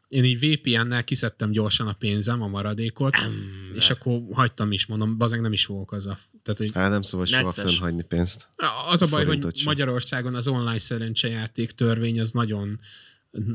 én 0.08 0.24
így 0.24 0.40
VPN-nel 0.40 1.04
kiszedtem 1.04 1.52
gyorsan 1.52 1.88
a 1.88 1.94
pénzem, 1.94 2.42
a 2.42 2.48
maradékot, 2.48 3.16
Ember. 3.16 3.76
és 3.76 3.90
akkor 3.90 4.22
hagytam 4.32 4.72
is, 4.72 4.86
mondom, 4.86 5.18
bazeg 5.18 5.42
nem 5.42 5.54
is 5.54 5.66
fogok 5.66 5.92
azzal. 5.92 6.18
Tehát, 6.44 6.60
hogy 6.60 6.72
Hát 6.74 6.90
nem 6.90 7.02
szabad 7.02 7.28
soha 7.28 7.42
Necces. 7.44 7.64
fönnhagyni 7.64 8.04
pénzt. 8.04 8.48
az 8.90 9.02
a 9.02 9.08
baj, 9.08 9.26
hogy 9.26 9.42
sem. 9.42 9.52
Magyarországon 9.66 10.36
az 10.36 10.48
online 10.48 10.78
szerencsejáték 10.78 11.72
törvény 11.72 12.20
az 12.20 12.32
nagyon, 12.32 12.80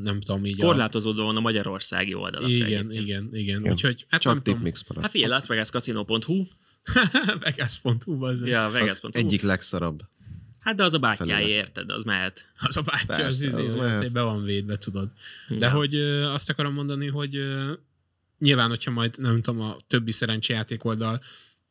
nem 0.02 0.20
tudom 0.20 0.46
így. 0.46 0.60
a- 0.60 0.64
Korlátozódó 0.64 1.24
van 1.24 1.36
a 1.36 1.40
magyarországi 1.40 2.14
oldalakra 2.14 2.54
Igen, 2.54 2.66
egyébként. 2.66 2.92
igen, 2.92 3.28
igen. 3.34 3.58
Igen. 3.60 3.72
Úgyhogy 3.72 4.06
hát 4.08 4.20
Csak 4.20 4.32
nem 4.32 4.42
tudom. 4.42 4.60
maradt. 4.60 5.00
Hát 5.00 5.10
figyelj, 5.10 5.30
lasvegascasino.hu, 5.32 6.46
Vegas.hu, 7.40 8.16
bazeg. 8.18 8.48
ja, 8.48 8.68
vegas.hu. 8.72 9.08
Egyik 9.12 9.42
legszarabb. 9.42 10.00
Hát 10.58 10.76
de 10.76 10.84
az 10.84 10.94
a 10.94 11.14
Felület. 11.16 11.46
érted, 11.46 11.90
az 11.90 12.04
mehet. 12.04 12.46
Az 12.60 12.76
a 12.76 12.82
bátyja, 12.82 13.14
az, 13.14 13.40
Persze, 13.40 13.46
izé, 13.46 13.60
az 13.60 13.72
az, 13.72 14.00
az 14.00 14.12
be 14.12 14.22
van 14.22 14.42
védve, 14.44 14.76
tudod. 14.76 15.08
De 15.48 15.66
Ja. 15.66 15.72
hogy 15.72 15.94
ö, 15.94 16.24
azt 16.32 16.50
akarom 16.50 16.72
mondani, 16.72 17.06
hogy 17.06 17.36
ö, 17.36 17.72
nyilván, 18.38 18.68
hogyha 18.68 18.90
majd, 18.90 19.14
nem 19.18 19.40
tudom, 19.40 19.60
a 19.60 19.76
többi 19.86 20.12
szerencsejáték 20.12 20.84
oldal, 20.84 21.20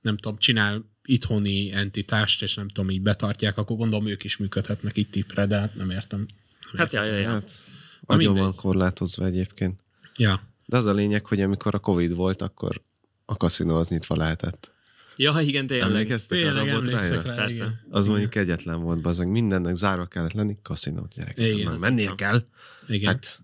nem 0.02 0.18
tudom, 0.18 0.38
csinál 0.38 0.86
itthoni 1.06 1.72
entitást, 1.72 2.42
és 2.44 2.56
nem 2.56 2.68
tudom, 2.68 2.90
így 2.90 3.02
betartják, 3.02 3.58
akkor 3.58 3.78
gondolom 3.78 4.08
ők 4.08 4.24
is 4.24 4.38
működhetnek 4.38 4.98
itt 4.98 5.12
tipre, 5.12 5.46
de 5.46 5.60
hát 5.60 5.76
nem 5.76 5.90
értem. 5.90 6.20
Nem 6.20 6.76
Hát 6.78 6.94
ja, 6.94 7.04
értem. 7.04 7.18
ja, 7.18 7.24
ja. 7.28 7.34
Hát, 7.34 7.64
nagyon 8.06 8.36
van 8.36 8.56
korlátozva 8.56 9.26
egyébként. 9.26 9.80
ja. 10.16 10.42
De 10.66 10.78
az 10.78 10.86
a 10.86 10.94
lényeg, 10.94 11.26
hogy 11.26 11.42
amikor 11.42 11.76
a 11.76 11.80
Covid 11.80 12.16
volt, 12.16 12.42
akkor 12.42 12.82
a 13.26 13.38
kaszinó 13.38 13.76
az 13.76 13.90
nyitva 13.90 14.16
lehetett. 14.16 14.72
Ja, 15.16 15.40
igen, 15.42 15.68
tényleg. 15.68 15.90
Emlékeztek 15.90 16.38
Tényleg 16.38 16.68
arra 16.68 16.74
a 16.74 16.76
emlékszek 16.76 17.24
rá, 17.24 17.36
Persze. 17.36 17.54
igen. 17.56 17.80
Az 17.90 18.08
mondjuk 18.08 18.36
egyetlen 18.36 18.82
volt, 18.82 19.02
bazeg. 19.02 19.28
Mindennek 19.28 19.76
zárva 19.76 20.06
kellett 20.06 20.34
lenni, 20.34 20.58
kaszinó, 20.62 21.08
gyerek. 21.16 21.38
Igen. 21.38 21.80
Mennél 21.80 22.16
kell. 22.16 22.42
Igen. 22.88 23.08
Hát, 23.08 23.40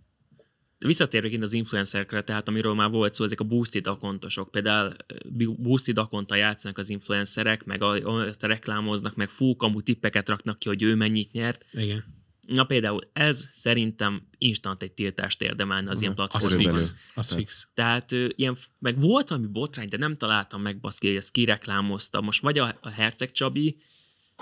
Visszatérve 0.78 1.28
itt 1.28 1.42
az 1.42 1.54
influencerekre, 1.54 2.22
tehát 2.24 2.48
amiről 2.48 2.74
már 2.74 2.90
volt 2.90 3.14
szó, 3.14 3.24
ezek 3.24 3.40
a 3.40 3.44
boosted 3.44 3.88
akontosok. 3.88 4.52
Például 4.52 4.94
ö, 5.08 5.52
boosted 5.58 5.98
akonta 5.98 6.36
játszanak 6.36 6.78
az 6.78 6.90
influencerek, 6.90 7.64
meg 7.64 7.82
a, 7.82 8.18
a, 8.20 8.36
reklámoznak, 8.40 9.16
meg 9.16 9.30
fú, 9.30 9.56
kamu 9.56 9.82
tippeket 9.82 10.30
raknak 10.30 10.60
ki, 10.60 10.68
hogy 10.68 10.84
ő 10.84 10.96
mennyit 10.96 11.32
nyert. 11.32 11.66
Igen. 11.72 12.04
Na 12.48 12.64
például 12.64 13.10
ez 13.14 13.50
szerintem 13.54 14.28
instant 14.38 14.82
egy 14.84 14.92
tiltást 14.92 15.42
érdemelne 15.42 15.90
az 15.92 16.00
ilyen 16.02 16.12
Az 16.12 16.18
platformokon. 16.18 16.58
Körülbelül. 16.58 16.88
fix. 16.88 16.96
Az 17.16 17.28
Tehát- 17.28 17.44
fix. 17.44 17.70
Tehát 17.74 18.12
ö, 18.12 18.28
ilyen, 18.36 18.58
meg 18.80 19.00
volt 19.00 19.30
valami 19.30 19.48
botrány, 19.48 19.88
de 19.90 19.98
nem 19.98 20.16
találtam 20.16 20.62
meg 20.62 20.80
baszki, 20.80 21.08
hogy 21.08 21.16
ezt 21.16 21.32
kireklámozta. 21.32 22.22
Most 22.22 22.42
vagy 22.42 22.58
a, 22.60 22.78
a 22.82 22.90
Herceg 22.90 23.32
Csabi, 23.32 23.78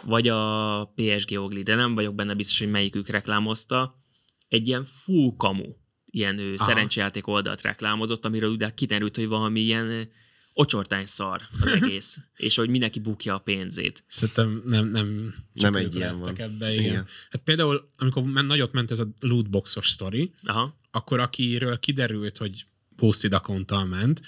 vagy 0.04 0.28
a 0.28 0.86
PSG 0.96 1.38
Ogli, 1.38 1.64
de 1.64 1.76
nem 1.76 1.96
vagyok 1.96 2.16
benne 2.16 2.34
biztos, 2.34 2.60
hogy 2.60 2.70
melyikük 2.72 3.08
reklámozta. 3.10 4.00
Egy 4.48 4.68
ilyen 4.68 4.84
full 4.84 5.34
kamu, 5.38 5.74
ilyen 6.06 6.38
ő, 6.38 6.58
szerencsejáték 6.58 7.28
oldalt 7.28 7.62
reklámozott, 7.62 8.26
amiről 8.26 8.52
ugye 8.52 8.70
kiderült, 8.70 9.16
hogy 9.16 9.28
valami 9.28 9.60
ilyen 9.60 10.10
ocsortány 10.54 11.06
szar 11.06 11.42
az 11.62 11.68
egész, 11.82 12.18
és 12.36 12.56
hogy 12.56 12.70
mindenki 12.70 13.00
bukja 13.00 13.36
a 13.36 13.40
pénzét. 13.40 14.04
Szerintem 14.08 14.62
nem, 14.66 14.88
nem, 14.88 15.34
Nem 15.54 15.76
egy 15.76 15.96
ilyen 15.96 16.20
van. 16.20 16.36
Ebbe, 16.38 16.74
igen. 16.74 16.84
Igen. 16.84 17.08
Hát 17.30 17.42
például, 17.44 17.90
amikor 17.98 18.24
men, 18.24 18.46
nagyot 18.46 18.72
ment 18.72 18.92
ez 18.92 19.00
a 19.00 19.08
lootboxos 19.20 19.90
sztori, 19.90 20.34
Aha, 20.44 20.80
akkor 20.92 21.20
akiről 21.20 21.80
kiderült, 21.80 22.38
hogy 22.38 22.66
posted 22.96 23.34
account 23.34 23.90
ment, 23.90 24.22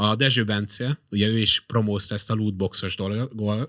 a 0.00 0.16
Dezső 0.16 0.44
Bence, 0.44 0.98
ugye 1.10 1.26
ő 1.26 1.38
is 1.38 1.60
promózta 1.60 2.14
ezt 2.14 2.30
a 2.30 2.34
lootboxos 2.34 2.96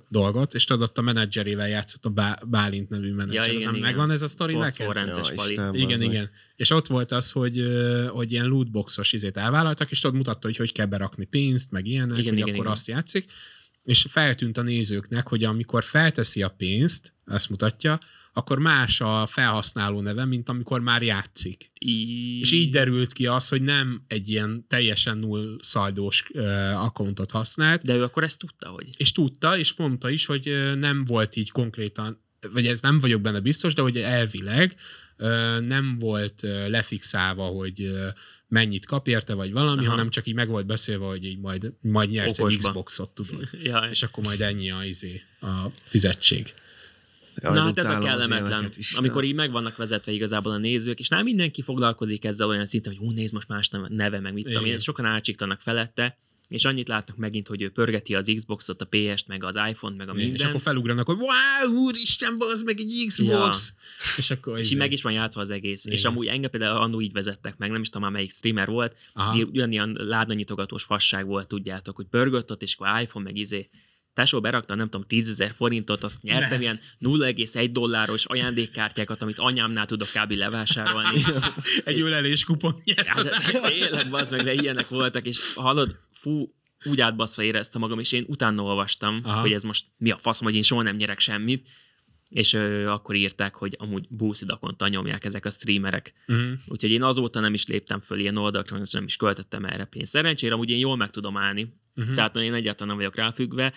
dolgot, 0.09 0.53
és 0.53 0.63
tudod, 0.65 0.81
ott 0.81 0.97
a 0.97 1.01
menedzserével 1.01 1.67
játszott 1.67 2.05
a 2.05 2.09
Bá- 2.09 2.47
Bálint 2.49 2.89
nevű 2.89 3.13
menedzser. 3.13 3.43
igen, 3.43 3.55
Ezen 3.55 3.69
igen. 3.69 3.81
megvan 3.81 4.11
ez 4.11 4.21
a 4.21 4.27
sztori 4.27 4.55
neked? 4.55 4.95
Ja. 4.95 5.21
Isten. 5.47 5.75
Igen, 5.75 5.99
meg. 5.99 6.07
igen. 6.07 6.29
És 6.55 6.69
ott 6.71 6.87
volt 6.87 7.11
az, 7.11 7.31
hogy, 7.31 7.65
hogy 8.09 8.31
ilyen 8.31 8.45
lootboxos 8.45 9.13
izét 9.13 9.37
elvállaltak, 9.37 9.91
és 9.91 9.99
tudod, 9.99 10.15
mutatta, 10.15 10.47
hogy 10.47 10.57
hogy 10.57 10.71
kell 10.71 10.85
berakni 10.85 11.25
pénzt, 11.25 11.71
meg 11.71 11.85
ilyenek, 11.85 12.17
Igen, 12.17 12.19
igen, 12.19 12.33
hogy 12.33 12.37
igen, 12.37 12.49
akkor 12.49 12.63
igen. 12.65 12.71
azt 12.71 12.87
játszik. 12.87 13.31
És 13.83 14.05
feltűnt 14.09 14.57
a 14.57 14.61
nézőknek, 14.61 15.27
hogy 15.27 15.43
amikor 15.43 15.83
felteszi 15.83 16.43
a 16.43 16.49
pénzt, 16.49 17.13
ezt 17.25 17.49
mutatja, 17.49 17.99
akkor 18.33 18.59
más 18.59 19.01
a 19.01 19.25
felhasználó 19.25 20.01
neve, 20.01 20.25
mint 20.25 20.49
amikor 20.49 20.81
már 20.81 21.01
játszik. 21.01 21.71
Í- 21.73 22.41
És 22.41 22.51
így 22.51 22.69
derült 22.69 23.13
ki 23.13 23.25
az, 23.27 23.49
hogy 23.49 23.61
nem 23.61 24.03
egy 24.07 24.29
ilyen 24.29 24.65
teljesen 24.67 25.17
null 25.17 25.57
szaldós 25.61 26.23
uh, 26.33 26.83
accountot 26.83 27.31
használt, 27.31 27.83
De 27.83 27.95
ő 27.95 28.03
akkor 28.03 28.23
ezt 28.23 28.39
tudta, 28.39 28.69
hogy... 28.69 28.89
és 28.97 29.11
tudta, 29.11 29.57
és 29.57 29.73
mondta 29.73 30.09
is, 30.09 30.25
hogy 30.25 30.75
nem 30.77 31.05
volt 31.05 31.35
így 31.35 31.51
konkrétan, 31.51 32.23
vagy 32.53 32.67
ez 32.67 32.81
nem 32.81 32.97
vagyok 32.97 33.21
benne 33.21 33.39
biztos, 33.39 33.73
de 33.73 33.81
hogy 33.81 33.97
elvileg 33.97 34.75
nem 35.59 35.97
volt 35.99 36.41
lefixálva, 36.67 37.45
hogy 37.45 37.91
mennyit 38.47 38.85
kap 38.85 39.07
érte, 39.07 39.33
vagy 39.33 39.51
valami, 39.51 39.81
Aha. 39.81 39.89
hanem 39.89 40.09
csak 40.09 40.27
így 40.27 40.33
meg 40.33 40.47
volt 40.47 40.65
beszélve, 40.65 41.05
hogy 41.05 41.25
így 41.25 41.39
majd, 41.39 41.73
majd 41.81 42.09
nyersz 42.09 42.39
egy 42.39 42.45
Okosba. 42.45 42.69
Xboxot, 42.69 43.09
tudod. 43.09 43.49
Ja, 43.63 43.77
És 43.77 44.03
akkor 44.03 44.23
majd 44.23 44.41
ennyi 44.41 44.71
a, 44.71 44.83
izé, 44.83 45.21
a 45.41 45.65
fizetség. 45.83 46.53
Jaj, 47.41 47.53
Na 47.53 47.61
hát 47.61 47.77
ez 47.77 47.85
a 47.85 47.99
kellemetlen, 47.99 48.71
is. 48.77 48.93
amikor 48.93 49.23
így 49.23 49.35
meg 49.35 49.51
vannak 49.51 49.77
vezetve 49.77 50.11
igazából 50.11 50.51
a 50.51 50.57
nézők, 50.57 50.99
és 50.99 51.07
nem 51.07 51.23
mindenki 51.23 51.61
foglalkozik 51.61 52.25
ezzel 52.25 52.47
olyan 52.47 52.65
szinten, 52.65 52.95
hogy 52.95 53.07
hú, 53.07 53.11
nézd 53.13 53.33
most 53.33 53.47
más 53.47 53.69
neve- 53.87 54.21
meg 54.21 54.33
mit 54.33 54.45
tudom 54.45 54.65
én, 54.65 54.79
sokan 54.79 55.05
átsiktanak 55.05 55.61
felette, 55.61 56.17
és 56.49 56.65
annyit 56.65 56.87
látnak 56.87 57.17
megint, 57.17 57.47
hogy 57.47 57.61
ő 57.61 57.69
pörgeti 57.69 58.15
az 58.15 58.31
Xboxot, 58.35 58.81
a 58.81 58.85
PS-t, 58.89 59.27
meg 59.27 59.43
az 59.43 59.55
iPhone-t, 59.69 59.97
meg 59.97 60.09
a 60.09 60.13
És 60.15 60.23
minden, 60.25 60.47
akkor 60.47 60.61
felugranak, 60.61 61.05
hogy 61.05 61.17
wow, 61.17 61.77
úristen, 61.83 62.35
az 62.39 62.61
meg 62.63 62.79
egy 62.79 63.05
Xbox! 63.07 63.73
És 64.17 64.29
akkor 64.31 64.53
és 64.57 64.59
izé- 64.63 64.71
így 64.73 64.77
meg 64.77 64.91
is 64.91 65.01
van 65.01 65.11
játszva 65.13 65.41
az 65.41 65.49
egész. 65.49 65.85
És 65.85 65.99
Igen. 65.99 66.11
amúgy 66.11 66.27
engem 66.27 66.49
például 66.49 66.77
annó 66.77 67.01
így 67.01 67.11
vezettek 67.11 67.57
meg, 67.57 67.71
nem 67.71 67.81
is 67.81 67.87
tudom 67.87 68.01
már 68.03 68.11
melyik 68.11 68.31
streamer 68.31 68.67
volt, 68.67 68.95
ugyanilyen 69.51 69.97
ládanyitogatós 69.99 70.83
fasság 70.83 71.25
volt, 71.25 71.47
tudjátok, 71.47 71.95
hogy 71.95 72.05
pörgött 72.05 72.51
ott, 72.51 72.61
és 72.61 72.75
akkor 72.77 73.01
iPhone, 73.01 73.25
meg 73.25 73.37
izé, 73.37 73.69
tesó 74.13 74.41
berakta, 74.41 74.75
nem 74.75 74.89
tudom, 74.89 75.07
10 75.07 75.29
ezer 75.29 75.53
forintot, 75.55 76.03
azt 76.03 76.21
nyertem 76.21 76.49
Ne. 76.57 76.59
ilyen 76.59 76.79
0,1 76.99 77.69
dolláros 77.71 78.25
ajándékkártyákat, 78.25 79.21
amit 79.21 79.37
anyámnál 79.39 79.85
tudok 79.85 80.07
kb. 80.07 80.31
levásárolni. 80.31 81.21
egy 81.85 81.99
ölelés 82.01 82.43
kupon 82.43 82.83
Hát, 83.05 83.17
az 83.17 83.31
tényleg, 83.79 84.09
bazd 84.09 84.31
meg, 84.31 84.43
de 84.43 84.53
ilyenek 84.53 84.87
voltak, 84.87 85.25
és 85.25 85.53
hallod, 85.55 85.95
fú, 86.21 86.53
úgy 86.85 87.01
átbaszva 87.01 87.43
éreztem 87.43 87.81
magam, 87.81 87.99
és 87.99 88.11
én 88.11 88.25
utána 88.27 88.63
olvastam, 88.63 89.19
Aha. 89.23 89.41
hogy 89.41 89.53
ez 89.53 89.63
most 89.63 89.85
mi 89.97 90.11
a 90.11 90.17
fasz, 90.17 90.41
hogy 90.41 90.55
én 90.55 90.61
soha 90.61 90.81
nem 90.81 90.95
nyerek 90.95 91.19
semmit, 91.19 91.67
és 92.29 92.53
ö, 92.53 92.87
akkor 92.87 93.15
írták, 93.15 93.55
hogy 93.55 93.75
amúgy 93.79 94.07
búszidakonta 94.09 94.87
nyomják 94.87 95.25
ezek 95.25 95.45
a 95.45 95.49
streamerek. 95.49 96.13
Uh-huh. 96.27 96.51
Úgyhogy 96.67 96.91
én 96.91 97.03
azóta 97.03 97.39
nem 97.39 97.53
is 97.53 97.67
léptem 97.67 97.99
föl 97.99 98.19
ilyen 98.19 98.37
oldalakra, 98.37 98.81
nem 98.91 99.03
is 99.03 99.15
költöttem 99.15 99.65
erre 99.65 99.85
pénzt. 99.85 100.11
Szerencsére 100.11 100.53
amúgy 100.53 100.69
én 100.69 100.77
jól 100.77 100.95
meg 100.95 101.09
tudom 101.09 101.37
állni, 101.37 101.73
uh-huh. 101.95 102.15
tehát 102.15 102.35
én 102.35 102.53
egyáltalán 102.53 102.87
nem 102.87 102.97
vagyok 102.97 103.15
ráfüggve. 103.15 103.73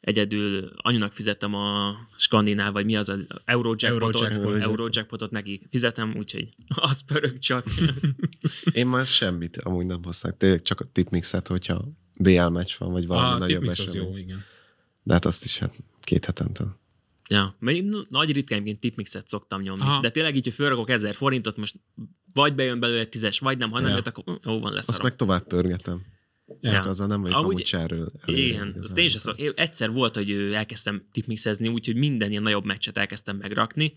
Egyedül 0.00 0.72
anyunak 0.76 1.12
fizettem 1.12 1.54
a 1.54 1.94
skandináv, 2.16 2.72
vagy 2.72 2.84
mi 2.84 2.96
az 2.96 3.08
az 3.08 3.26
Eurojackpotot, 3.44 4.22
Eurojackpot. 4.22 4.62
Eurojackpotot 4.62 5.30
neki 5.30 5.66
fizetem, 5.70 6.14
úgyhogy 6.16 6.48
az 6.90 7.00
pörög 7.00 7.38
csak. 7.38 7.64
Én 8.72 8.86
már 8.86 9.04
semmit 9.04 9.56
amúgy 9.56 9.86
nem 9.86 10.02
használok. 10.02 10.38
Tényleg 10.38 10.62
csak 10.62 10.80
a 10.80 10.84
tipmixet, 10.84 11.48
hogyha 11.48 11.84
BL 12.18 12.42
meccs 12.46 12.72
van, 12.78 12.92
vagy 12.92 13.06
valami 13.06 13.34
A 13.34 13.38
nagyobb 13.38 13.58
tipmix 13.60 13.78
az 13.78 13.88
esemény. 13.88 14.10
jó, 14.10 14.16
igen. 14.16 14.44
De 15.02 15.12
hát 15.12 15.24
azt 15.24 15.44
is 15.44 15.58
hát 15.58 15.74
két 16.00 16.24
hetente. 16.24 16.64
ja, 17.28 17.56
én 17.66 17.94
nagy 18.08 18.32
ritkánként 18.32 18.80
tipmixet 18.80 19.28
szoktam 19.28 19.60
nyomni. 19.60 19.82
Aha. 19.82 20.00
De 20.00 20.10
tényleg 20.10 20.36
így, 20.36 20.44
hogy 20.44 20.52
fölrakok 20.54 20.90
ezer 20.90 21.14
forintot, 21.14 21.56
most 21.56 21.76
vagy 22.32 22.54
bejön 22.54 22.80
belőle 22.80 23.04
tízes, 23.04 23.38
vagy 23.38 23.58
nem, 23.58 23.70
ha 23.70 23.78
nem 23.80 23.88
Ja. 23.88 23.94
jött, 23.94 24.06
akkor 24.06 24.38
jó 24.44 24.60
van, 24.60 24.72
lesz 24.72 24.88
Azt 24.88 25.02
meg 25.02 25.16
tovább 25.16 25.46
pörgetem. 25.46 26.02
Ja. 26.60 26.72
Ja. 26.72 26.80
Azzal 26.80 27.06
nem 27.06 27.20
vagyok 27.20 27.36
Amúgy- 27.36 27.50
amúgy 27.52 27.64
cserről. 27.64 28.10
Igen, 28.26 28.76
azt 28.82 28.98
én 28.98 29.08
sem. 29.08 29.34
Én 29.36 29.52
egyszer 29.56 29.90
volt, 29.90 30.14
hogy 30.14 30.30
elkezdtem 30.30 31.08
tipmixezni, 31.12 31.68
úgyhogy 31.68 31.96
minden 31.96 32.30
ilyen 32.30 32.42
nagyobb 32.42 32.64
meccset 32.64 32.96
elkezdtem 32.96 33.36
megrakni, 33.36 33.96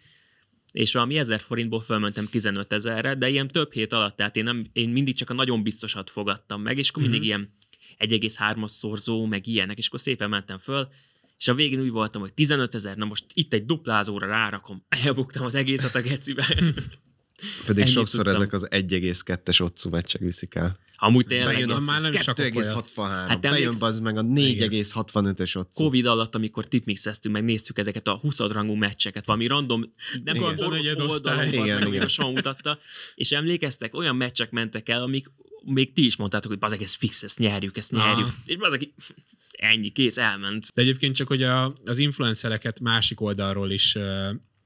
és 0.72 0.94
valami 0.94 1.18
1000 1.18 1.40
forintból 1.40 1.82
fölmentem 1.82 2.26
15 2.26 2.74
ezerre, 2.74 3.16
de 3.16 3.30
ilyen 3.30 3.48
több 3.48 3.74
hét 3.74 3.94
alatt, 3.94 4.16
tehát 4.16 4.36
én, 4.36 4.44
nem, 4.44 4.66
én 4.74 4.90
mindig 4.90 5.16
csak 5.16 5.30
a 5.30 5.34
nagyon 5.34 5.64
biztosat 5.64 6.10
fogadtam 6.10 6.62
meg, 6.62 6.78
és 6.78 6.90
akkor 6.90 7.02
mindig 7.02 7.20
Mhm. 7.20 7.28
ilyen 7.28 7.54
1,3-as 7.98 8.68
szorzó, 8.72 9.26
meg 9.26 9.48
ilyenek, 9.48 9.78
és 9.78 9.88
akkor 9.88 10.00
szépen 10.00 10.30
mentem 10.30 10.58
föl, 10.58 10.88
és 11.38 11.48
a 11.48 11.54
végén 11.54 11.80
úgy 11.82 11.90
voltam, 11.90 12.22
hogy 12.22 12.34
15 12.34 12.76
ezer, 12.76 12.98
na 12.98 13.06
most 13.06 13.26
itt 13.34 13.54
egy 13.54 13.66
duplázóra 13.66 14.28
rárakom, 14.28 14.86
elbuktam 15.06 15.46
az 15.46 15.56
egészet 15.56 15.96
a 15.96 16.02
gecibe. 16.02 16.46
Pedig 17.66 17.82
Ennyit 17.84 17.88
sokszor 17.88 18.24
tudtam. 18.26 18.42
ezek 18.42 18.54
az 18.54 18.68
1,2-es 18.72 19.62
otcú 19.62 19.90
meccsek 19.90 20.22
viszik 20.22 20.56
el. 20.56 20.78
Amúgy 21.00 21.26
tényleg, 21.26 21.54
Bejön 21.54 21.68
Geci. 21.68 21.80
a 21.80 21.84
már 21.86 22.02
nem 22.02 22.12
is 22.14 22.28
akarok 22.28 22.54
2,63. 22.54 23.26
Hát 23.28 23.42
bejön 23.42 23.74
az 23.80 24.00
meg 24.00 24.18
a 24.18 24.22
4,65-ös 24.22 25.58
otcú. 25.58 25.84
Covid 25.84 26.06
alatt, 26.06 26.36
amikor 26.36 26.66
tipmixeztünk, 26.66 27.34
meg 27.36 27.44
néztük 27.44 27.78
ezeket 27.78 28.08
a 28.08 28.16
20 28.16 28.40
rangú 28.40 28.74
meccseket, 28.74 29.26
valami 29.26 29.48
random, 29.48 29.94
nem 30.24 30.36
Igen. 30.36 30.56
tudom, 30.56 30.72
orosz 30.72 31.12
oldalon, 31.12 31.40
az 31.40 31.54
Igen, 31.54 31.64
meg, 31.64 31.86
amit 31.86 32.04
igen. 32.04 32.28
a 32.28 32.30
mutatta, 32.30 32.80
és 33.16 33.32
emlékeztek, 33.32 33.96
olyan 33.96 34.16
meccsek 34.16 34.52
mentek 34.52 34.90
el, 34.90 35.02
amik 35.02 35.32
még 35.64 35.94
ti 35.94 36.06
is 36.06 36.16
mondtátok, 36.16 36.52
hogy 36.52 36.60
bazeg, 36.60 36.82
ez 36.82 36.94
fix, 36.94 37.24
ezt 37.24 37.38
nyerjük, 37.38 37.78
ezt 37.78 37.92
nyerjük. 37.92 38.28
És 38.46 38.58
bazeg, 38.58 38.94
ennyi, 39.52 39.90
kész, 39.90 40.18
elment. 40.18 40.68
De 40.74 40.82
egyébként 40.82 41.16
csak, 41.16 41.28
hogy 41.28 41.44
a, 41.44 41.74
az 41.86 41.98
influencereket 41.98 42.80
másik 42.80 43.22
oldalról 43.22 43.72
is 43.72 43.98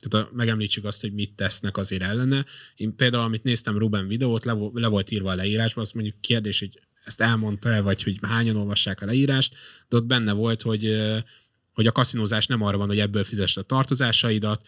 tehát 0.08 0.32
megemlítsük 0.32 0.86
azt, 0.86 1.02
hogy 1.02 1.14
mit 1.14 1.34
tesznek 1.34 1.78
azért 1.78 2.02
ellene. 2.02 2.46
Én 2.76 2.96
például, 2.96 3.24
amit 3.24 3.44
néztem 3.44 3.78
Ruben 3.78 4.08
videót, 4.08 4.46
le, 4.46 4.56
le 4.74 4.88
volt 4.88 5.12
írva 5.12 5.32
a 5.32 5.36
leírásba, 5.36 5.82
azt 5.82 5.94
mondjuk 5.94 6.22
kérdés, 6.22 6.60
hogy 6.60 6.80
ezt 7.04 7.22
elmondta-e, 7.22 7.82
vagy 7.82 8.04
hogy 8.04 8.18
hányan 8.22 8.56
olvassák 8.56 9.02
a 9.02 9.06
leírást, 9.06 9.56
de 9.88 9.96
ott 9.96 10.06
benne 10.06 10.32
volt, 10.32 10.62
hogy, 10.62 11.02
hogy 11.74 11.88
a 11.88 11.92
kaszinózás 11.92 12.48
nem 12.48 12.62
arra 12.62 12.78
van, 12.78 12.88
hogy 12.88 13.00
ebből 13.00 13.24
fizest 13.24 13.58
a 13.58 13.62
tartozásaidat, 13.62 14.66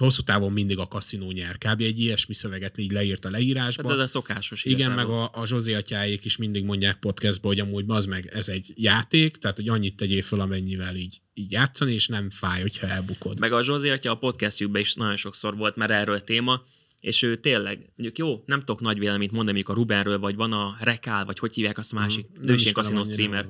hosszú 0.00 0.22
távon 0.22 0.52
mindig 0.52 0.78
a 0.78 0.86
kaszinó 0.86 1.30
nyer. 1.30 1.58
Kb. 1.58 1.80
egy 1.80 1.98
ilyesmi 2.00 2.34
szöveget 2.34 2.78
így 2.78 2.90
leírt 2.90 3.24
a 3.24 3.30
leírásba. 3.30 3.82
Tehát 3.82 3.98
ez 3.98 4.04
a 4.04 4.08
szokásos 4.08 4.64
Igen, 4.64 4.78
igazából. 4.78 5.04
meg 5.04 5.30
a, 5.34 5.40
a 5.40 5.46
Zsozé 5.46 5.74
atyáék 5.74 6.24
is 6.24 6.36
mindig 6.36 6.64
mondják 6.64 6.98
podcastban, 6.98 7.52
hogy 7.52 7.60
amúgy 7.60 7.84
az 7.86 8.06
meg 8.06 8.26
ez 8.26 8.48
egy 8.48 8.72
játék, 8.74 9.36
tehát 9.36 9.56
hogy 9.56 9.68
annyit 9.68 9.96
tegyél 9.96 10.22
fel, 10.22 10.40
amennyivel 10.40 10.96
így, 10.96 11.20
így 11.34 11.52
játszani, 11.52 11.92
és 11.92 12.08
nem 12.08 12.30
fáj, 12.30 12.60
hogyha 12.60 12.86
elbukod. 12.86 13.38
Meg 13.40 13.52
a 13.52 13.62
Zsózi 13.62 13.88
atya 13.88 14.10
a 14.10 14.16
podcastjükben 14.16 14.80
is 14.80 14.94
nagyon 14.94 15.16
sokszor 15.16 15.56
volt 15.56 15.76
már 15.76 15.90
erről 15.90 16.20
téma, 16.20 16.62
és 17.00 17.22
ő 17.22 17.36
tényleg, 17.36 17.76
mondjuk 17.96 18.18
jó, 18.18 18.42
nem 18.46 18.58
tudok 18.58 18.80
nagy 18.80 18.98
véleményt 18.98 19.32
mondani, 19.32 19.56
mondjuk 19.56 19.76
a 19.76 19.80
Rubenről, 19.80 20.18
vagy 20.18 20.34
van 20.34 20.52
a 20.52 20.76
Rekál, 20.80 21.24
vagy 21.24 21.38
hogy 21.38 21.54
hívják 21.54 21.78
azt 21.78 21.92
a 21.92 21.98
másik, 21.98 22.26
mm, 22.26 22.50
ő 22.50 22.54
is 22.54 22.62
ilyen 22.62 22.74
kaszinó 22.74 23.04
streamer. 23.04 23.46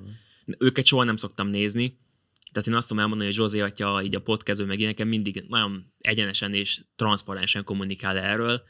Őket 0.59 0.86
soha 0.86 1.05
nem 1.05 1.16
szoktam 1.16 1.49
nézni, 1.49 1.99
tehát 2.55 2.69
én 2.69 2.75
azt 2.75 2.89
tudom 2.89 3.03
elmondani, 3.03 3.29
hogy 3.29 3.39
Zsózi 3.39 3.61
atya 3.61 4.03
így 4.03 4.15
a 4.15 4.21
podcastben 4.21 4.69
meg 4.69 4.79
ilyeneken 4.79 5.07
mindig 5.07 5.45
nagyon 5.49 5.93
egyenesen 5.99 6.55
és 6.55 6.81
transzparensen 6.97 7.65
kommunikál 7.65 8.19
erről. 8.19 8.63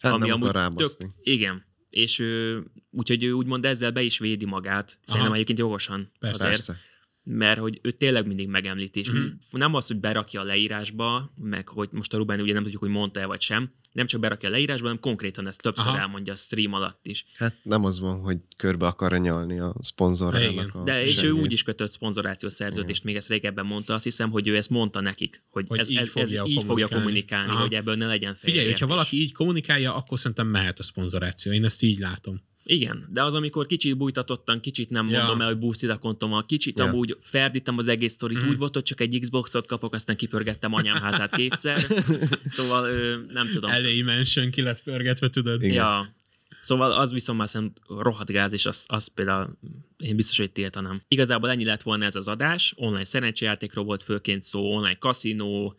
Hát 0.00 0.18
nem 0.18 0.42
akar 0.42 0.72
tök, 0.74 1.10
igen, 1.20 1.64
és 1.90 2.18
ő, 2.18 2.62
úgyhogy 2.90 3.24
ő 3.24 3.32
úgymond 3.32 3.64
ezzel 3.64 3.90
be 3.90 4.02
is 4.02 4.18
védi 4.18 4.44
magát. 4.44 4.88
Szerintem 4.88 5.20
Aha. 5.24 5.34
egyébként 5.34 5.58
jogosan. 5.58 6.12
Persze. 6.18 6.44
Azért, 6.44 6.66
Persze. 6.66 6.76
mert 7.22 7.60
hogy 7.60 7.78
ő 7.82 7.90
tényleg 7.90 8.26
mindig 8.26 8.48
megemlíti, 8.48 9.00
és 9.00 9.10
Mhm. 9.10 9.26
nem 9.50 9.74
az, 9.74 9.86
hogy 9.86 10.00
berakja 10.00 10.40
a 10.40 10.44
leírásba, 10.44 11.32
meg 11.36 11.68
hogy 11.68 11.88
most 11.92 12.14
a 12.14 12.16
Ruben 12.16 12.40
ugye 12.40 12.52
nem 12.52 12.62
tudjuk, 12.62 12.80
hogy 12.80 12.90
mondta-e 12.90 13.26
vagy 13.26 13.40
sem, 13.40 13.72
nem 13.92 14.06
csak 14.06 14.20
berakja 14.20 14.48
a 14.48 14.52
leírásba, 14.52 14.86
hanem 14.86 15.00
konkrétan 15.00 15.46
ezt 15.46 15.60
többször 15.60 15.86
Aha. 15.86 15.98
elmondja 15.98 16.32
a 16.32 16.36
stream 16.36 16.72
alatt 16.72 17.00
is. 17.02 17.24
Hát 17.34 17.54
nem 17.62 17.84
az 17.84 17.98
van, 17.98 18.20
hogy 18.20 18.36
körbe 18.56 18.86
akarja 18.86 19.18
nyalni 19.18 19.58
a 19.58 19.74
szponzorának 19.80 20.50
Igen. 20.50 20.68
a 20.68 20.82
De 20.82 21.04
és 21.04 21.22
ő 21.22 21.30
úgy 21.30 21.52
is 21.52 21.62
kötött 21.62 21.90
szponzorációs 21.90 22.52
szerződést, 22.52 23.04
még 23.04 23.16
ezt 23.16 23.28
régebben 23.28 23.66
mondta, 23.66 23.94
azt 23.94 24.04
hiszem, 24.04 24.30
hogy 24.30 24.48
ő 24.48 24.56
ezt 24.56 24.70
mondta 24.70 25.00
nekik, 25.00 25.42
hogy, 25.50 25.64
Hogy 25.68 25.78
ez, 25.78 25.88
így 25.88 25.96
ez, 25.96 26.02
ez 26.02 26.10
fogja 26.10 26.44
így 26.46 26.62
fogja 26.62 26.88
kommunikálni. 26.88 27.50
Aha. 27.50 27.60
hogy 27.60 27.74
ebből 27.74 27.96
ne 27.96 28.06
legyen 28.06 28.36
Figyelj, 28.40 28.66
hogyha 28.66 28.86
valaki 28.86 29.20
így 29.20 29.32
kommunikálja, 29.32 29.94
akkor 29.94 30.18
szerintem 30.18 30.46
mehet 30.46 30.78
a 30.78 30.82
szponzoráció. 30.82 31.52
Én 31.52 31.64
ezt 31.64 31.82
így 31.82 31.98
látom. 31.98 32.40
Igen, 32.70 33.06
de 33.10 33.22
az, 33.22 33.34
amikor 33.34 33.66
kicsit 33.66 33.96
bújtatottan, 33.96 34.60
kicsit 34.60 34.90
nem 34.90 35.08
Ja. 35.08 35.18
mondom 35.18 35.40
el, 35.40 35.46
hogy 35.46 35.58
boosted 35.58 35.90
a 35.90 35.98
kontomat, 35.98 36.46
kicsit 36.46 36.78
Ja. 36.78 36.84
amúgy 36.84 37.16
ferdítem 37.20 37.78
az 37.78 37.88
egész 37.88 38.12
sztorit, 38.12 38.38
Mhm. 38.38 38.48
úgy 38.48 38.58
volt, 38.58 38.74
hogy 38.74 38.82
csak 38.82 39.00
egy 39.00 39.18
Xboxot 39.20 39.66
kapok, 39.66 39.94
aztán 39.94 40.16
kipörgettem 40.16 40.72
anyám 40.74 40.96
házát 40.96 41.34
kétszer. 41.36 41.86
szóval 42.56 42.90
ö, 42.90 43.16
nem 43.32 43.48
tudom. 43.52 43.70
Elejé 43.70 44.02
mention 44.02 44.50
ki 44.50 44.62
lett 44.62 44.82
pörgetve, 44.82 45.28
tudod? 45.30 45.62
Igen. 45.62 45.74
Ja. 45.74 46.16
Szóval 46.60 46.92
az 46.92 47.12
viszont 47.12 47.38
már 47.38 47.48
szerintem 47.48 47.82
rohadt 47.98 48.30
gáz, 48.30 48.52
és 48.52 48.66
az, 48.66 48.84
az 48.88 49.06
például 49.14 49.58
én 49.98 50.16
biztos, 50.16 50.38
hogy 50.38 50.50
tiltanám. 50.52 51.02
Igazából 51.08 51.50
ennyi 51.50 51.64
lett 51.64 51.82
volna 51.82 52.04
ez 52.04 52.16
az 52.16 52.28
adás. 52.28 52.72
Online 52.76 53.04
szerencsejátékról 53.04 53.84
volt 53.84 54.02
főként 54.02 54.42
szó, 54.42 54.74
online 54.74 54.94
kaszinó, 54.98 55.76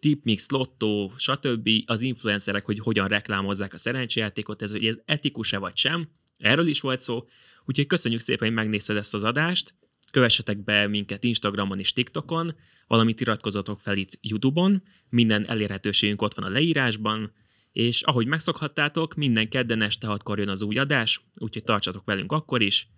tipmix, 0.00 0.48
lottó, 0.50 1.12
stb. 1.16 1.68
Az 1.86 2.00
influencerek, 2.00 2.64
hogy 2.64 2.78
hogyan 2.78 3.08
reklámozzák 3.08 3.74
a 3.74 3.78
szerencsejátékot, 3.78 4.62
ez, 4.62 4.70
hogy 4.70 4.86
ez 4.86 4.98
etikus-e 5.04 5.58
vagy 5.58 5.76
sem. 5.76 6.08
Erről 6.38 6.66
is 6.66 6.80
volt 6.80 7.00
szó. 7.00 7.24
Úgyhogy 7.64 7.86
köszönjük 7.86 8.20
szépen, 8.20 8.46
hogy 8.48 8.56
megnézted 8.56 8.96
ezt 8.96 9.14
az 9.14 9.24
adást. 9.24 9.74
Kövessetek 10.10 10.64
be 10.64 10.86
minket 10.86 11.24
Instagramon 11.24 11.78
és 11.78 11.92
TikTokon, 11.92 12.56
valamint 12.86 13.20
iratkozzatok 13.20 13.80
fel 13.80 13.96
itt 13.96 14.18
YouTube-on. 14.20 14.82
Minden 15.08 15.48
elérhetőségünk 15.48 16.22
ott 16.22 16.34
van 16.34 16.44
a 16.44 16.48
leírásban. 16.48 17.32
És 17.72 18.02
ahogy 18.02 18.26
megszokhattátok, 18.26 19.14
minden 19.14 19.48
kedden 19.48 19.82
este 19.82 20.06
hatkor 20.06 20.38
jön 20.38 20.48
az 20.48 20.62
új 20.62 20.78
adás, 20.78 21.20
úgyhogy 21.34 21.64
tartsatok 21.64 22.04
velünk 22.04 22.32
akkor 22.32 22.62
is. 22.62 22.88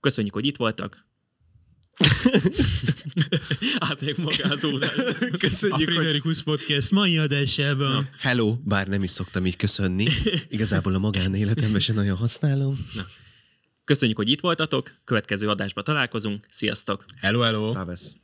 Köszönjük, 0.00 0.34
hogy 0.34 0.46
itt 0.46 0.56
voltak. 0.56 1.06
Átmegyek 3.78 4.16
az 4.50 4.64
órán. 4.64 4.90
A 5.32 5.36
Köszönjük, 5.38 5.88
hogy... 5.88 5.94
Friderikus 5.94 6.42
Podcast 6.42 6.90
mai 6.90 7.18
adásában. 7.18 8.08
Hello, 8.18 8.56
bár 8.64 8.86
nem 8.86 9.02
is 9.02 9.10
szoktam 9.10 9.46
így 9.46 9.56
köszönni. 9.56 10.06
Igazából 10.48 10.94
a 10.94 10.98
magánéletemben 10.98 11.80
sem 11.80 11.94
nagyon 11.94 12.16
használom. 12.16 12.86
Köszönjük, 13.84 14.16
hogy 14.16 14.28
itt 14.28 14.40
voltatok. 14.40 14.92
Következő 15.04 15.48
adásban 15.48 15.84
találkozunk. 15.84 16.46
Sziasztok! 16.50 17.04
Hello, 17.20 17.40
hello. 17.40 17.72
Távesz. 17.72 18.14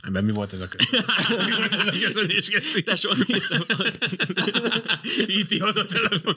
Ebben 0.00 0.24
mi 0.24 0.32
volt 0.32 0.52
ez 0.52 0.60
a 0.60 0.68
köszönés? 0.68 1.04
mi 1.46 1.52
volt 1.56 1.72
ez 1.72 1.86
a 1.86 1.90
köszönés, 1.90 2.48
Geci? 2.48 2.82
Tesó, 2.82 3.10
néztem. 3.26 3.62
Íti 5.38 5.58
haza 5.58 5.84
telefon. 5.84 6.34